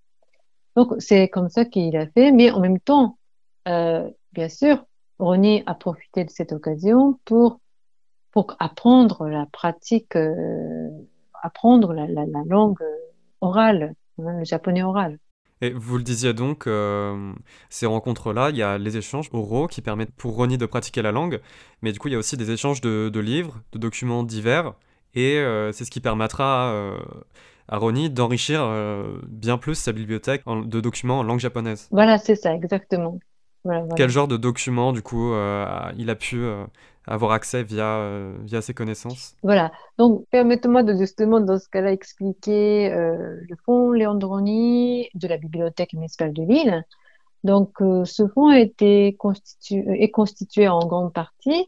Donc, 0.76 0.94
c'est 1.00 1.28
comme 1.28 1.50
ça 1.50 1.66
qu'il 1.66 1.96
a 1.98 2.08
fait, 2.08 2.32
mais 2.32 2.52
en 2.52 2.60
même 2.60 2.80
temps, 2.80 3.18
euh, 3.68 4.10
bien 4.32 4.50
sûr, 4.50 4.86
Ronnie 5.20 5.64
a 5.66 5.76
profité 5.76 6.24
de 6.24 6.30
cette 6.30 6.52
occasion 6.52 7.20
pour 7.26 7.60
pour 8.32 8.56
apprendre 8.60 9.28
la 9.28 9.46
pratique, 9.46 10.16
euh, 10.16 10.88
apprendre 11.44 11.92
la, 11.92 12.08
la, 12.08 12.26
la 12.26 12.44
langue 12.46 12.80
orale, 13.42 13.94
hein, 14.20 14.38
le 14.40 14.46
japonais 14.46 14.84
oral. 14.84 15.20
Et 15.60 15.72
vous 15.72 15.98
le 15.98 16.04
disiez 16.04 16.34
donc, 16.34 16.66
euh, 16.66 17.34
ces 17.70 17.86
rencontres-là, 17.86 18.50
il 18.52 18.56
y 18.56 18.64
a 18.64 18.78
les 18.78 18.96
échanges 18.96 19.30
oraux 19.34 19.68
qui 19.68 19.82
permettent 19.82 20.16
pour 20.16 20.36
Ronnie 20.38 20.58
de 20.58 20.66
pratiquer 20.66 21.02
la 21.02 21.12
langue, 21.12 21.42
mais 21.82 21.92
du 21.92 22.00
coup 22.00 22.08
il 22.08 22.14
y 22.14 22.16
a 22.16 22.20
aussi 22.20 22.38
des 22.38 22.52
échanges 22.52 22.80
de, 22.80 23.20
livres, 23.20 23.62
de 23.74 23.80
documents 23.80 24.24
divers, 24.24 24.76
et 25.14 25.44
c'est 25.74 25.84
ce 25.84 25.92
qui 25.92 26.00
permettra 26.00 26.96
à 27.72 27.78
Ronnie 27.78 28.10
d'enrichir 28.10 28.70
bien 29.28 29.58
plus 29.58 29.76
sa 29.76 29.94
bibliothèque 29.94 30.44
de 30.46 30.80
documents 30.80 31.20
en 31.20 31.24
langue 31.24 31.40
japonaise. 31.40 31.88
Voilà, 31.90 32.18
c'est 32.18 32.36
ça, 32.36 32.54
exactement. 32.54 33.18
Quel 33.96 34.10
genre 34.10 34.28
de 34.28 34.38
documents, 34.38 34.92
du 34.92 35.02
coup, 35.02 35.34
il 35.98 36.10
a 36.10 36.16
pu 36.16 36.46
avoir 37.08 37.32
accès 37.32 37.64
via, 37.64 37.98
euh, 37.98 38.36
via 38.44 38.62
ses 38.62 38.74
connaissances? 38.74 39.36
Voilà. 39.44 39.72
Donc, 39.98 40.26
permettez-moi 40.32 40.84
de 40.84 40.96
justement, 40.96 41.40
dans 41.40 41.58
ce 41.58 41.68
cas-là, 41.70 41.92
expliquer 41.92 42.92
euh, 42.92 43.38
le 43.50 43.56
fonds 43.66 43.92
Léandroni 43.92 45.10
de 45.16 45.28
la 45.28 45.38
Bibliothèque 45.38 45.94
municipale 45.94 46.34
de 46.34 46.44
Lille. 46.44 46.86
Donc, 47.44 47.82
euh, 47.82 48.06
ce 48.06 48.28
fonds 48.28 48.50
a 48.50 48.60
été 48.60 49.16
constitué, 49.16 49.84
est 50.04 50.12
constitué 50.12 50.68
en 50.68 50.86
grande 50.86 51.14
partie 51.14 51.68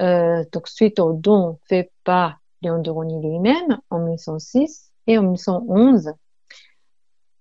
donc 0.00 0.66
suite 0.66 0.98
au 0.98 1.12
don 1.12 1.60
fait 1.68 1.92
par 2.02 2.40
Léandroni 2.62 3.22
lui-même 3.22 3.78
en 3.90 4.00
1906 4.00 4.90
et 5.06 5.18
en 5.18 5.22
1911. 5.22 6.12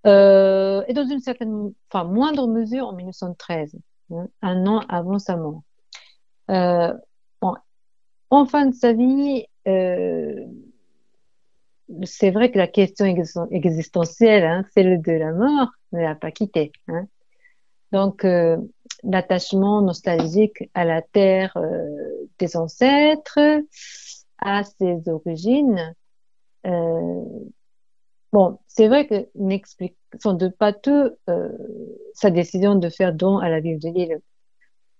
et 0.05 0.93
dans 0.93 1.07
une 1.09 1.19
certaine, 1.19 1.73
enfin 1.89 2.03
moindre 2.03 2.47
mesure 2.47 2.87
en 2.87 2.93
1913, 2.93 3.75
hein, 4.11 4.27
un 4.41 4.67
an 4.67 4.79
avant 4.89 5.19
sa 5.19 5.37
mort. 5.37 5.61
Euh, 6.49 6.93
en 8.33 8.45
fin 8.45 8.65
de 8.65 8.73
sa 8.73 8.93
vie, 8.93 9.45
euh, 9.67 10.45
c'est 12.03 12.31
vrai 12.31 12.49
que 12.49 12.57
la 12.57 12.67
question 12.67 13.05
existentielle, 13.51 14.43
hein, 14.43 14.65
celle 14.73 15.01
de 15.03 15.11
la 15.11 15.31
mort, 15.31 15.69
ne 15.91 15.99
l'a 15.99 16.15
pas 16.15 16.31
quitté. 16.31 16.71
Hein. 16.87 17.05
Donc, 17.91 18.25
euh, 18.25 18.57
l'attachement 19.03 19.83
nostalgique 19.83 20.67
à 20.73 20.83
la 20.83 21.03
terre 21.03 21.55
euh, 21.57 22.27
des 22.39 22.57
ancêtres, 22.57 23.61
à 24.39 24.63
ses 24.63 25.07
origines. 25.09 25.93
Bon, 26.63 28.59
c'est 28.67 28.87
vrai 28.87 29.07
que 29.07 29.27
n'explique 29.35 29.97
sans 30.19 30.33
de 30.33 30.47
pas 30.47 30.73
tout 30.73 31.11
sa 32.13 32.29
décision 32.29 32.75
de 32.75 32.89
faire 32.89 33.13
don 33.13 33.37
à 33.37 33.49
la 33.49 33.59
ville 33.59 33.79
de 33.79 33.89
Lille 33.89 34.21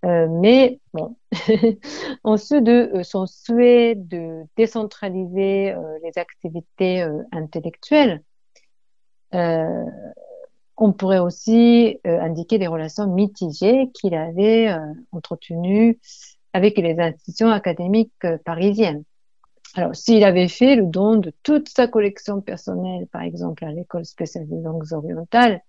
euh, 0.06 0.28
mais 0.30 0.82
bon, 0.94 1.16
en 2.24 2.36
ce 2.38 2.56
de 2.56 2.92
euh, 2.94 3.04
son 3.04 3.26
souhait 3.26 3.96
de 3.96 4.44
décentraliser 4.58 5.72
euh, 5.72 5.98
les 6.04 6.18
activités 6.18 7.08
intellectuelles, 7.32 8.22
on 10.78 10.92
pourrait 10.94 11.20
aussi 11.20 12.00
indiquer 12.06 12.58
les 12.60 12.68
relations 12.68 13.08
mitigées 13.08 13.90
qu'il 13.94 14.14
avait 14.14 14.70
entretenues 15.12 16.00
avec 16.54 16.78
les 16.78 17.00
institutions 17.00 17.50
académiques 17.50 18.14
parisiennes. 18.46 19.04
Alors, 19.76 19.96
s'il 19.96 20.24
avait 20.24 20.48
fait 20.48 20.76
le 20.76 20.86
don 20.86 21.16
de 21.16 21.34
toute 21.42 21.70
sa 21.70 21.88
collection 21.88 22.42
personnelle, 22.42 23.08
par 23.08 23.24
exemple 23.24 23.66
à 23.66 23.72
l'école 23.72 24.06
spéciale 24.06 24.48
des 24.48 24.62
langues 24.62 24.94
orientales, 24.94 25.62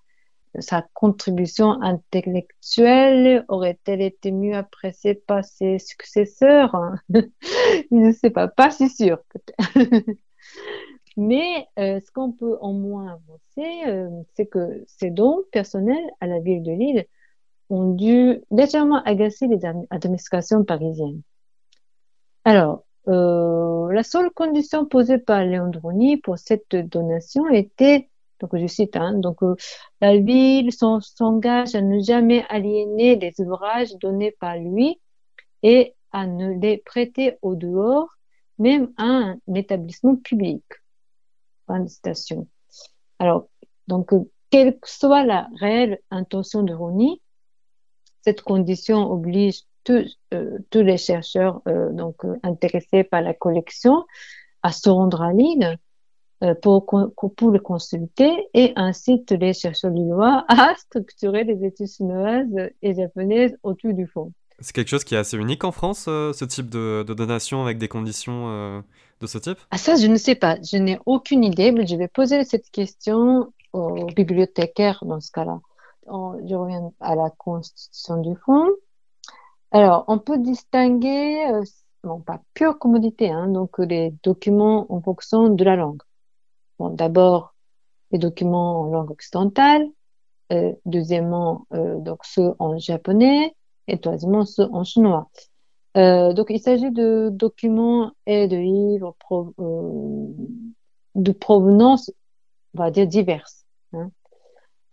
sa 0.61 0.87
contribution 0.93 1.83
intellectuelle 1.83 3.45
aurait-elle 3.49 4.03
été 4.03 4.31
mieux 4.31 4.55
appréciée 4.55 5.15
par 5.15 5.45
ses 5.45 5.79
successeurs 5.79 6.77
Je 7.11 7.23
ne 7.91 8.13
sais 8.13 8.31
pas, 8.31 8.47
pas 8.47 8.71
si 8.71 8.89
sûr. 8.89 9.19
Mais 11.17 11.69
euh, 11.79 12.01
ce 12.01 12.11
qu'on 12.11 12.33
peut 12.33 12.59
en 12.61 12.73
moins 12.73 13.13
avancer, 13.13 13.87
euh, 13.87 14.11
c'est 14.35 14.47
que 14.47 14.85
ces 14.87 15.11
dons 15.11 15.45
personnels 15.53 16.11
à 16.21 16.27
la 16.27 16.41
ville 16.41 16.63
de 16.63 16.73
Lille 16.73 17.07
ont 17.71 17.93
dû 17.93 18.41
légèrement 18.51 19.03
agacer 19.05 19.47
les 19.47 19.61
administrations 19.91 20.65
parisiennes. 20.65 21.23
Alors, 22.45 22.84
euh, 23.09 23.93
la 23.93 24.03
seule 24.03 24.31
condition 24.31 24.87
posée 24.87 25.19
par 25.19 25.45
Léandroni 25.45 26.17
pour 26.17 26.39
cette 26.39 26.75
donation 26.75 27.49
était 27.49 28.09
donc, 28.41 28.61
je 28.61 28.67
cite, 28.67 28.97
hein, 28.97 29.15
donc, 29.15 29.43
euh, 29.43 29.55
la 30.01 30.19
ville 30.19 30.71
s'engage 30.73 31.75
à 31.75 31.81
ne 31.81 32.01
jamais 32.01 32.45
aliéner 32.49 33.17
les 33.17 33.33
ouvrages 33.39 33.95
donnés 34.01 34.33
par 34.33 34.59
lui 34.59 35.01
et 35.63 35.95
à 36.13 36.27
ne 36.27 36.53
les 36.53 36.79
prêter 36.79 37.39
au 37.43 37.55
dehors, 37.55 38.09
même 38.59 38.93
à 38.97 39.05
un 39.05 39.39
établissement 39.55 40.17
public. 40.17 40.65
Fin 41.67 41.81
de 41.81 41.89
citation. 41.89 42.47
Alors, 43.19 43.49
donc, 43.89 44.13
euh, 44.13 44.31
quelle 44.51 44.79
que 44.79 44.91
soit 44.91 45.25
la 45.25 45.49
réelle 45.59 46.01
intention 46.11 46.63
de 46.63 46.75
Rony, 46.75 47.23
cette 48.23 48.43
condition 48.43 49.11
oblige 49.11 49.63
tous, 49.85 50.18
euh, 50.32 50.59
tous 50.70 50.82
les 50.82 50.97
chercheurs 50.97 51.62
donc 51.93 52.22
intéressés 52.43 53.05
par 53.05 53.22
la 53.22 53.35
collection 53.35 54.05
à 54.62 54.72
se 54.72 54.89
rendre 54.89 55.30
Lille 55.37 55.78
euh, 56.43 56.55
pour, 56.61 56.85
pour 56.87 57.51
le 57.51 57.59
consulter 57.61 58.49
et 58.55 58.72
incite 58.74 59.30
les 59.30 59.53
chercheurs 59.55 59.93
lillois 59.93 60.45
à 60.49 60.74
structurer 60.76 61.45
les 61.45 61.64
études 61.64 61.87
chinoises 61.87 62.70
et 62.82 62.95
japonaises 62.95 63.57
autour 63.62 63.95
du 63.95 64.07
fond. 64.07 64.32
C'est 64.59 64.74
quelque 64.74 64.89
chose 64.89 65.05
qui 65.05 65.14
est 65.14 65.18
assez 65.18 65.37
unique 65.37 65.64
en 65.64 65.72
France, 65.72 66.07
euh, 66.09 66.32
ce 66.32 66.45
type 66.45 66.68
de, 66.68 67.03
donation 67.05 67.62
avec 67.62 67.78
des 67.78 67.89
conditions 67.89 68.49
euh, 68.49 68.80
de 69.20 69.26
ce 69.26 69.39
type? 69.39 69.59
Ah 69.70 69.78
ça, 69.78 69.97
je 69.97 70.07
ne 70.07 70.16
sais 70.16 70.35
pas. 70.35 70.57
Je 70.61 70.76
n'ai 70.76 70.99
aucune 71.07 71.45
idée, 71.45 71.72
mais 71.72 71.87
je 71.87 71.97
vais 71.97 72.09
poser 72.09 72.45
cette 72.45 72.70
question 72.70 73.53
aux 73.72 74.07
bibliothécaires 74.07 75.03
dans 75.07 75.20
ce 75.20 75.30
cas-là. 75.32 75.61
Je 76.07 76.55
reviens 76.55 76.91
à 77.01 77.14
la 77.14 77.30
constitution 77.30 78.20
du 78.20 78.35
fonds. 78.45 78.70
Alors, 79.75 80.05
on 80.07 80.20
peut 80.20 80.39
distinguer, 80.39 81.51
non 82.05 82.20
pas 82.20 82.41
pure 82.55 82.79
commodité, 82.79 83.29
hein, 83.31 83.49
donc 83.49 83.77
les 83.81 84.14
documents 84.22 84.87
en 84.89 85.01
fonction 85.01 85.49
de 85.49 85.64
la 85.64 85.75
langue. 85.75 86.01
Bon, 86.79 86.91
d'abord, 86.91 87.57
les 88.12 88.20
documents 88.20 88.83
en 88.83 88.87
langue 88.87 89.11
occidentale, 89.11 89.89
euh, 90.53 90.72
deuxièmement, 90.87 91.66
euh, 91.72 91.99
donc 91.99 92.25
ceux 92.25 92.53
en 92.61 92.79
japonais, 92.79 93.57
et 93.89 93.99
troisièmement, 93.99 94.45
ceux 94.45 94.68
en 94.72 94.85
chinois. 94.85 95.29
Euh, 95.97 96.35
donc, 96.35 96.47
il 96.51 96.61
s'agit 96.61 96.93
de 96.93 97.31
documents 97.33 98.12
et 98.27 98.47
de 98.47 98.57
livres 98.57 99.16
euh, 99.33 100.27
de 101.16 101.33
provenance, 101.33 102.12
on 102.75 102.79
va 102.79 102.93
dire, 102.93 103.09
diverses. 103.09 103.64
Hein. 103.93 104.09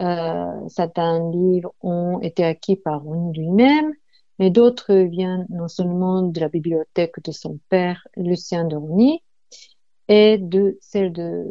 Euh, 0.01 0.67
certains 0.69 1.29
livres 1.29 1.71
ont 1.81 2.19
été 2.21 2.43
acquis 2.43 2.77
par 2.77 3.03
lui-même, 3.03 3.93
mais 4.39 4.49
d'autres 4.49 4.93
viennent 4.93 5.45
non 5.49 5.67
seulement 5.67 6.21
de 6.21 6.39
la 6.39 6.49
bibliothèque 6.49 7.23
de 7.23 7.31
son 7.31 7.59
père, 7.69 8.07
Lucien 8.15 8.65
de 8.65 8.75
Rony, 8.75 9.21
et 10.07 10.37
de 10.37 10.77
celle 10.81 11.13
de 11.13 11.45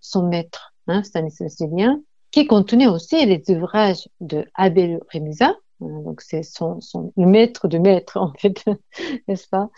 son 0.00 0.28
maître, 0.28 0.74
hein, 0.86 1.02
Stanislas 1.02 1.56
Julien, 1.58 2.00
qui 2.30 2.46
contenait 2.46 2.86
aussi 2.86 3.24
les 3.24 3.42
ouvrages 3.50 4.08
de 4.20 4.44
Abel 4.54 5.00
Remusa, 5.12 5.48
hein, 5.48 5.54
donc 5.80 6.20
c'est 6.20 6.42
son, 6.42 6.80
maître 7.16 7.66
de 7.68 7.78
maître 7.78 8.18
en 8.18 8.32
fait, 8.34 8.64
n'est-ce 9.28 9.48
pas 9.48 9.70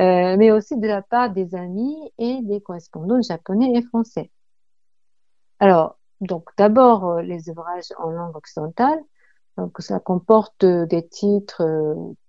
euh, 0.00 0.36
Mais 0.36 0.50
aussi 0.50 0.76
de 0.76 0.86
la 0.86 1.02
part 1.02 1.30
des 1.30 1.54
amis 1.54 1.96
et 2.18 2.40
des 2.42 2.60
correspondants 2.60 3.22
japonais 3.22 3.72
et 3.74 3.82
français. 3.82 4.30
Alors, 5.60 5.98
donc 6.20 6.50
d'abord 6.56 7.20
les 7.20 7.48
ouvrages 7.48 7.92
en 7.98 8.10
langue 8.10 8.36
occidentale. 8.36 9.00
Donc 9.58 9.76
ça 9.80 10.00
comporte 10.00 10.64
des 10.64 11.06
titres 11.06 11.62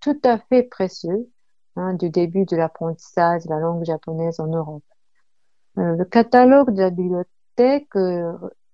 tout 0.00 0.18
à 0.24 0.38
fait 0.38 0.64
précieux 0.64 1.30
hein, 1.76 1.94
du 1.94 2.10
début 2.10 2.44
de 2.44 2.56
l'apprentissage 2.56 3.44
de 3.44 3.50
la 3.50 3.60
langue 3.60 3.84
japonaise 3.84 4.38
en 4.40 4.48
Europe. 4.48 4.84
le 5.76 6.04
catalogue 6.04 6.74
de 6.74 6.82
la 6.82 6.90
bibliothèque 6.90 7.94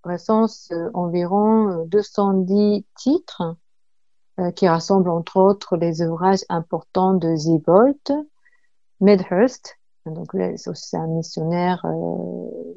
recense 0.02 0.72
environ 0.94 1.84
210 1.86 2.84
titres 2.96 3.56
qui 4.54 4.66
rassemblent 4.66 5.10
entre 5.10 5.36
autres 5.36 5.76
les 5.76 6.02
ouvrages 6.02 6.44
importants 6.48 7.14
de 7.14 7.36
Ziebolt, 7.36 8.12
Medhurst, 9.00 9.76
donc 10.10 10.28
c'est 10.74 10.96
un 10.96 11.06
missionnaire 11.06 11.84
euh, 11.84 12.76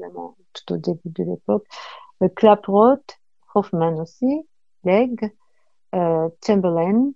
tout 0.54 0.74
au 0.74 0.78
début 0.78 1.10
de 1.10 1.24
l'époque, 1.24 1.66
euh, 2.24 2.30
Klaproth, 2.30 3.20
Hoffman 3.54 4.00
aussi, 4.02 4.48
Legg, 4.84 5.24
euh, 5.24 5.30
Chamberlain, 5.94 7.12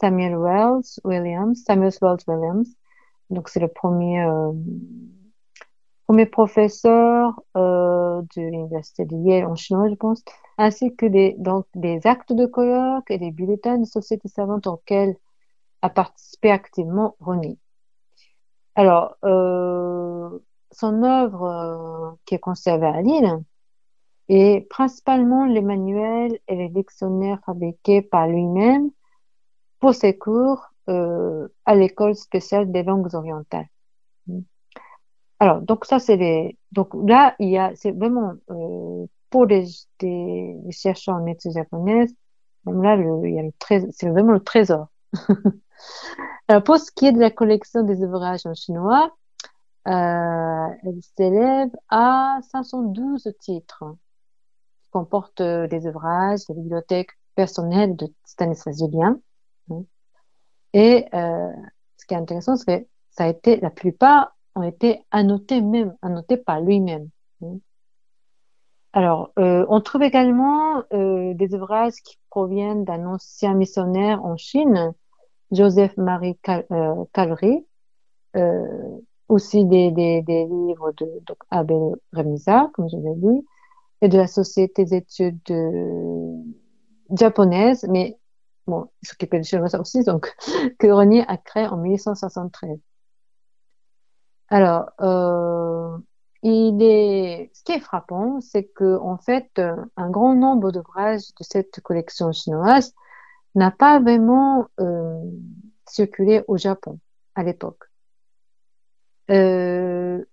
Samuel 0.00 0.36
Wells 0.36 1.00
Williams, 1.04 1.62
Samuel 1.64 1.92
Wells 2.00 2.24
Williams. 2.26 2.68
Donc 3.30 3.48
c'est 3.48 3.60
le 3.60 3.68
premier 3.68 4.20
euh, 4.22 4.52
premier 6.06 6.26
professeur 6.26 7.40
euh, 7.56 8.22
de 8.34 8.40
l'université 8.40 9.04
de 9.04 9.14
Yale 9.16 9.44
en 9.44 9.54
chinois, 9.54 9.88
je 9.90 9.94
pense, 9.94 10.24
ainsi 10.56 10.96
que 10.96 11.04
des 11.04 11.36
donc 11.38 11.66
des 11.74 12.06
actes 12.06 12.32
de 12.32 12.46
colloque 12.46 13.10
et 13.10 13.18
des 13.18 13.30
bulletins 13.30 13.78
de 13.78 13.84
société 13.84 14.28
savante 14.28 14.66
auxquels 14.66 15.16
a 15.82 15.90
participé 15.90 16.50
activement 16.50 17.14
Ronnie. 17.20 17.58
Alors, 18.74 19.16
euh, 19.24 20.38
son 20.70 21.02
œuvre 21.02 21.42
euh, 21.44 22.10
qui 22.24 22.34
est 22.36 22.38
conservée 22.38 22.86
à 22.86 23.02
Lille 23.02 23.42
est 24.28 24.68
principalement 24.68 25.46
les 25.46 25.62
manuels 25.62 26.38
et 26.48 26.56
les 26.56 26.68
dictionnaires 26.68 27.40
fabriqués 27.46 28.02
par 28.02 28.26
lui-même 28.26 28.90
pour 29.80 29.94
ses 29.94 30.16
cours 30.16 30.66
euh, 30.88 31.48
à 31.64 31.74
l'école 31.74 32.14
spéciale 32.14 32.70
des 32.70 32.82
langues 32.82 33.14
orientales. 33.14 33.68
Alors, 35.40 35.60
donc 35.62 35.84
ça, 35.84 35.98
c'est 35.98 36.16
les... 36.16 36.58
Donc 36.72 36.90
là, 37.06 37.36
il 37.38 37.48
y 37.48 37.58
a... 37.58 37.72
C'est 37.76 37.92
vraiment... 37.92 38.34
pour 39.30 39.46
les, 39.46 39.66
des, 40.00 40.56
chercheurs 40.70 41.16
en 41.16 41.26
études 41.26 41.52
japonaises, 41.52 42.14
là, 42.66 42.96
il 42.96 43.34
y 43.34 43.38
a 43.38 43.42
le 43.42 43.52
c'est 43.92 44.08
vraiment 44.08 44.32
le 44.32 44.40
trésor. 44.40 44.88
Alors, 46.48 46.64
pour 46.64 46.78
ce 46.78 46.90
qui 46.90 47.06
est 47.06 47.12
de 47.12 47.20
la 47.20 47.30
collection 47.30 47.82
des 47.82 48.02
ouvrages 48.02 48.46
en 48.46 48.54
chinois, 48.54 49.12
euh, 49.86 50.66
elle 50.82 51.00
s'élève 51.16 51.70
à 51.88 52.38
512 52.50 53.32
titres 53.40 53.84
qui 54.88 54.90
comportent 54.90 55.40
euh, 55.40 55.66
des 55.68 55.86
ouvrages 55.86 56.40
de 56.48 56.54
la 56.54 56.60
bibliothèque 56.62 57.10
personnelle 57.34 57.94
de 57.96 58.08
Stanislas 58.24 58.78
Julien. 58.78 59.20
Et 60.72 61.06
euh, 61.14 61.50
ce 61.96 62.06
qui 62.06 62.14
est 62.14 62.16
intéressant, 62.16 62.56
c'est 62.56 62.88
que 63.16 63.60
la 63.60 63.70
plupart 63.70 64.36
ont 64.54 64.62
été 64.62 65.04
annotés 65.10 65.60
même, 65.60 65.94
annotés 66.02 66.36
par 66.36 66.60
lui-même. 66.60 67.08
Alors, 68.92 69.30
euh, 69.38 69.64
on 69.68 69.80
trouve 69.80 70.02
également 70.02 70.82
des 70.90 71.54
ouvrages 71.54 72.00
qui 72.04 72.18
proviennent 72.30 72.84
d'un 72.84 73.06
ancien 73.06 73.54
missionnaire 73.54 74.24
en 74.24 74.36
Chine, 74.36 74.92
Joseph-Marie 75.52 76.38
euh, 76.48 77.04
Calry, 77.12 77.66
aussi 79.28 79.64
des, 79.64 79.90
des, 79.90 80.22
des, 80.22 80.46
livres 80.46 80.92
de 80.96 81.06
Abel 81.50 81.96
Remisa, 82.12 82.70
comme 82.72 82.88
je 82.88 82.96
l'ai 82.96 83.14
dit, 83.16 83.46
et 84.00 84.08
de 84.08 84.16
la 84.16 84.26
Société 84.26 84.84
d'études 84.84 85.40
japonaise, 87.10 87.86
mais 87.88 88.18
bon, 88.66 88.88
s'occupait 89.02 89.38
de 89.38 89.44
chinois 89.44 89.74
aussi, 89.80 90.04
donc, 90.04 90.34
que 90.78 90.86
Renier 90.88 91.24
a 91.26 91.36
créé 91.36 91.66
en 91.66 91.76
1873. 91.78 92.78
Alors, 94.50 94.90
euh, 95.00 95.98
il 96.42 96.82
est, 96.82 97.50
ce 97.52 97.62
qui 97.64 97.72
est 97.72 97.80
frappant, 97.80 98.40
c'est 98.40 98.64
que, 98.64 98.98
en 98.98 99.18
fait, 99.18 99.60
un 99.96 100.10
grand 100.10 100.34
nombre 100.34 100.70
d'ouvrages 100.70 101.34
de 101.38 101.44
cette 101.44 101.80
collection 101.80 102.32
chinoise 102.32 102.94
n'a 103.54 103.70
pas 103.70 103.98
vraiment 104.00 104.68
euh, 104.80 105.20
circulé 105.86 106.44
au 106.48 106.56
Japon 106.56 106.98
à 107.34 107.42
l'époque. 107.42 107.84
Euh, 109.30 110.24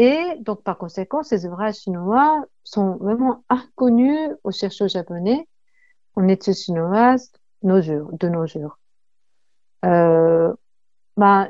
et 0.00 0.36
donc, 0.38 0.62
par 0.62 0.78
conséquent, 0.78 1.24
ces 1.24 1.44
ouvrages 1.44 1.78
chinois 1.78 2.44
sont 2.62 2.94
vraiment 2.98 3.42
inconnus 3.48 4.30
aux 4.44 4.52
chercheurs 4.52 4.86
japonais 4.86 5.48
en 6.14 6.28
études 6.28 6.54
chinoises 6.54 7.32
de 7.64 8.28
nos 8.28 8.46
jours. 8.46 8.78
Euh, 9.84 10.54
bah, 11.16 11.48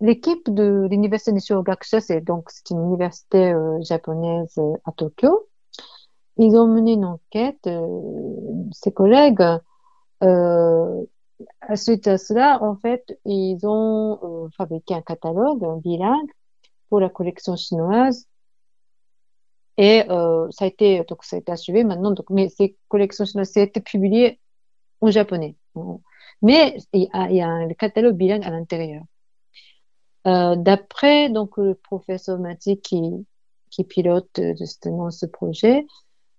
L'équipe 0.00 0.52
de 0.52 0.88
l'université 0.90 1.30
Nishio 1.30 1.62
Gakusha, 1.62 2.00
c'est 2.00 2.20
donc 2.20 2.50
c'est 2.50 2.70
une 2.70 2.82
université 2.82 3.52
euh, 3.52 3.80
japonaise 3.82 4.58
euh, 4.58 4.74
à 4.84 4.90
Tokyo. 4.90 5.48
Ils 6.38 6.56
ont 6.56 6.66
mené 6.66 6.94
une 6.94 7.04
enquête, 7.04 7.68
ses 8.72 8.90
collègues, 8.90 9.44
suite 11.76 12.08
à 12.08 12.18
cela, 12.18 12.60
en 12.60 12.74
fait, 12.74 13.16
ils 13.24 13.60
ont 13.62 14.48
fabriqué 14.56 14.94
un 14.94 15.02
catalogue 15.02 15.80
bilingue 15.80 16.32
pour 16.92 17.00
la 17.00 17.08
collection 17.08 17.56
chinoise. 17.56 18.28
Et 19.78 20.04
euh, 20.10 20.46
ça 20.50 20.66
a 20.66 20.68
été 20.68 21.02
donc 21.08 21.24
ça 21.24 21.36
a 21.36 21.38
été 21.38 21.50
achevé 21.50 21.84
maintenant. 21.84 22.10
Donc, 22.10 22.28
mais 22.28 22.50
ces 22.50 22.76
collections 22.88 23.24
chinoises, 23.24 23.56
été 23.56 23.80
publié 23.80 24.38
en 25.00 25.10
japonais. 25.10 25.56
Mais 26.42 26.76
il 26.92 27.08
y 27.30 27.40
a, 27.40 27.48
un 27.48 27.66
catalogue 27.70 28.14
bilingue 28.14 28.44
à 28.44 28.50
l'intérieur. 28.50 29.04
Euh, 30.26 30.54
D'après 30.54 31.30
donc 31.30 31.56
le 31.56 31.74
professeur 31.76 32.38
Mati 32.38 32.78
qui 32.82 33.84
pilote 33.88 34.38
euh, 34.38 34.54
justement 34.58 35.10
ce 35.10 35.24
projet 35.24 35.86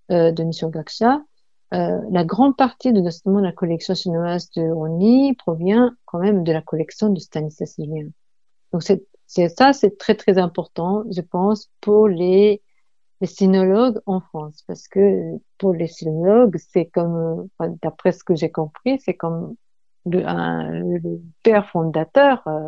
de 0.10 0.44
Mission 0.44 0.70
Gaksha, 0.70 1.24
la 1.72 2.24
grande 2.24 2.56
partie 2.56 2.94
de 2.94 3.02
justement 3.04 3.40
la 3.40 3.54
collection 3.54 3.96
chinoise 3.96 4.52
de 4.52 4.70
Roni 4.70 5.34
provient 5.34 5.96
quand 6.06 6.20
même 6.20 6.44
de 6.44 6.52
la 6.52 6.62
collection 6.62 7.10
de 7.10 7.20
Stanislas 7.20 7.74
Julien. 7.80 8.10
Donc 8.72 8.84
c'est 8.84 9.04
ça, 9.50 9.74
c'est 9.74 9.98
très 9.98 10.16
très 10.16 10.38
important, 10.38 11.04
je 11.12 11.22
pense, 11.22 11.70
pour 11.82 12.08
les, 12.08 12.62
les 13.22 13.28
sinologues 13.28 14.00
en 14.06 14.20
France, 14.20 14.64
parce 14.68 14.88
que 14.88 15.38
pour 15.58 15.74
les 15.74 15.88
sinologues, 15.88 16.58
c'est 16.58 16.86
comme, 16.86 17.48
d'après 17.82 18.12
ce 18.12 18.24
que 18.24 18.36
j'ai 18.36 18.52
compris, 18.52 19.00
c'est 19.00 19.16
comme 19.16 19.56
le, 20.06 20.28
un, 20.28 20.72
le, 20.72 21.22
père 21.44 21.70
fondateur 21.70 22.44
euh, 22.48 22.68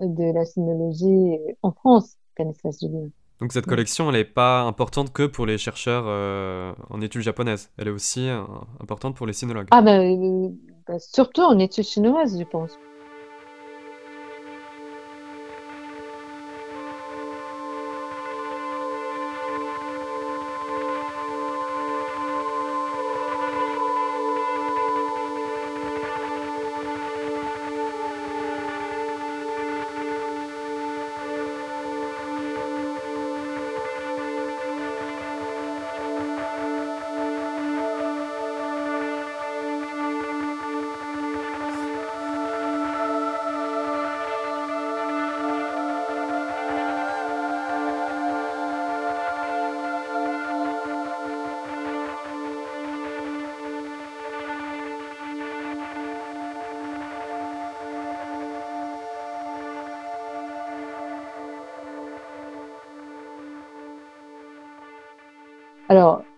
de 0.00 0.34
la 0.34 0.44
sinologie 0.44 1.38
en 1.62 1.72
France, 1.72 2.16
Stanislas 2.32 2.78
Julien. 2.80 3.08
Donc 3.40 3.52
cette 3.52 3.66
collection, 3.66 4.08
elle 4.10 4.16
n'est 4.16 4.24
pas 4.24 4.62
importante 4.62 5.12
que 5.12 5.26
pour 5.26 5.44
les 5.44 5.58
chercheurs 5.58 6.04
euh, 6.06 6.72
en 6.88 7.00
études 7.00 7.22
japonaises. 7.22 7.70
Elle 7.76 7.88
est 7.88 7.90
aussi 7.90 8.28
euh, 8.28 8.42
importante 8.80 9.16
pour 9.16 9.26
les 9.26 9.32
sinologues. 9.32 9.68
Ah 9.70 9.82
ben, 9.82 10.56
bah, 10.86 10.98
surtout 10.98 11.42
en 11.42 11.58
études 11.58 11.84
chinoises, 11.84 12.38
je 12.38 12.44
pense. 12.44 12.78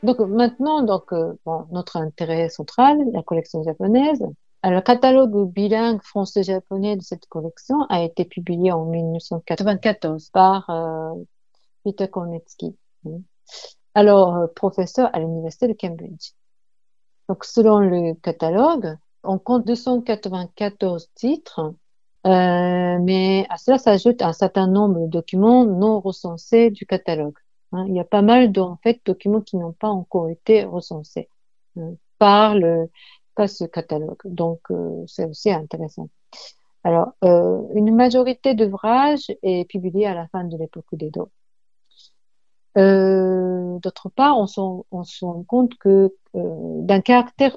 Donc 0.07 0.21
maintenant, 0.21 0.83
donc, 0.83 1.13
euh, 1.13 1.35
notre 1.71 1.97
intérêt 1.99 2.49
central, 2.49 2.99
la 3.13 3.23
collection 3.23 3.63
japonaise. 3.63 4.25
Le 4.65 4.81
catalogue 4.81 5.53
bilingue 5.53 6.03
français-japonais 6.03 6.97
de 6.97 7.03
cette 7.03 7.27
collection 7.27 7.83
a 7.89 8.03
été 8.03 8.25
publié 8.25 8.73
en 8.73 8.85
1994 8.87 10.31
par 10.31 10.71
euh, 10.71 11.13
Peter 11.85 12.09
Kornetsky. 12.09 12.77
alors 13.95 14.53
professeur 14.55 15.11
à 15.13 15.21
l'université 15.21 15.69
de 15.69 15.75
Cambridge. 15.75 16.33
Donc, 17.29 17.45
selon 17.45 17.79
le 17.79 18.15
catalogue, 18.15 18.97
on 19.23 19.39
compte 19.39 19.67
294 19.67 21.11
titres, 21.15 21.75
euh, 22.27 22.99
mais 23.01 23.47
à 23.51 23.57
cela 23.57 23.79
s'ajoute 23.79 24.23
un 24.23 24.33
certain 24.33 24.67
nombre 24.67 25.01
de 25.03 25.07
documents 25.07 25.65
non 25.65 26.01
recensés 26.01 26.71
du 26.71 26.87
catalogue. 26.87 27.37
Hein. 27.73 27.87
Il 27.89 27.95
y 27.95 28.01
a 28.01 28.05
pas 28.05 28.23
mal 28.23 28.53
de 28.53 28.63
documents 29.05 29.41
qui 29.41 29.57
n'ont 29.57 29.73
pas 29.73 29.89
encore 29.89 30.29
été 30.29 30.65
recensés 30.65 31.29
euh, 31.79 31.93
par, 32.19 32.55
ce 33.49 33.65
catalogue. 33.65 34.21
Donc, 34.25 34.61
euh, 34.71 35.05
c'est 35.07 35.27
aussi 35.27 35.51
intéressant. 35.51 36.09
Alors, 36.85 37.13
euh, 37.25 37.63
une 37.75 37.95
majorité 37.95 38.55
d'ouvrages 38.55 39.31
est 39.43 39.69
publiée 39.69 40.07
à 40.07 40.15
la 40.15 40.29
fin 40.29 40.45
de 40.45 40.57
l'époque 40.57 40.87
d'Edo. 40.93 41.31
D'autre 42.77 44.11
part, 44.11 44.39
on, 44.39 44.47
se 44.47 45.25
rend 45.25 45.45
compte 45.45 45.77
que 45.79 46.15
d'un 46.35 47.01
caractère 47.01 47.57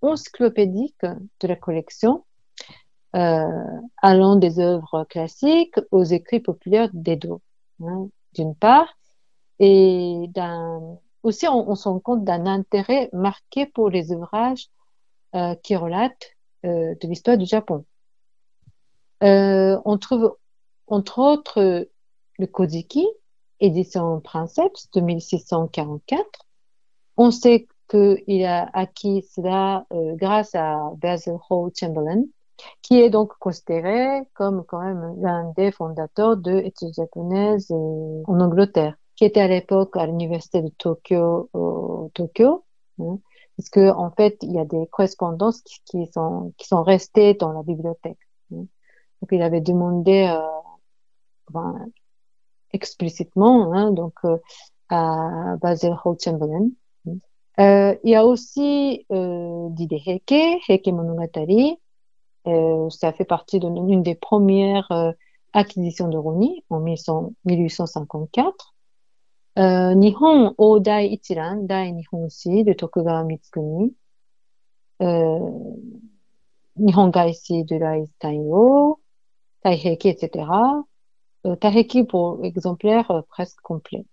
encyclopédique 0.00 1.04
de 1.40 1.48
la 1.48 1.56
collection, 1.56 2.24
allant 3.12 4.36
des 4.36 4.60
œuvres 4.60 5.04
classiques 5.04 5.78
aux 5.90 6.04
écrits 6.04 6.40
populaires 6.40 6.90
d'Edo, 6.92 7.40
hein, 7.82 8.08
d'une 8.34 8.54
part, 8.54 8.96
et 9.58 10.30
aussi 11.22 11.46
on, 11.48 11.74
se 11.74 11.88
rend 11.88 12.00
compte 12.00 12.24
d'un 12.24 12.46
intérêt 12.46 13.08
marqué 13.12 13.66
pour 13.66 13.88
les 13.88 14.12
ouvrages 14.12 14.68
euh, 15.34 15.54
qui 15.56 15.74
relatent 15.76 16.36
euh, 16.64 16.94
de 17.00 17.08
l'histoire 17.08 17.38
du 17.38 17.46
Japon. 17.46 17.84
Euh, 19.22 19.80
on 19.84 19.98
trouve 19.98 20.36
entre 20.86 21.18
autres 21.18 21.88
le 22.38 22.46
Koziki, 22.46 23.06
édition 23.60 24.20
Princeps 24.20 24.90
de 24.92 25.00
1644. 25.00 26.24
On 27.16 27.30
sait 27.30 27.66
qu'il 27.88 28.44
a 28.44 28.68
acquis 28.72 29.22
cela 29.34 29.86
grâce 29.90 30.54
à 30.54 30.90
Basil 30.96 31.36
Hall 31.48 31.70
Chamberlain, 31.78 32.24
qui 32.82 33.00
est 33.00 33.10
donc 33.10 33.32
considéré 33.38 34.22
comme 34.34 34.64
quand 34.64 34.80
même 34.80 35.14
l'un 35.20 35.52
des 35.56 35.70
fondateurs 35.70 36.36
de 36.36 36.50
l'étude 36.50 36.92
japonaise 36.94 37.70
en 37.70 38.40
Angleterre, 38.40 38.96
qui 39.16 39.24
était 39.24 39.40
à 39.40 39.48
l'époque 39.48 39.96
à 39.96 40.06
l'université 40.06 40.62
de 40.62 40.68
Tokyo, 40.68 41.48
au 41.52 42.10
Tokyo, 42.14 42.64
hein, 43.00 43.18
parce 43.56 43.68
que 43.70 43.90
en 43.92 44.10
fait 44.10 44.38
il 44.42 44.52
y 44.52 44.58
a 44.58 44.64
des 44.64 44.86
correspondances 44.88 45.62
qui, 45.62 46.06
sont 46.12 46.52
qui 46.56 46.66
sont 46.66 46.82
restées 46.82 47.34
dans 47.34 47.52
la 47.52 47.62
bibliothèque. 47.62 48.18
Hein. 48.52 48.66
Donc 49.22 49.30
il 49.30 49.42
avait 49.42 49.60
demandé 49.60 50.28
euh, 50.30 50.40
enfin, 51.48 51.86
explicitement 52.72 53.72
hein, 53.72 53.92
donc 53.92 54.14
euh, 54.24 54.38
à 54.88 55.56
Basil 55.60 55.96
Hall 56.04 56.16
Chamberlain 56.22 56.68
euh, 57.60 57.94
il 58.02 58.10
y 58.10 58.14
a 58.16 58.26
aussi 58.26 59.06
euh, 59.12 59.68
d'idées 59.70 60.02
Heike, 60.04 60.60
Heike 60.68 60.88
Monogatari. 60.88 61.78
Euh, 62.46 62.90
ça 62.90 63.12
fait 63.12 63.24
partie 63.24 63.60
d'une 63.60 64.02
des 64.02 64.14
premières 64.14 64.90
euh, 64.90 65.12
acquisitions 65.52 66.08
de 66.08 66.18
Roni 66.18 66.64
en 66.68 66.80
1854. 66.80 68.73
Euh, 69.58 69.94
Nihon 69.94 70.54
Odai 70.58 71.06
Ichiran, 71.12 71.66
Dai 71.66 71.92
Nihon 71.92 72.28
Si 72.28 72.64
de 72.64 72.72
Tokugawa 72.72 73.24
Mitsukuni. 73.24 73.94
Euh, 75.02 75.50
Nihon 76.76 77.08
Gaisi 77.08 77.64
de 77.64 77.76
Rai 77.76 78.04
Tairo, 78.18 79.00
Taiheki, 79.62 80.08
etc. 80.08 80.46
Taiheki 81.60 82.04
pour 82.04 82.44
exemplaire 82.44 83.22
presque 83.28 83.60
complet. 83.60 84.04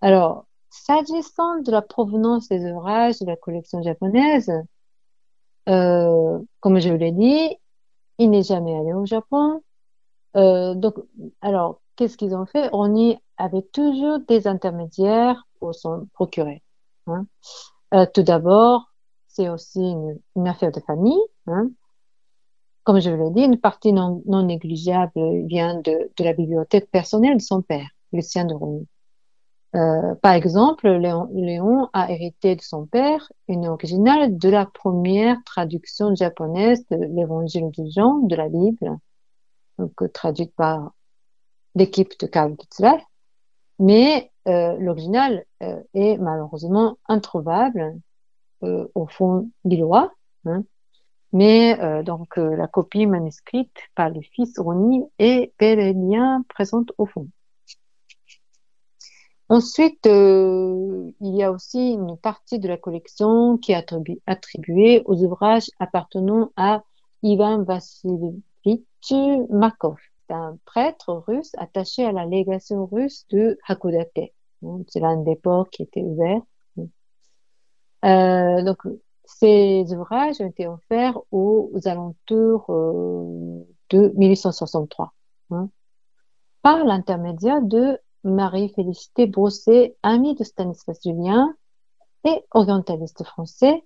Alors, 0.00 0.46
S'agissant 0.84 1.60
de 1.62 1.70
la 1.70 1.82
provenance 1.82 2.48
des 2.48 2.70
ouvrages 2.70 3.18
de 3.20 3.26
la 3.26 3.36
collection 3.36 3.82
japonaise, 3.82 4.52
euh, 5.68 6.38
comme 6.60 6.80
je 6.80 6.92
l'ai 6.92 7.12
dit, 7.12 7.56
il 8.18 8.30
n'est 8.30 8.42
jamais 8.42 8.76
allé 8.76 8.92
au 8.92 9.06
Japon. 9.06 9.62
Euh, 10.36 10.74
donc, 10.74 10.94
alors, 11.40 11.80
qu'est-ce 11.96 12.16
qu'ils 12.16 12.34
ont 12.34 12.46
fait? 12.46 12.68
On 12.72 12.94
y 12.94 13.18
avait 13.38 13.62
toujours 13.72 14.20
des 14.20 14.46
intermédiaires 14.46 15.46
pour 15.58 15.74
s'en 15.74 16.06
procurer. 16.12 16.62
Hein. 17.06 17.26
Euh, 17.94 18.06
tout 18.12 18.22
d'abord, 18.22 18.92
c'est 19.28 19.48
aussi 19.48 19.80
une, 20.34 20.48
affaire 20.48 20.72
de 20.72 20.80
famille. 20.80 21.20
Hein. 21.46 21.70
Comme 22.84 23.00
je 23.00 23.10
l'ai 23.10 23.30
dit, 23.30 23.42
une 23.42 23.58
partie 23.58 23.92
non, 23.92 24.22
négligeable 24.26 25.46
vient 25.46 25.80
de, 25.80 26.10
la 26.18 26.32
bibliothèque 26.32 26.90
personnelle 26.90 27.38
de 27.38 27.42
son 27.42 27.62
père, 27.62 27.88
Lucien 28.12 28.44
de 28.44 28.54
Rony. 28.54 28.86
Euh, 29.74 30.14
par 30.22 30.32
exemple, 30.32 30.88
Léon, 30.88 31.28
Léon, 31.34 31.88
a 31.92 32.10
hérité 32.10 32.56
de 32.56 32.62
son 32.62 32.86
père 32.86 33.30
une 33.48 33.66
originale 33.66 34.38
de 34.38 34.48
la 34.48 34.64
première 34.64 35.36
traduction 35.44 36.14
japonaise 36.14 36.86
de 36.90 36.96
l'évangile 36.96 37.70
de 37.76 37.84
Jean 37.90 38.20
de 38.20 38.36
la 38.36 38.48
Bible, 38.48 38.96
donc 39.78 39.92
euh, 40.00 40.08
traduite 40.08 40.54
par 40.54 40.92
l'équipe 41.76 42.18
de 42.18 42.26
Karl 42.26 42.56
Kitzler. 42.56 42.98
Mais 43.78 44.32
euh, 44.48 44.76
l'original 44.78 45.44
euh, 45.62 45.80
est 45.94 46.16
malheureusement 46.16 46.98
introuvable 47.06 47.94
euh, 48.64 48.88
au 48.94 49.06
fond 49.06 49.50
lillois. 49.64 50.12
Hein. 50.46 50.64
Mais 51.32 51.76
donc 52.04 52.36
la 52.36 52.66
copie 52.66 53.04
manuscrite 53.04 53.76
par 53.94 54.08
le 54.08 54.22
fils 54.22 54.58
Roni 54.58 55.04
est 55.18 55.52
bel 55.58 55.80
et 55.80 55.94
présente 56.48 56.92
au 56.96 57.04
fond. 57.04 57.28
Ensuite, 59.50 60.06
il 60.06 61.12
y 61.20 61.42
a 61.42 61.50
aussi 61.50 61.90
une 61.90 62.16
partie 62.16 62.58
de 62.58 62.68
la 62.68 62.78
collection 62.78 63.58
qui 63.58 63.72
est 63.72 63.74
attribu 63.74 64.20
attribuée 64.26 65.02
aux 65.04 65.22
ouvrages 65.24 65.68
appartenant 65.78 66.52
à 66.56 66.84
Ivan 67.22 67.64
Vassilievitch 67.64 69.12
Markov. 69.50 69.98
Un 70.28 70.58
prêtre 70.64 71.24
russe 71.26 71.52
attaché 71.56 72.04
à 72.04 72.12
la 72.12 72.26
légation 72.26 72.86
russe 72.86 73.26
de 73.30 73.58
Hakodate. 73.66 74.32
C'est 74.88 75.00
l'un 75.00 75.18
des 75.18 75.36
ports 75.36 75.70
qui 75.70 75.82
était 75.82 76.02
ouvert. 76.02 76.40
Euh, 78.04 78.62
donc, 78.62 78.78
ces 79.24 79.84
ouvrages 79.92 80.40
ont 80.40 80.48
été 80.48 80.66
offerts 80.66 81.18
aux, 81.32 81.70
alentours 81.84 82.66
euh, 82.70 83.66
de 83.90 84.12
1863 84.16 85.12
hein, 85.50 85.68
par 86.62 86.84
l'intermédiaire 86.84 87.62
de 87.62 87.98
Marie-Félicité 88.24 89.26
Brossé, 89.26 89.96
amie 90.02 90.34
de 90.34 90.44
Stanislas 90.44 90.98
Julien 91.02 91.54
et 92.24 92.44
orientaliste 92.52 93.24
français, 93.24 93.84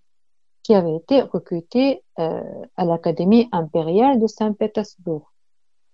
qui 0.63 0.75
avait 0.75 0.97
été 0.97 1.23
recruté 1.23 2.03
euh, 2.19 2.43
à 2.77 2.85
l'Académie 2.85 3.49
impériale 3.53 4.19
de 4.19 4.27
Saint-Pétersbourg. 4.27 5.30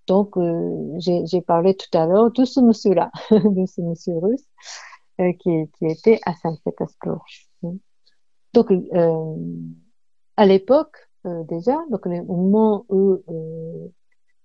Donc, 0.07 0.37
euh, 0.37 0.99
j'ai 0.99 1.41
parlé 1.41 1.75
tout 1.75 1.97
à 1.97 2.07
l'heure 2.07 2.31
de 2.31 2.45
ce 2.45 2.61
monsieur-là, 2.61 3.11
de 3.31 3.67
ce 3.67 3.81
monsieur 3.81 4.19
russe 4.19 4.45
euh, 5.21 5.33
qui, 5.33 5.69
qui, 5.79 5.87
était 5.87 6.21
à 6.25 6.35
Saint-Pétersbourg. 6.35 7.25
Donc, 8.53 8.71
euh, 8.71 9.35
à 10.37 10.47
l'époque, 10.47 10.97
déjà, 11.49 11.77
donc 11.91 12.07
au 12.07 12.37
moment 12.37 12.87
où 12.89 13.21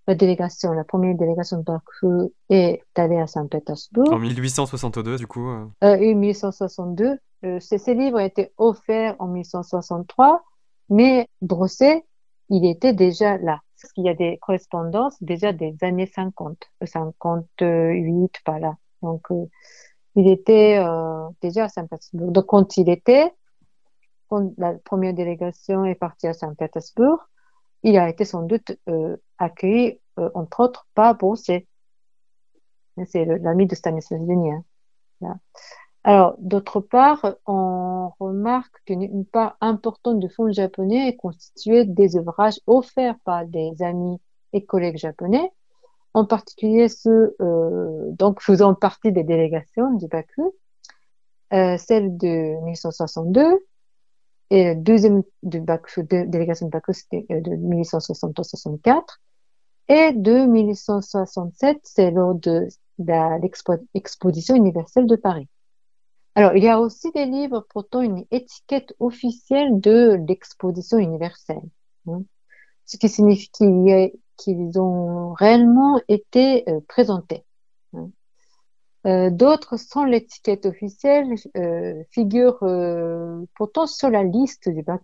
la 0.07 0.15
délégation, 0.15 0.73
la 0.73 0.83
première 0.83 1.15
délégation 1.15 1.59
de 1.59 1.63
Baku 1.63 2.33
est 2.49 2.81
allée 2.95 3.19
à 3.19 3.27
Saint-Pétersbourg. 3.27 4.11
En 4.11 4.19
1862, 4.19 5.17
du 5.17 5.27
coup. 5.27 5.47
Euh, 5.83 5.97
1862. 6.15 7.17
Euh, 7.43 7.59
ces, 7.59 7.93
livres 7.93 8.19
été 8.19 8.51
offerts 8.57 9.15
en 9.19 9.27
1863, 9.27 10.43
mais 10.89 11.27
Brossé, 11.41 12.03
il 12.49 12.65
était 12.65 12.93
déjà 12.93 13.37
là. 13.37 13.61
Parce 13.81 13.93
qu'il 13.93 14.05
y 14.05 14.09
a 14.09 14.13
des 14.13 14.37
correspondances 14.37 15.21
déjà 15.21 15.53
des 15.53 15.75
années 15.81 16.05
50, 16.05 16.69
58 16.83 18.41
par 18.45 18.59
là. 18.59 18.75
Donc, 19.01 19.31
euh, 19.31 19.45
il 20.15 20.27
était 20.27 20.77
euh, 20.77 21.27
déjà 21.41 21.65
à 21.65 21.69
Saint-Pétersbourg. 21.69 22.31
Donc, 22.31 22.45
quand 22.45 22.77
il 22.77 22.89
était, 22.89 23.33
quand 24.27 24.53
la 24.57 24.73
première 24.73 25.13
délégation 25.13 25.85
est 25.85 25.95
partie 25.95 26.27
à 26.27 26.33
Saint-Pétersbourg, 26.33 27.27
il 27.83 27.97
a 27.97 28.07
été 28.09 28.25
sans 28.25 28.43
doute 28.43 28.77
euh, 28.89 29.17
accueilli, 29.39 29.99
entre 30.35 30.59
autres, 30.59 30.87
par 30.93 31.15
Brossé. 31.15 31.67
C'est 33.07 33.25
l'ami 33.25 33.65
de 33.65 33.73
Stanislas 33.73 34.21
Denis. 34.21 34.51
Hein. 35.23 35.39
Alors, 36.03 36.35
d'autre 36.37 36.81
part, 36.81 37.37
on 37.47 37.80
remarque 38.19 38.75
qu'une 38.85 39.25
part 39.25 39.57
importante 39.61 40.19
du 40.19 40.29
fonds 40.29 40.51
japonais 40.51 41.09
est 41.09 41.15
constituée 41.15 41.85
des 41.85 42.17
ouvrages 42.17 42.59
offerts 42.67 43.17
par 43.23 43.45
des 43.45 43.81
amis 43.81 44.19
et 44.53 44.65
collègues 44.65 44.97
japonais, 44.97 45.51
en 46.13 46.25
particulier 46.25 46.89
ceux 46.89 47.35
euh, 47.41 48.11
donc 48.11 48.41
faisant 48.41 48.73
partie 48.75 49.11
des 49.11 49.23
délégations 49.23 49.93
du 49.93 50.07
Baku, 50.07 50.53
euh, 51.53 51.77
celle 51.77 52.17
de 52.17 52.55
1962, 52.63 53.59
et 54.51 54.65
la 54.65 54.75
deuxième 54.75 55.23
délégation 55.43 56.65
de 56.67 56.71
Baku, 56.71 56.91
c'était 56.91 57.25
de 57.29 57.51
1863-64. 57.51 59.01
Et 59.87 60.11
de 60.11 60.45
1867, 60.45 61.79
c'est 61.83 62.11
lors 62.11 62.35
de 62.35 62.67
l'exposition 62.97 64.55
universelle 64.55 65.07
de 65.07 65.15
Paris. 65.15 65.47
Alors, 66.35 66.55
il 66.55 66.63
y 66.63 66.69
a 66.69 66.79
aussi 66.79 67.11
des 67.11 67.25
livres 67.25 67.65
portant 67.73 68.01
une 68.01 68.25
étiquette 68.31 68.93
officielle 68.99 69.81
de 69.81 70.17
l'exposition 70.27 70.97
universelle. 70.97 71.61
Hein. 72.07 72.23
ce 72.85 72.97
qui 72.97 73.09
signifie 73.09 73.49
qu'ils 74.37 74.79
ont 74.79 75.33
réellement 75.33 76.01
été 76.07 76.67
euh, 76.69 76.79
présentés. 76.87 77.45
Hein. 77.93 78.09
Euh, 79.05 79.29
d'autres, 79.29 79.77
sans 79.77 80.03
l'étiquette 80.05 80.65
officielle, 80.65 81.35
euh, 81.57 82.03
figurent 82.11 82.65
pourtant 83.55 83.87
sur 83.87 84.09
la 84.09 84.23
liste 84.23 84.69
du 84.69 84.83
bac 84.83 85.01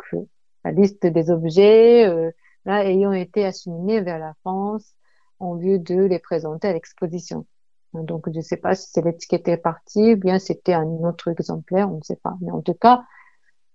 la 0.64 0.72
liste 0.72 1.06
des 1.06 1.30
objets 1.30 2.34
ayant 2.66 3.14
été 3.14 3.46
acheminés 3.46 4.02
vers 4.02 4.20
la 4.20 4.34
France 4.42 4.96
en 5.40 5.56
vue 5.56 5.80
de 5.80 6.04
les 6.04 6.20
présenter 6.20 6.68
à 6.68 6.74
l'exposition. 6.74 7.46
Donc, 7.94 8.26
je 8.32 8.38
ne 8.38 8.42
sais 8.42 8.58
pas 8.58 8.76
si 8.76 8.90
c'est 8.92 9.04
l'étiquette 9.04 9.48
est 9.48 9.58
partie, 9.58 10.14
ou 10.14 10.18
bien 10.18 10.40
c'était 10.40 10.74
un 10.74 10.86
autre 10.86 11.30
exemplaire, 11.30 11.90
on 11.92 11.98
ne 11.98 12.04
sait 12.04 12.20
pas. 12.22 12.36
Mais 12.42 12.52
en 12.52 12.62
tout 12.62 12.74
cas, 12.74 13.04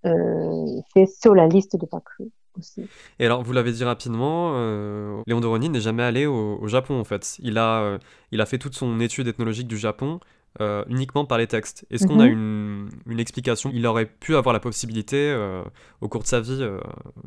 euh, 0.04 0.80
c'est 0.94 1.06
sur 1.06 1.34
la 1.34 1.46
liste 1.46 1.76
de 1.76 1.86
Bakru 1.90 2.30
aussi. 2.58 2.86
Et 3.18 3.26
alors, 3.26 3.42
vous 3.42 3.52
l'avez 3.52 3.72
dit 3.72 3.84
rapidement, 3.84 4.52
euh, 4.54 5.22
Léon 5.26 5.40
de 5.40 5.68
n'est 5.68 5.80
jamais 5.80 6.02
allé 6.02 6.26
au, 6.26 6.58
au, 6.60 6.68
Japon, 6.68 7.00
en 7.00 7.04
fait. 7.04 7.36
Il 7.40 7.58
a, 7.58 7.82
euh, 7.82 7.98
il 8.30 8.40
a 8.40 8.46
fait 8.46 8.58
toute 8.58 8.74
son 8.74 9.00
étude 9.00 9.28
ethnologique 9.28 9.68
du 9.68 9.78
Japon 9.78 10.20
euh, 10.60 10.84
uniquement 10.88 11.24
par 11.24 11.38
les 11.38 11.46
textes. 11.46 11.86
Est-ce 11.90 12.06
qu'on 12.06 12.20
a 12.20 12.26
mhm. 12.26 12.90
une, 13.06 13.20
explication? 13.20 13.70
Il 13.72 13.86
aurait 13.86 14.04
pu 14.04 14.36
avoir 14.36 14.52
la 14.52 14.60
possibilité, 14.60 15.16
euh, 15.16 15.62
au 16.02 16.08
cours 16.08 16.22
de 16.22 16.26
sa 16.26 16.40
vie, 16.40 16.58
euh, 16.60 16.78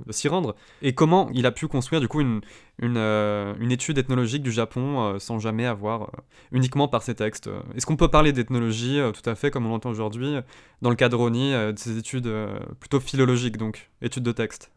de 0.06 0.12
s'y 0.12 0.28
rendre. 0.28 0.56
Et 0.84 0.94
comment 0.94 1.30
il 1.34 1.48
a 1.48 1.52
pu 1.52 1.68
construire, 1.68 2.02
du 2.02 2.08
coup, 2.08 2.22
une, 2.22 2.42
une, 2.80 3.72
étude 3.72 3.98
ethnologique 3.98 4.44
du 4.44 4.52
Japon 4.52 5.18
sans 5.18 5.40
jamais 5.40 5.66
avoir, 5.66 6.12
uniquement 6.52 6.88
par 6.88 7.02
ses 7.02 7.16
textes? 7.16 7.50
Est-ce 7.76 7.88
qu'on 7.88 7.96
peut 7.96 8.10
parler 8.10 8.32
d'ethnologie, 8.32 9.00
tout 9.14 9.28
à 9.28 9.34
fait, 9.34 9.50
comme 9.50 9.66
on 9.66 9.70
l'entend 9.70 9.90
aujourd'hui, 9.90 10.36
dans 10.84 10.92
le 10.92 10.96
cadre 10.96 11.18
Roni, 11.18 11.52
de 11.52 11.74
ces 11.78 11.98
études 11.98 12.32
plutôt 12.80 13.00
philologiques, 13.00 13.58
donc, 13.58 13.90
études 14.02 14.24
de 14.24 14.32
texte 14.32 14.72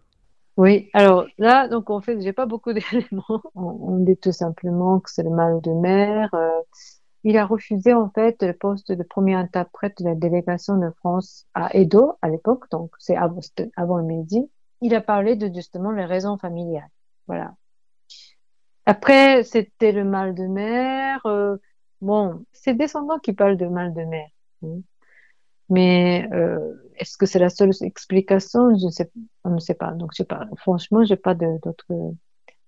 oui, 0.57 0.91
alors 0.93 1.25
là, 1.39 1.69
donc 1.69 1.89
en 1.89 2.01
fait, 2.01 2.21
j'ai 2.21 2.33
pas 2.33 2.45
beaucoup 2.45 2.73
d'éléments. 2.75 3.43
On, 3.55 3.99
dit 3.99 4.17
tout 4.17 4.33
simplement 4.33 4.99
que 4.99 5.09
c'est 5.09 5.23
le 5.23 5.31
mal 5.31 5.61
de 5.61 5.71
mer. 5.71 6.31
Il 7.29 7.37
a 7.37 7.45
refusé 7.45 7.93
en 7.93 8.09
fait 8.09 8.43
le 8.43 8.55
poste 8.55 8.91
de 8.91 9.03
premier 9.03 9.35
interprète 9.35 9.99
de 9.99 10.05
la 10.07 10.15
délégation 10.15 10.79
de 10.79 10.89
France 10.97 11.47
à 11.53 11.77
Edo 11.77 12.15
à 12.23 12.31
l'époque, 12.31 12.71
donc 12.71 12.91
c'est 12.99 13.17
avant, 13.17 13.99
le 13.99 14.03
midi. 14.03 14.51
Il 14.81 14.95
a 14.95 15.03
parlé 15.03 15.37
de 15.37 15.55
justement 15.55 15.91
les 15.91 16.07
raisons 16.07 16.39
familiales. 16.39 16.89
Voilà. 17.27 17.55
Après, 18.87 19.45
c'était 19.45 19.93
le 19.93 20.05
mal 20.05 20.35
de 20.35 20.47
mer. 20.47 21.21
Euh, 21.27 21.59
bon, 22.01 22.47
c'est 22.55 22.73
descendants 22.73 23.19
qui 23.19 23.35
parlent 23.35 23.59
de 23.59 23.67
mal 23.67 23.93
de 23.93 24.05
mer. 24.05 24.29
Hein. 24.65 24.81
Mais 25.69 26.27
euh, 26.33 26.73
est-ce 26.97 27.19
que 27.19 27.27
c'est 27.27 27.39
la 27.39 27.51
seule 27.51 27.73
explication? 27.83 28.75
Je 28.75 28.87
ne 28.87 28.91
sais, 28.91 29.11
on 29.45 29.51
ne 29.51 29.61
sait 29.61 29.75
pas. 29.75 29.91
Donc, 29.91 30.13
je 30.17 30.23
sais. 30.23 30.29
Franchement, 30.57 31.05
j'ai 31.05 31.17
pas 31.17 31.35
d'autres. 31.35 31.85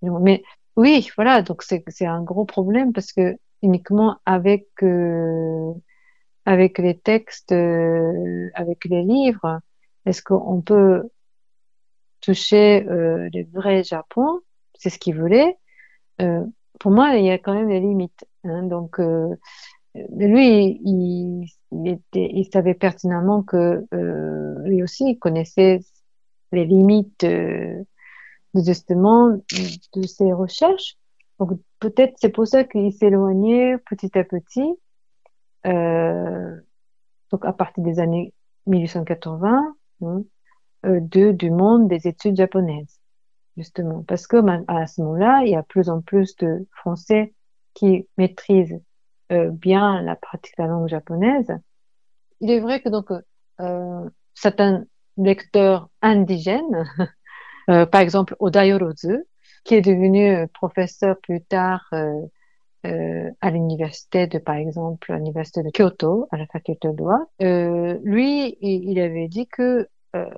Mais 0.02 0.42
oui, 0.76 1.08
voilà. 1.16 1.40
Donc, 1.40 1.62
c'est 1.62 2.04
un 2.04 2.22
gros 2.22 2.44
problème 2.44 2.92
parce 2.92 3.14
que 3.14 3.38
uniquement 3.62 4.18
avec 4.26 4.68
euh, 4.82 5.72
avec 6.46 6.78
les 6.78 6.98
textes, 6.98 7.52
euh, 7.52 8.50
avec 8.54 8.84
les 8.86 9.02
livres. 9.02 9.60
Est-ce 10.06 10.22
qu'on 10.22 10.62
peut 10.62 11.08
toucher 12.20 12.86
euh, 12.88 13.28
le 13.32 13.44
vrai 13.52 13.84
Japon? 13.84 14.40
C'est 14.74 14.90
ce 14.90 14.98
qu'il 14.98 15.18
voulait. 15.18 15.56
Euh, 16.20 16.44
pour 16.78 16.90
moi, 16.90 17.16
il 17.16 17.24
y 17.24 17.30
a 17.30 17.38
quand 17.38 17.54
même 17.54 17.68
des 17.68 17.80
limites. 17.80 18.26
Hein, 18.44 18.64
donc, 18.64 18.98
euh, 18.98 19.28
lui, 19.94 20.80
il, 20.84 21.46
était, 21.86 22.30
il 22.32 22.48
savait 22.50 22.74
pertinemment 22.74 23.42
que 23.42 23.84
lui 24.64 24.82
aussi, 24.82 25.10
il 25.10 25.18
connaissait 25.18 25.80
les 26.52 26.64
limites 26.64 27.26
justement 28.54 29.36
de 29.94 30.06
ses 30.06 30.32
recherches. 30.32 30.96
Donc 31.38 31.60
peut-être 31.80 32.14
c'est 32.20 32.30
pour 32.30 32.46
ça 32.46 32.64
qu'il 32.64 32.92
s'éloignait 32.92 33.78
petit 33.78 34.16
à 34.18 34.24
petit. 34.24 34.76
Euh, 35.66 36.56
donc 37.30 37.44
à 37.44 37.52
partir 37.52 37.82
des 37.84 37.98
années 38.00 38.32
1880, 38.66 39.74
hein, 40.02 40.22
euh, 40.86 41.00
de, 41.00 41.32
du 41.32 41.50
monde 41.50 41.88
des 41.88 42.08
études 42.08 42.36
japonaises, 42.36 43.00
justement. 43.56 44.02
Parce 44.04 44.26
que 44.26 44.36
à 44.68 44.86
ce 44.86 45.02
moment-là, 45.02 45.42
il 45.44 45.50
y 45.50 45.56
a 45.56 45.62
plus 45.62 45.90
en 45.90 46.00
plus 46.00 46.36
de 46.36 46.66
Français 46.72 47.34
qui 47.74 48.08
maîtrisent 48.16 48.80
euh, 49.32 49.50
bien 49.50 50.02
la 50.02 50.16
pratique 50.16 50.56
de 50.58 50.64
la 50.64 50.68
langue 50.68 50.88
japonaise. 50.88 51.56
Il 52.40 52.50
est 52.50 52.60
vrai 52.60 52.80
que 52.80 52.88
donc 52.88 53.12
euh, 53.60 54.10
certains 54.34 54.84
lecteurs 55.16 55.88
indigènes, 56.02 56.84
euh, 57.70 57.86
par 57.86 58.00
exemple 58.00 58.34
Oda 58.40 58.66
Yorozu, 58.66 59.24
qui 59.64 59.74
est 59.74 59.82
devenu 59.82 60.34
euh, 60.34 60.46
professeur 60.52 61.16
plus 61.20 61.42
tard 61.42 61.86
euh, 61.92 62.20
euh, 62.86 63.30
à 63.42 63.50
l'université 63.50 64.26
de, 64.26 64.38
par 64.38 64.54
exemple, 64.54 65.12
l'université 65.12 65.62
de 65.62 65.70
Kyoto, 65.70 66.28
à 66.30 66.38
la 66.38 66.46
faculté 66.46 66.88
de 66.88 66.94
droit. 66.94 67.20
Euh, 67.42 67.98
lui, 68.02 68.56
il, 68.62 68.98
avait 68.98 69.28
dit 69.28 69.46
que 69.46 69.86
euh, 70.16 70.30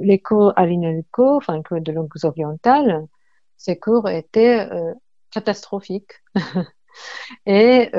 les 0.00 0.20
cours 0.20 0.52
à 0.54 0.66
l'INELCO, 0.66 1.36
enfin, 1.36 1.60
cours 1.62 1.80
de 1.80 1.90
langues 1.90 2.08
orientales, 2.22 3.04
ces 3.56 3.76
cours 3.76 4.08
étaient 4.08 4.68
catastrophiques. 5.32 6.22
Et 7.46 7.90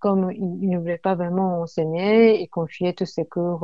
comme 0.00 0.32
il, 0.32 0.64
il, 0.64 0.70
ne 0.70 0.78
voulait 0.78 0.98
pas 0.98 1.14
vraiment 1.14 1.60
enseigner, 1.62 2.42
il 2.42 2.48
confiait 2.48 2.92
tous 2.92 3.06
ses 3.06 3.24
cours 3.24 3.62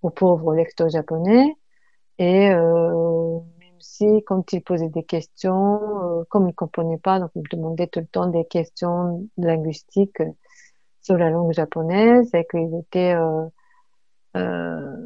aux 0.00 0.10
pauvres 0.10 0.54
lecteurs 0.54 0.88
japonais. 0.88 1.56
Et 2.18 2.48
aussi, 3.82 4.22
quand 4.26 4.52
il 4.52 4.62
posait 4.62 4.88
des 4.88 5.02
questions, 5.02 6.20
euh, 6.20 6.24
comme 6.28 6.48
il 6.48 6.54
comprenait 6.54 6.98
pas, 6.98 7.18
donc 7.18 7.30
il 7.34 7.42
demandait 7.50 7.88
tout 7.88 8.00
le 8.00 8.06
temps 8.06 8.28
des 8.28 8.44
questions 8.44 9.26
linguistiques 9.36 10.20
euh, 10.20 10.30
sur 11.02 11.18
la 11.18 11.30
langue 11.30 11.52
japonaise 11.52 12.30
et 12.32 12.46
qu'il 12.48 12.74
était 12.76 13.16
euh, 14.36 14.36
euh, 14.36 14.98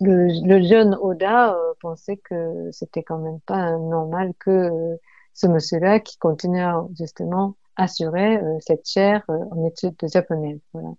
le, 0.00 0.62
jeune 0.62 0.96
Oda 1.00 1.54
euh, 1.54 1.72
pensait 1.80 2.16
que 2.16 2.70
c'était 2.72 3.02
quand 3.02 3.18
même 3.18 3.40
pas 3.46 3.70
normal 3.78 4.32
que 4.38 4.98
ce 5.32 5.46
monsieur-là 5.46 6.00
qui 6.00 6.18
continuait 6.18 6.62
à 6.62 6.84
justement 6.98 7.56
assurer 7.76 8.40
cette 8.60 8.88
chaire 8.88 9.22
en 9.28 9.66
études 9.66 9.96
japonaises. 10.10 10.60
Voilà. 10.72 10.94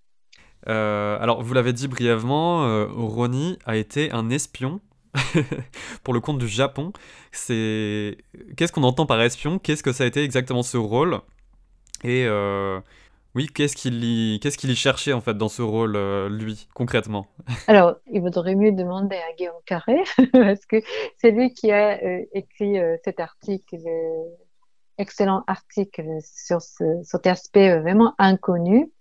alors, 1.20 1.42
vous 1.42 1.56
l'avez 1.56 1.74
dit 1.74 1.88
brièvement, 1.88 2.86
Roni 2.88 3.58
a 3.66 3.78
été 3.78 4.12
un 4.12 4.30
espion 4.30 4.80
pour 6.04 6.14
le 6.14 6.20
compte 6.20 6.38
du 6.38 6.48
Japon. 6.48 6.94
C'est 7.32 8.18
qu'est-ce 8.56 8.72
qu'on 8.72 8.84
entend 8.84 9.06
par 9.06 9.22
espion? 9.22 9.60
Qu'est-ce 9.60 9.84
que 9.84 9.92
ça 9.92 10.04
a 10.04 10.08
été 10.08 10.24
exactement 10.24 10.64
ce 10.64 10.78
rôle? 10.78 11.20
Et 12.04 12.26
euh, 12.26 12.80
oui, 13.36 13.48
qu'est-ce 13.48 13.76
qu'il 13.76 14.04
y 14.04 14.40
qu'est-ce 14.40 14.58
qu'il 14.58 14.70
y 14.70 14.76
cherchait 14.76 15.14
en 15.14 15.22
fait 15.22 15.36
dans 15.36 15.50
ce 15.50 15.62
rôle, 15.62 15.96
euh, 15.96 16.30
lui, 16.30 16.68
concrètement? 16.74 17.28
Alors, 17.68 17.96
il 18.12 18.22
vaudrait 18.22 18.56
mieux 18.56 18.72
demander 18.72 19.18
à 19.18 19.34
Guillaume 19.36 19.62
Carré 19.66 20.04
parce 20.32 20.66
que 20.66 20.78
c'est 21.18 21.32
lui 21.32 21.54
qui 21.54 21.72
a 21.72 22.02
euh, 22.04 22.24
écrit 22.34 22.78
cet 23.04 23.20
article, 23.20 23.78
excellent 24.98 25.44
article 25.48 26.06
sur 26.22 26.62
ce, 26.62 27.02
cet 27.04 27.28
aspect 27.28 27.80
vraiment 27.80 28.14
inconnu 28.18 28.92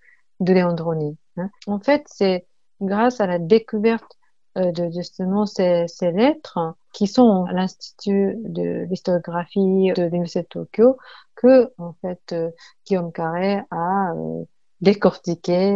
de 0.40 0.52
Léandroni. 0.52 1.16
Hein. 1.36 1.50
En 1.66 1.80
fait, 1.80 2.04
c'est 2.06 2.46
grâce 2.80 3.20
à 3.20 3.26
la 3.26 3.38
découverte 3.38 4.16
de 4.56 4.90
justement 4.90 5.46
ces, 5.46 5.86
lettres 6.00 6.74
qui 6.92 7.06
sont 7.06 7.44
à 7.44 7.52
l'Institut 7.52 8.36
de 8.44 8.86
l'historiographie 8.88 9.92
de 9.94 10.04
l'Université 10.04 10.42
de 10.42 10.48
Tokyo 10.48 10.96
que 11.34 11.72
en 11.78 11.94
fait 12.00 12.32
euh, 12.32 12.50
Guillaume 12.86 13.12
Carré 13.12 13.60
a 13.70 14.12
euh, 14.14 14.44
décortiqué, 14.80 15.74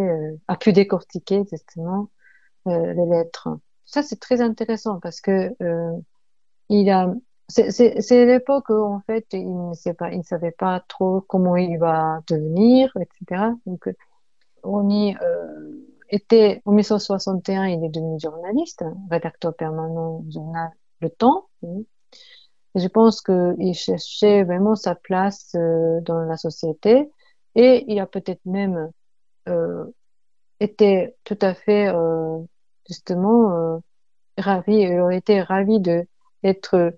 a 0.48 0.56
pu 0.56 0.72
décortiquer 0.72 1.44
justement 1.50 2.08
les 2.66 3.06
lettres. 3.06 3.48
Ça 3.84 4.02
c'est 4.02 4.20
très 4.20 4.40
intéressant 4.40 5.00
parce 5.00 5.20
que 5.20 5.54
il 6.68 6.90
a 6.90 7.12
c'est 7.50 8.26
l'époque 8.26 8.68
où 8.68 8.82
en 8.82 9.00
fait 9.00 9.26
il 9.32 9.68
ne 9.68 9.74
sait 9.74 9.94
pas, 9.94 10.12
il 10.12 10.18
ne 10.18 10.22
savait 10.22 10.52
pas 10.52 10.80
trop 10.88 11.20
comment 11.22 11.56
il 11.56 11.78
va 11.78 12.20
devenir, 12.28 12.96
etc. 13.00 13.52
Donc 13.66 13.88
on 14.62 14.88
y 14.88 15.16
euh, 15.22 15.72
était, 16.10 16.62
en 16.64 16.72
1961, 16.72 17.66
il 17.66 17.84
est 17.84 17.88
devenu 17.88 18.18
journaliste, 18.20 18.84
rédacteur 19.10 19.54
permanent 19.54 20.20
du 20.20 20.32
journal 20.32 20.70
Le 21.00 21.10
Temps. 21.10 21.48
Je 22.74 22.86
pense 22.88 23.20
qu'il 23.20 23.74
cherchait 23.74 24.44
vraiment 24.44 24.76
sa 24.76 24.94
place 24.94 25.54
euh, 25.56 26.00
dans 26.02 26.20
la 26.20 26.36
société 26.36 27.10
et 27.54 27.84
il 27.88 27.98
a 27.98 28.06
peut-être 28.06 28.44
même 28.44 28.90
euh, 29.48 29.84
été 30.60 31.14
tout 31.24 31.38
à 31.40 31.54
fait 31.54 31.88
euh, 31.88 32.38
justement 32.88 33.80
ravi, 34.38 34.74
il 34.74 35.00
aurait 35.00 35.18
été 35.18 35.42
ravi 35.42 35.80
d'être 35.80 36.92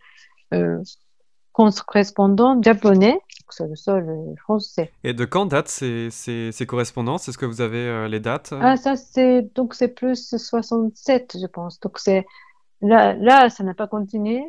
correspondants 1.53 2.61
japonais 2.63 3.21
sur 3.51 3.67
le 3.67 3.77
sol 3.77 4.35
français. 4.39 4.91
Et 5.05 5.13
de 5.13 5.25
quand 5.25 5.47
datent 5.47 5.69
ces, 5.69 6.09
ces, 6.11 6.51
ces 6.53 6.67
correspondances? 6.67 7.29
Est-ce 7.29 7.39
que 7.39 7.47
vous 7.47 7.61
avez 7.61 8.09
les 8.09 8.21
dates 8.21 8.55
Ah, 8.61 8.77
ça, 8.77 8.97
c'est 8.97 9.43
donc 9.55 9.75
c'est 9.75 9.89
plus 9.89 10.35
67, 10.37 11.37
je 11.41 11.47
pense. 11.47 11.79
Donc, 11.81 11.99
c'est 11.99 12.25
là, 12.81 13.15
là, 13.15 13.51
ça 13.51 13.63
n'a 13.63 13.75
pas 13.75 13.87
continué. 13.87 14.43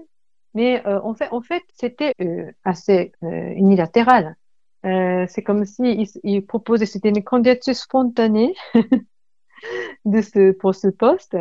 Mais 0.54 0.86
euh, 0.86 1.00
en 1.02 1.14
fait, 1.14 1.30
en 1.32 1.42
fait 1.42 1.64
c'était 1.74 2.14
euh, 2.22 2.52
assez 2.64 3.12
euh, 3.24 3.54
unilatéral. 3.56 4.36
c'est 4.84 5.44
comme 5.44 5.66
si 5.66 6.10
il, 6.24 6.46
proposait, 6.46 6.86
c'était 6.86 7.10
une 7.10 7.24
candidature 7.24 7.76
spontanée 7.76 8.54
de 10.06 10.22
ce, 10.22 10.52
pour 10.52 10.76
ce 10.76 10.90
poste 10.90 11.38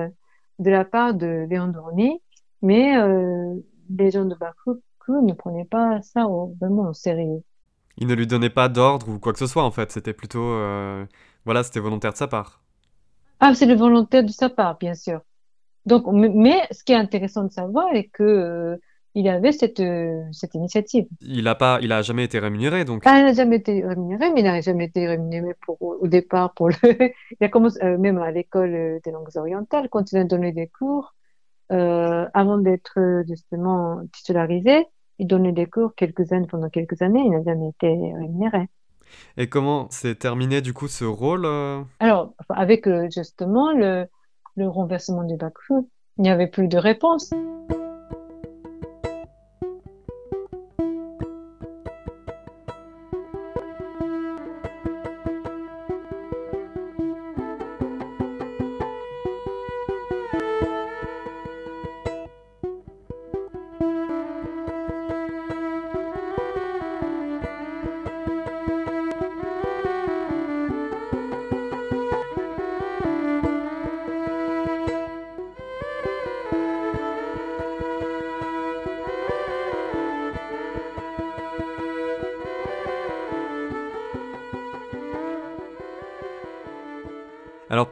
de 0.58 0.70
la 0.70 0.84
part 0.84 1.14
de 1.14 1.46
Léon 1.50 1.68
Dorny, 1.68 2.22
mais 2.62 2.94
les 3.90 4.10
gens 4.12 4.24
de 4.24 4.36
Bakou 4.36 4.80
ne 5.08 5.32
prenaient 5.32 5.64
pas 5.64 6.00
ça 6.02 6.26
vraiment 6.60 6.88
au 6.88 6.92
sérieux. 6.92 7.42
Il 7.98 8.06
ne 8.06 8.14
lui 8.14 8.26
donnait 8.26 8.50
pas 8.50 8.68
d'ordre 8.68 9.08
ou 9.08 9.18
quoi 9.18 9.32
que 9.32 9.38
ce 9.38 9.46
soit 9.46 9.64
en 9.64 9.70
fait, 9.70 9.92
c'était 9.92 10.14
plutôt, 10.14 10.56
voilà, 11.44 11.62
c'était 11.62 11.80
volontaire 11.80 12.12
de 12.12 12.16
sa 12.16 12.28
part. 12.28 12.62
Ah, 13.40 13.54
c'est 13.54 13.66
le 13.66 13.74
volontaire 13.74 14.22
de 14.22 14.30
sa 14.30 14.48
part, 14.48 14.78
bien 14.78 14.94
sûr. 14.94 15.20
Donc, 15.84 16.04
mais 16.06 16.62
ce 16.70 16.84
qui 16.84 16.92
est 16.92 16.96
intéressant 16.96 17.44
de 17.44 17.50
savoir 17.50 17.92
est 17.94 18.08
que 18.08 18.78
il 19.14 19.28
avait 19.28 19.52
cette, 19.52 19.80
euh, 19.80 20.22
cette 20.32 20.54
initiative. 20.54 21.06
Il 21.20 21.44
n'a 21.44 21.54
pas, 21.54 21.78
il 21.82 21.92
a 21.92 22.02
jamais 22.02 22.24
été 22.24 22.38
rémunéré 22.38 22.84
donc. 22.84 23.02
Ah, 23.04 23.18
il 23.18 23.24
n'a 23.24 23.34
jamais 23.34 23.56
été 23.56 23.84
rémunéré, 23.84 24.32
mais 24.32 24.40
il 24.40 24.44
n'a 24.44 24.60
jamais 24.60 24.86
été 24.86 25.06
rémunéré 25.06 25.54
pour 25.64 25.76
au 25.80 26.06
départ 26.06 26.54
pour 26.54 26.68
le. 26.68 26.74
il 27.40 27.44
a 27.44 27.48
commencé 27.48 27.78
euh, 27.82 27.98
même 27.98 28.18
à 28.18 28.30
l'école 28.30 28.74
euh, 28.74 28.98
des 29.04 29.10
langues 29.10 29.36
orientales, 29.36 29.88
quand 29.90 30.12
il 30.12 30.18
a 30.18 30.24
donné 30.24 30.52
des 30.52 30.66
cours, 30.66 31.14
euh, 31.72 32.26
avant 32.34 32.58
d'être 32.58 33.22
justement 33.28 34.00
titularisé, 34.12 34.86
il 35.18 35.26
donnait 35.26 35.52
des 35.52 35.66
cours 35.66 35.94
quelques 35.94 36.32
années 36.32 36.46
pendant 36.46 36.68
quelques 36.68 37.02
années, 37.02 37.22
il 37.24 37.30
n'a 37.30 37.42
jamais 37.42 37.68
été 37.68 37.88
rémunéré. 37.88 38.68
Et 39.36 39.48
comment 39.48 39.90
s'est 39.90 40.14
terminé 40.14 40.60
du 40.60 40.72
coup 40.72 40.88
ce 40.88 41.04
rôle 41.04 41.46
Alors, 42.00 42.34
avec 42.48 42.88
justement 43.10 43.72
le, 43.72 44.06
le 44.56 44.68
renversement 44.68 45.24
du 45.24 45.36
bac 45.36 45.54
il 46.18 46.22
n'y 46.22 46.30
avait 46.30 46.46
plus 46.46 46.68
de 46.68 46.78
réponse. 46.78 47.30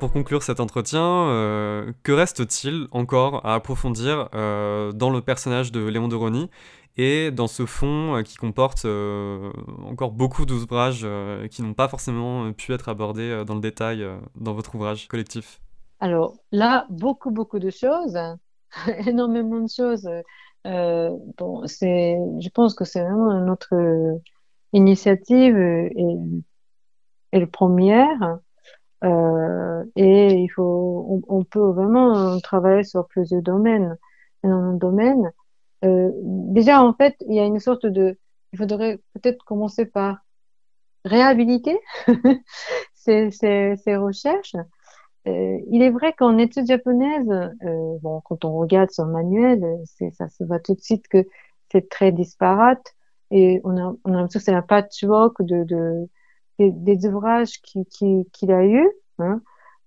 Pour 0.01 0.13
conclure 0.13 0.43
cet 0.43 0.59
entretien, 0.59 1.29
euh, 1.29 1.93
que 2.03 2.11
reste-t-il 2.11 2.89
encore 2.91 3.47
à 3.47 3.55
approfondir 3.55 4.29
euh, 4.35 4.91
dans 4.93 5.11
le 5.11 5.21
personnage 5.21 5.71
de 5.71 5.87
Léon 5.87 6.09
de 6.09 6.17
Rony 6.17 6.51
et 6.97 7.31
dans 7.31 7.47
ce 7.47 7.67
fond 7.67 8.17
euh, 8.17 8.23
qui 8.23 8.37
comporte 8.37 8.85
encore 9.85 10.11
beaucoup 10.11 10.47
d'ouvrages 10.47 11.07
qui 11.51 11.63
n'ont 11.63 11.75
pas 11.75 11.87
forcément 11.87 12.53
pu 12.53 12.73
être 12.73 12.89
abordés 12.89 13.45
dans 13.47 13.55
le 13.55 13.61
détail 13.61 14.05
dans 14.35 14.55
votre 14.55 14.75
ouvrage 14.75 15.07
collectif? 15.07 15.61
Alors 16.01 16.35
là, 16.51 16.87
beaucoup, 16.89 17.31
beaucoup 17.31 17.59
de 17.59 17.71
choses, 17.71 18.19
énormément 19.07 19.61
de 19.61 19.69
choses. 19.69 20.09
bon, 20.65 21.67
je 21.67 22.49
pense 22.49 22.75
que 22.75 22.85
c'est 22.85 23.03
vraiment 23.03 23.39
notre 23.45 23.75
initiative 24.73 25.59
et, 25.59 26.17
et 27.33 27.39
le 27.39 27.47
première. 27.47 28.41
Euh, 29.05 29.85
et 29.97 30.35
il 30.35 30.49
faut, 30.49 31.23
on, 31.29 31.45
peut 31.45 31.71
vraiment 31.71 32.39
travailler 32.41 32.85
sur 32.85 33.07
plusieurs 33.09 33.43
domaines. 33.43 33.97
Dans 34.43 34.51
un 34.51 34.75
domaine, 34.75 35.33
euh, 35.85 36.11
déjà 36.15 36.83
en 36.83 36.95
fait, 36.95 37.17
il 37.29 37.35
y 37.35 37.41
a 37.41 37.45
une 37.45 37.61
sorte 37.61 37.87
de, 37.87 38.19
il 38.53 38.59
faudrait 38.59 38.99
peut-être 39.15 39.45
commencer 39.45 39.87
par 39.87 40.19
réhabiliter 41.05 41.79
ces, 42.95 43.31
ces, 43.31 43.75
ces, 43.77 43.97
recherches. 43.97 44.57
Euh, 45.27 45.59
il 45.71 45.83
est 45.83 45.91
vrai 45.91 46.15
qu'en 46.15 46.39
études 46.39 46.67
japonaises, 46.67 47.31
euh, 47.31 47.99
bon, 48.03 48.21
quand 48.23 48.45
on 48.45 48.59
regarde 48.59 48.91
son 48.91 49.07
manuel, 49.07 49.63
ça 50.13 50.29
se 50.29 50.45
voit 50.45 50.61
tout 50.61 50.75
de 50.75 50.81
suite 50.81 51.09
que 51.09 51.27
c'est 51.71 51.89
très 51.89 52.13
disparate 52.13 52.95
et 53.31 53.61
on 53.65 53.77
a, 53.77 53.95
on 54.05 54.15
a 54.15 54.17
l'impression 54.17 54.41
que 54.41 54.45
c'est 54.45 54.55
un 54.55 54.63
patchwork 54.63 55.43
de, 55.43 55.65
de 55.65 56.09
des, 56.69 57.07
ouvrages 57.07 57.61
qu'il 57.63 57.85
qui, 57.87 58.29
qu'il 58.33 58.53
a 58.53 58.65
eu. 58.65 58.89
Hein. 59.19 59.41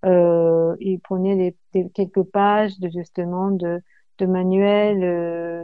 Euh, 0.05 0.75
il 0.79 0.99
prenait 0.99 1.55
des, 1.73 1.89
quelques 1.89 2.23
pages 2.23 2.79
de 2.79 2.89
justement 2.89 3.51
de, 3.51 3.81
manuels 4.21 5.03
euh, 5.03 5.63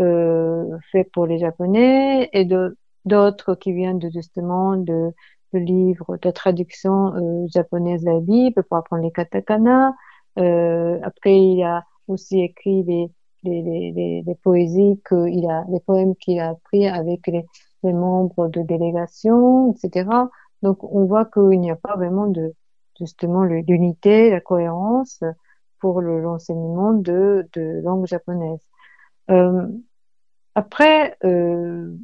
euh, 0.00 0.78
fait 0.90 1.04
pour 1.12 1.26
les 1.26 1.38
Japonais 1.38 2.30
et 2.32 2.48
d'autres 3.04 3.54
qui 3.56 3.72
viennent 3.72 3.98
de 3.98 4.08
justement 4.10 4.76
de, 4.76 5.12
livres 5.52 6.16
de 6.22 6.30
traduction 6.30 7.14
euh, 7.14 7.46
japonaise 7.52 8.04
de 8.04 8.10
la 8.10 8.20
Bible 8.20 8.62
pour 8.64 8.78
apprendre 8.78 9.02
les 9.02 9.10
katakana. 9.10 9.94
Après, 10.36 11.38
il 11.38 11.62
a 11.62 11.84
aussi 12.06 12.40
écrit 12.40 12.84
les, 13.44 14.34
poésies 14.42 15.00
qu'il 15.06 15.48
les 15.70 15.80
poèmes 15.80 16.14
qu'il 16.16 16.38
a 16.40 16.50
appris 16.50 16.86
avec 16.86 17.26
les, 17.26 17.44
les 17.82 17.92
membres 17.92 18.48
de 18.48 18.62
délégation, 18.62 19.72
etc. 19.72 20.08
Donc, 20.62 20.82
on 20.84 21.04
voit 21.04 21.24
qu'il 21.24 21.60
n'y 21.60 21.70
a 21.70 21.76
pas 21.76 21.96
vraiment 21.96 22.26
de, 22.26 22.54
justement, 22.98 23.44
l'unité, 23.44 24.30
la 24.30 24.40
cohérence 24.40 25.22
pour 25.80 26.00
l'enseignement 26.00 26.92
de, 26.92 27.48
de 27.52 27.80
langue 27.82 28.06
japonaise. 28.06 28.60
Euh, 29.30 29.66
après, 30.54 31.16
euh, 31.24 31.94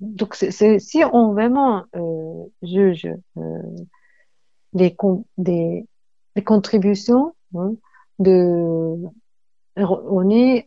donc 0.00 0.34
si 0.34 1.04
on 1.12 1.32
vraiment 1.32 1.84
euh, 1.96 2.44
juge 2.62 3.08
des, 4.72 4.96
contributions 6.44 7.34
hein, 7.54 7.74
on 9.76 10.30
est 10.30 10.66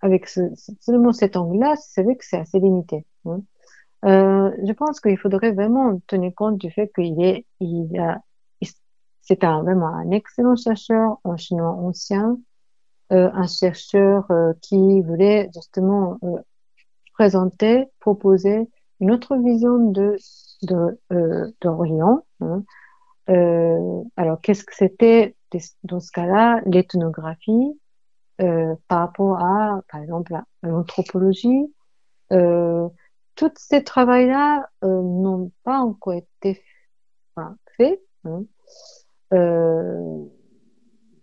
avec 0.00 0.28
seulement 0.28 1.12
cet 1.12 1.36
angle-là, 1.36 1.74
c'est 1.76 2.02
vrai 2.02 2.16
que 2.16 2.24
c'est 2.24 2.38
assez 2.38 2.60
limité. 2.60 3.04
Euh, 4.04 4.50
je 4.64 4.72
pense 4.72 5.00
qu'il 5.00 5.18
faudrait 5.18 5.52
vraiment 5.52 6.00
tenir 6.06 6.32
compte 6.34 6.58
du 6.58 6.70
fait 6.70 6.90
qu'il 6.94 7.20
est, 7.20 7.46
il 7.60 7.98
a, 7.98 8.20
c'est 9.20 9.44
un, 9.44 9.62
vraiment 9.62 9.88
un 9.88 10.10
excellent 10.12 10.56
chercheur 10.56 11.18
en 11.24 11.36
chinois 11.36 11.72
ancien, 11.72 12.38
euh, 13.12 13.28
un 13.34 13.46
chercheur 13.46 14.30
euh, 14.30 14.52
qui 14.62 15.02
voulait 15.02 15.50
justement 15.54 16.18
présenter, 17.14 17.86
proposer 18.00 18.68
une 19.00 19.10
autre 19.10 19.36
vision 19.36 19.90
de 19.90 20.16
de 20.62 20.98
d'Orient. 21.60 22.24
Hein. 22.40 22.62
alors 24.16 24.40
qu'est-ce 24.40 24.64
que 24.64 24.74
c'était 24.74 25.36
dans 25.82 26.00
ce 26.00 26.10
cas-là 26.12 26.60
l'ethnographie 26.66 27.78
par 28.38 29.00
rapport 29.00 29.38
à, 29.38 29.82
par 29.90 30.00
exemple, 30.00 30.34
l'anthropologie, 30.62 31.72
tous 33.38 33.52
ces 33.56 33.84
travaux-là 33.84 34.68
euh, 34.82 34.88
n'ont 34.88 35.52
pas 35.62 35.78
encore 35.78 36.14
été 36.14 36.60
faits. 37.76 38.00
Hein. 38.24 38.42
Euh, 39.32 40.24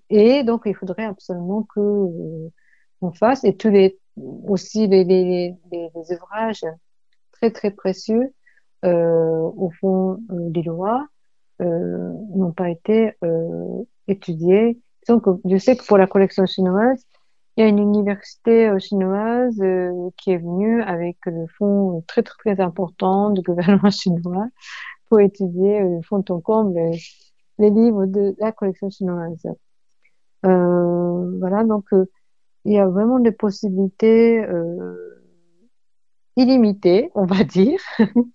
et 0.09 0.43
donc, 0.43 0.61
il 0.65 0.75
faudrait 0.75 1.03
absolument 1.03 1.63
que 1.63 1.79
euh, 1.81 2.49
on 3.01 3.11
fasse, 3.11 3.43
et 3.43 3.55
tous 3.57 3.69
les 3.69 3.99
aussi 4.47 4.87
les, 4.87 5.03
les, 5.03 5.53
ouvrages 6.13 6.65
très 7.33 7.51
très 7.51 7.71
précieux 7.71 8.33
au 8.81 9.71
fond 9.81 10.19
des 10.29 10.61
lois 10.61 11.05
n'ont 11.59 12.53
pas 12.55 12.69
été 12.69 13.11
étudiés. 14.07 14.79
Donc, 15.09 15.25
je 15.43 15.57
sais 15.57 15.75
que 15.75 15.85
pour 15.85 15.97
la 15.97 16.07
collection 16.07 16.45
chinoise, 16.45 17.03
il 17.57 17.61
y 17.61 17.64
a 17.64 17.69
une 17.69 17.80
université 17.80 18.68
euh, 18.68 18.80
chinoise 18.80 19.60
euh, 19.61 20.10
qui 20.18 20.32
est 20.32 20.38
venue 20.38 20.82
avec 20.82 21.18
le 21.26 21.45
fonds 21.57 22.03
très 22.07 22.22
très 22.22 22.60
important 22.60 23.30
du 23.30 23.41
gouvernement 23.41 23.90
chinois 23.91 24.48
pour 25.07 25.22
étudier 25.22 25.82
euh, 25.82 25.95
le 25.98 26.02
fond 26.02 26.23
en 26.30 26.41
comble 26.41 26.77
les, 27.60 27.69
livres 27.69 28.06
de 28.06 28.36
la 28.40 28.52
collection 28.52 28.90
chinoise. 28.90 29.45
Euh, 30.45 31.40
voilà, 31.40 31.64
donc 31.64 31.86
il 32.65 32.73
y 32.73 32.77
a 32.77 32.88
vraiment 32.88 33.19
des 33.19 33.32
possibilités 33.32 34.45
illimitées, 36.36 37.10
on 37.15 37.26
va 37.26 37.44
dire, 37.45 37.80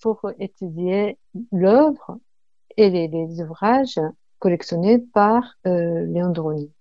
pour 0.00 0.20
étudier 0.38 1.18
l'œuvre 1.52 2.18
et 2.78 2.88
les, 2.88 3.42
ouvrages 3.42 4.00
collectionnés 4.38 4.98
par 4.98 5.56
Léon 5.64 6.30
Droni. 6.30 6.72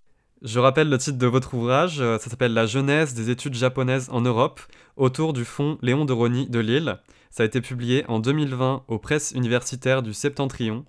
Je 0.42 0.60
rappelle 0.60 0.90
le 0.90 0.98
titre 0.98 1.18
de 1.18 1.28
votre 1.28 1.54
ouvrage, 1.54 2.00
euh, 2.00 2.18
ça 2.18 2.30
s'appelle 2.30 2.54
La 2.54 2.66
jeunesse 2.66 3.14
des 3.14 3.30
études 3.30 3.56
japonaises 3.56 4.10
en 4.12 4.22
Europe, 4.22 4.62
autour 4.96 5.34
du 5.34 5.44
fonds 5.44 5.78
Léon 5.82 6.06
de 6.06 6.14
Rony 6.14 6.48
de 6.48 6.60
Lille. 6.60 6.98
Ça 7.30 7.44
a 7.44 7.46
été 7.46 7.60
publié 7.60 8.06
en 8.08 8.20
2020 8.20 8.84
aux 8.88 9.00
presses 9.00 9.32
universitaires 9.32 10.02
du 10.02 10.14
Septentrion. 10.14 10.86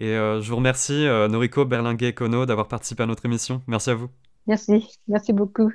Et 0.00 0.14
euh, 0.14 0.40
je 0.40 0.48
vous 0.48 0.56
remercie, 0.56 1.06
Noriko 1.30 1.64
Berlinguet-Kono, 1.64 2.46
d'avoir 2.46 2.68
participé 2.68 3.02
à 3.02 3.06
notre 3.06 3.24
émission. 3.26 3.62
Merci 3.66 3.90
à 3.90 3.94
vous. 3.94 4.08
Merci, 4.46 4.98
merci 5.08 5.32
beaucoup. 5.32 5.70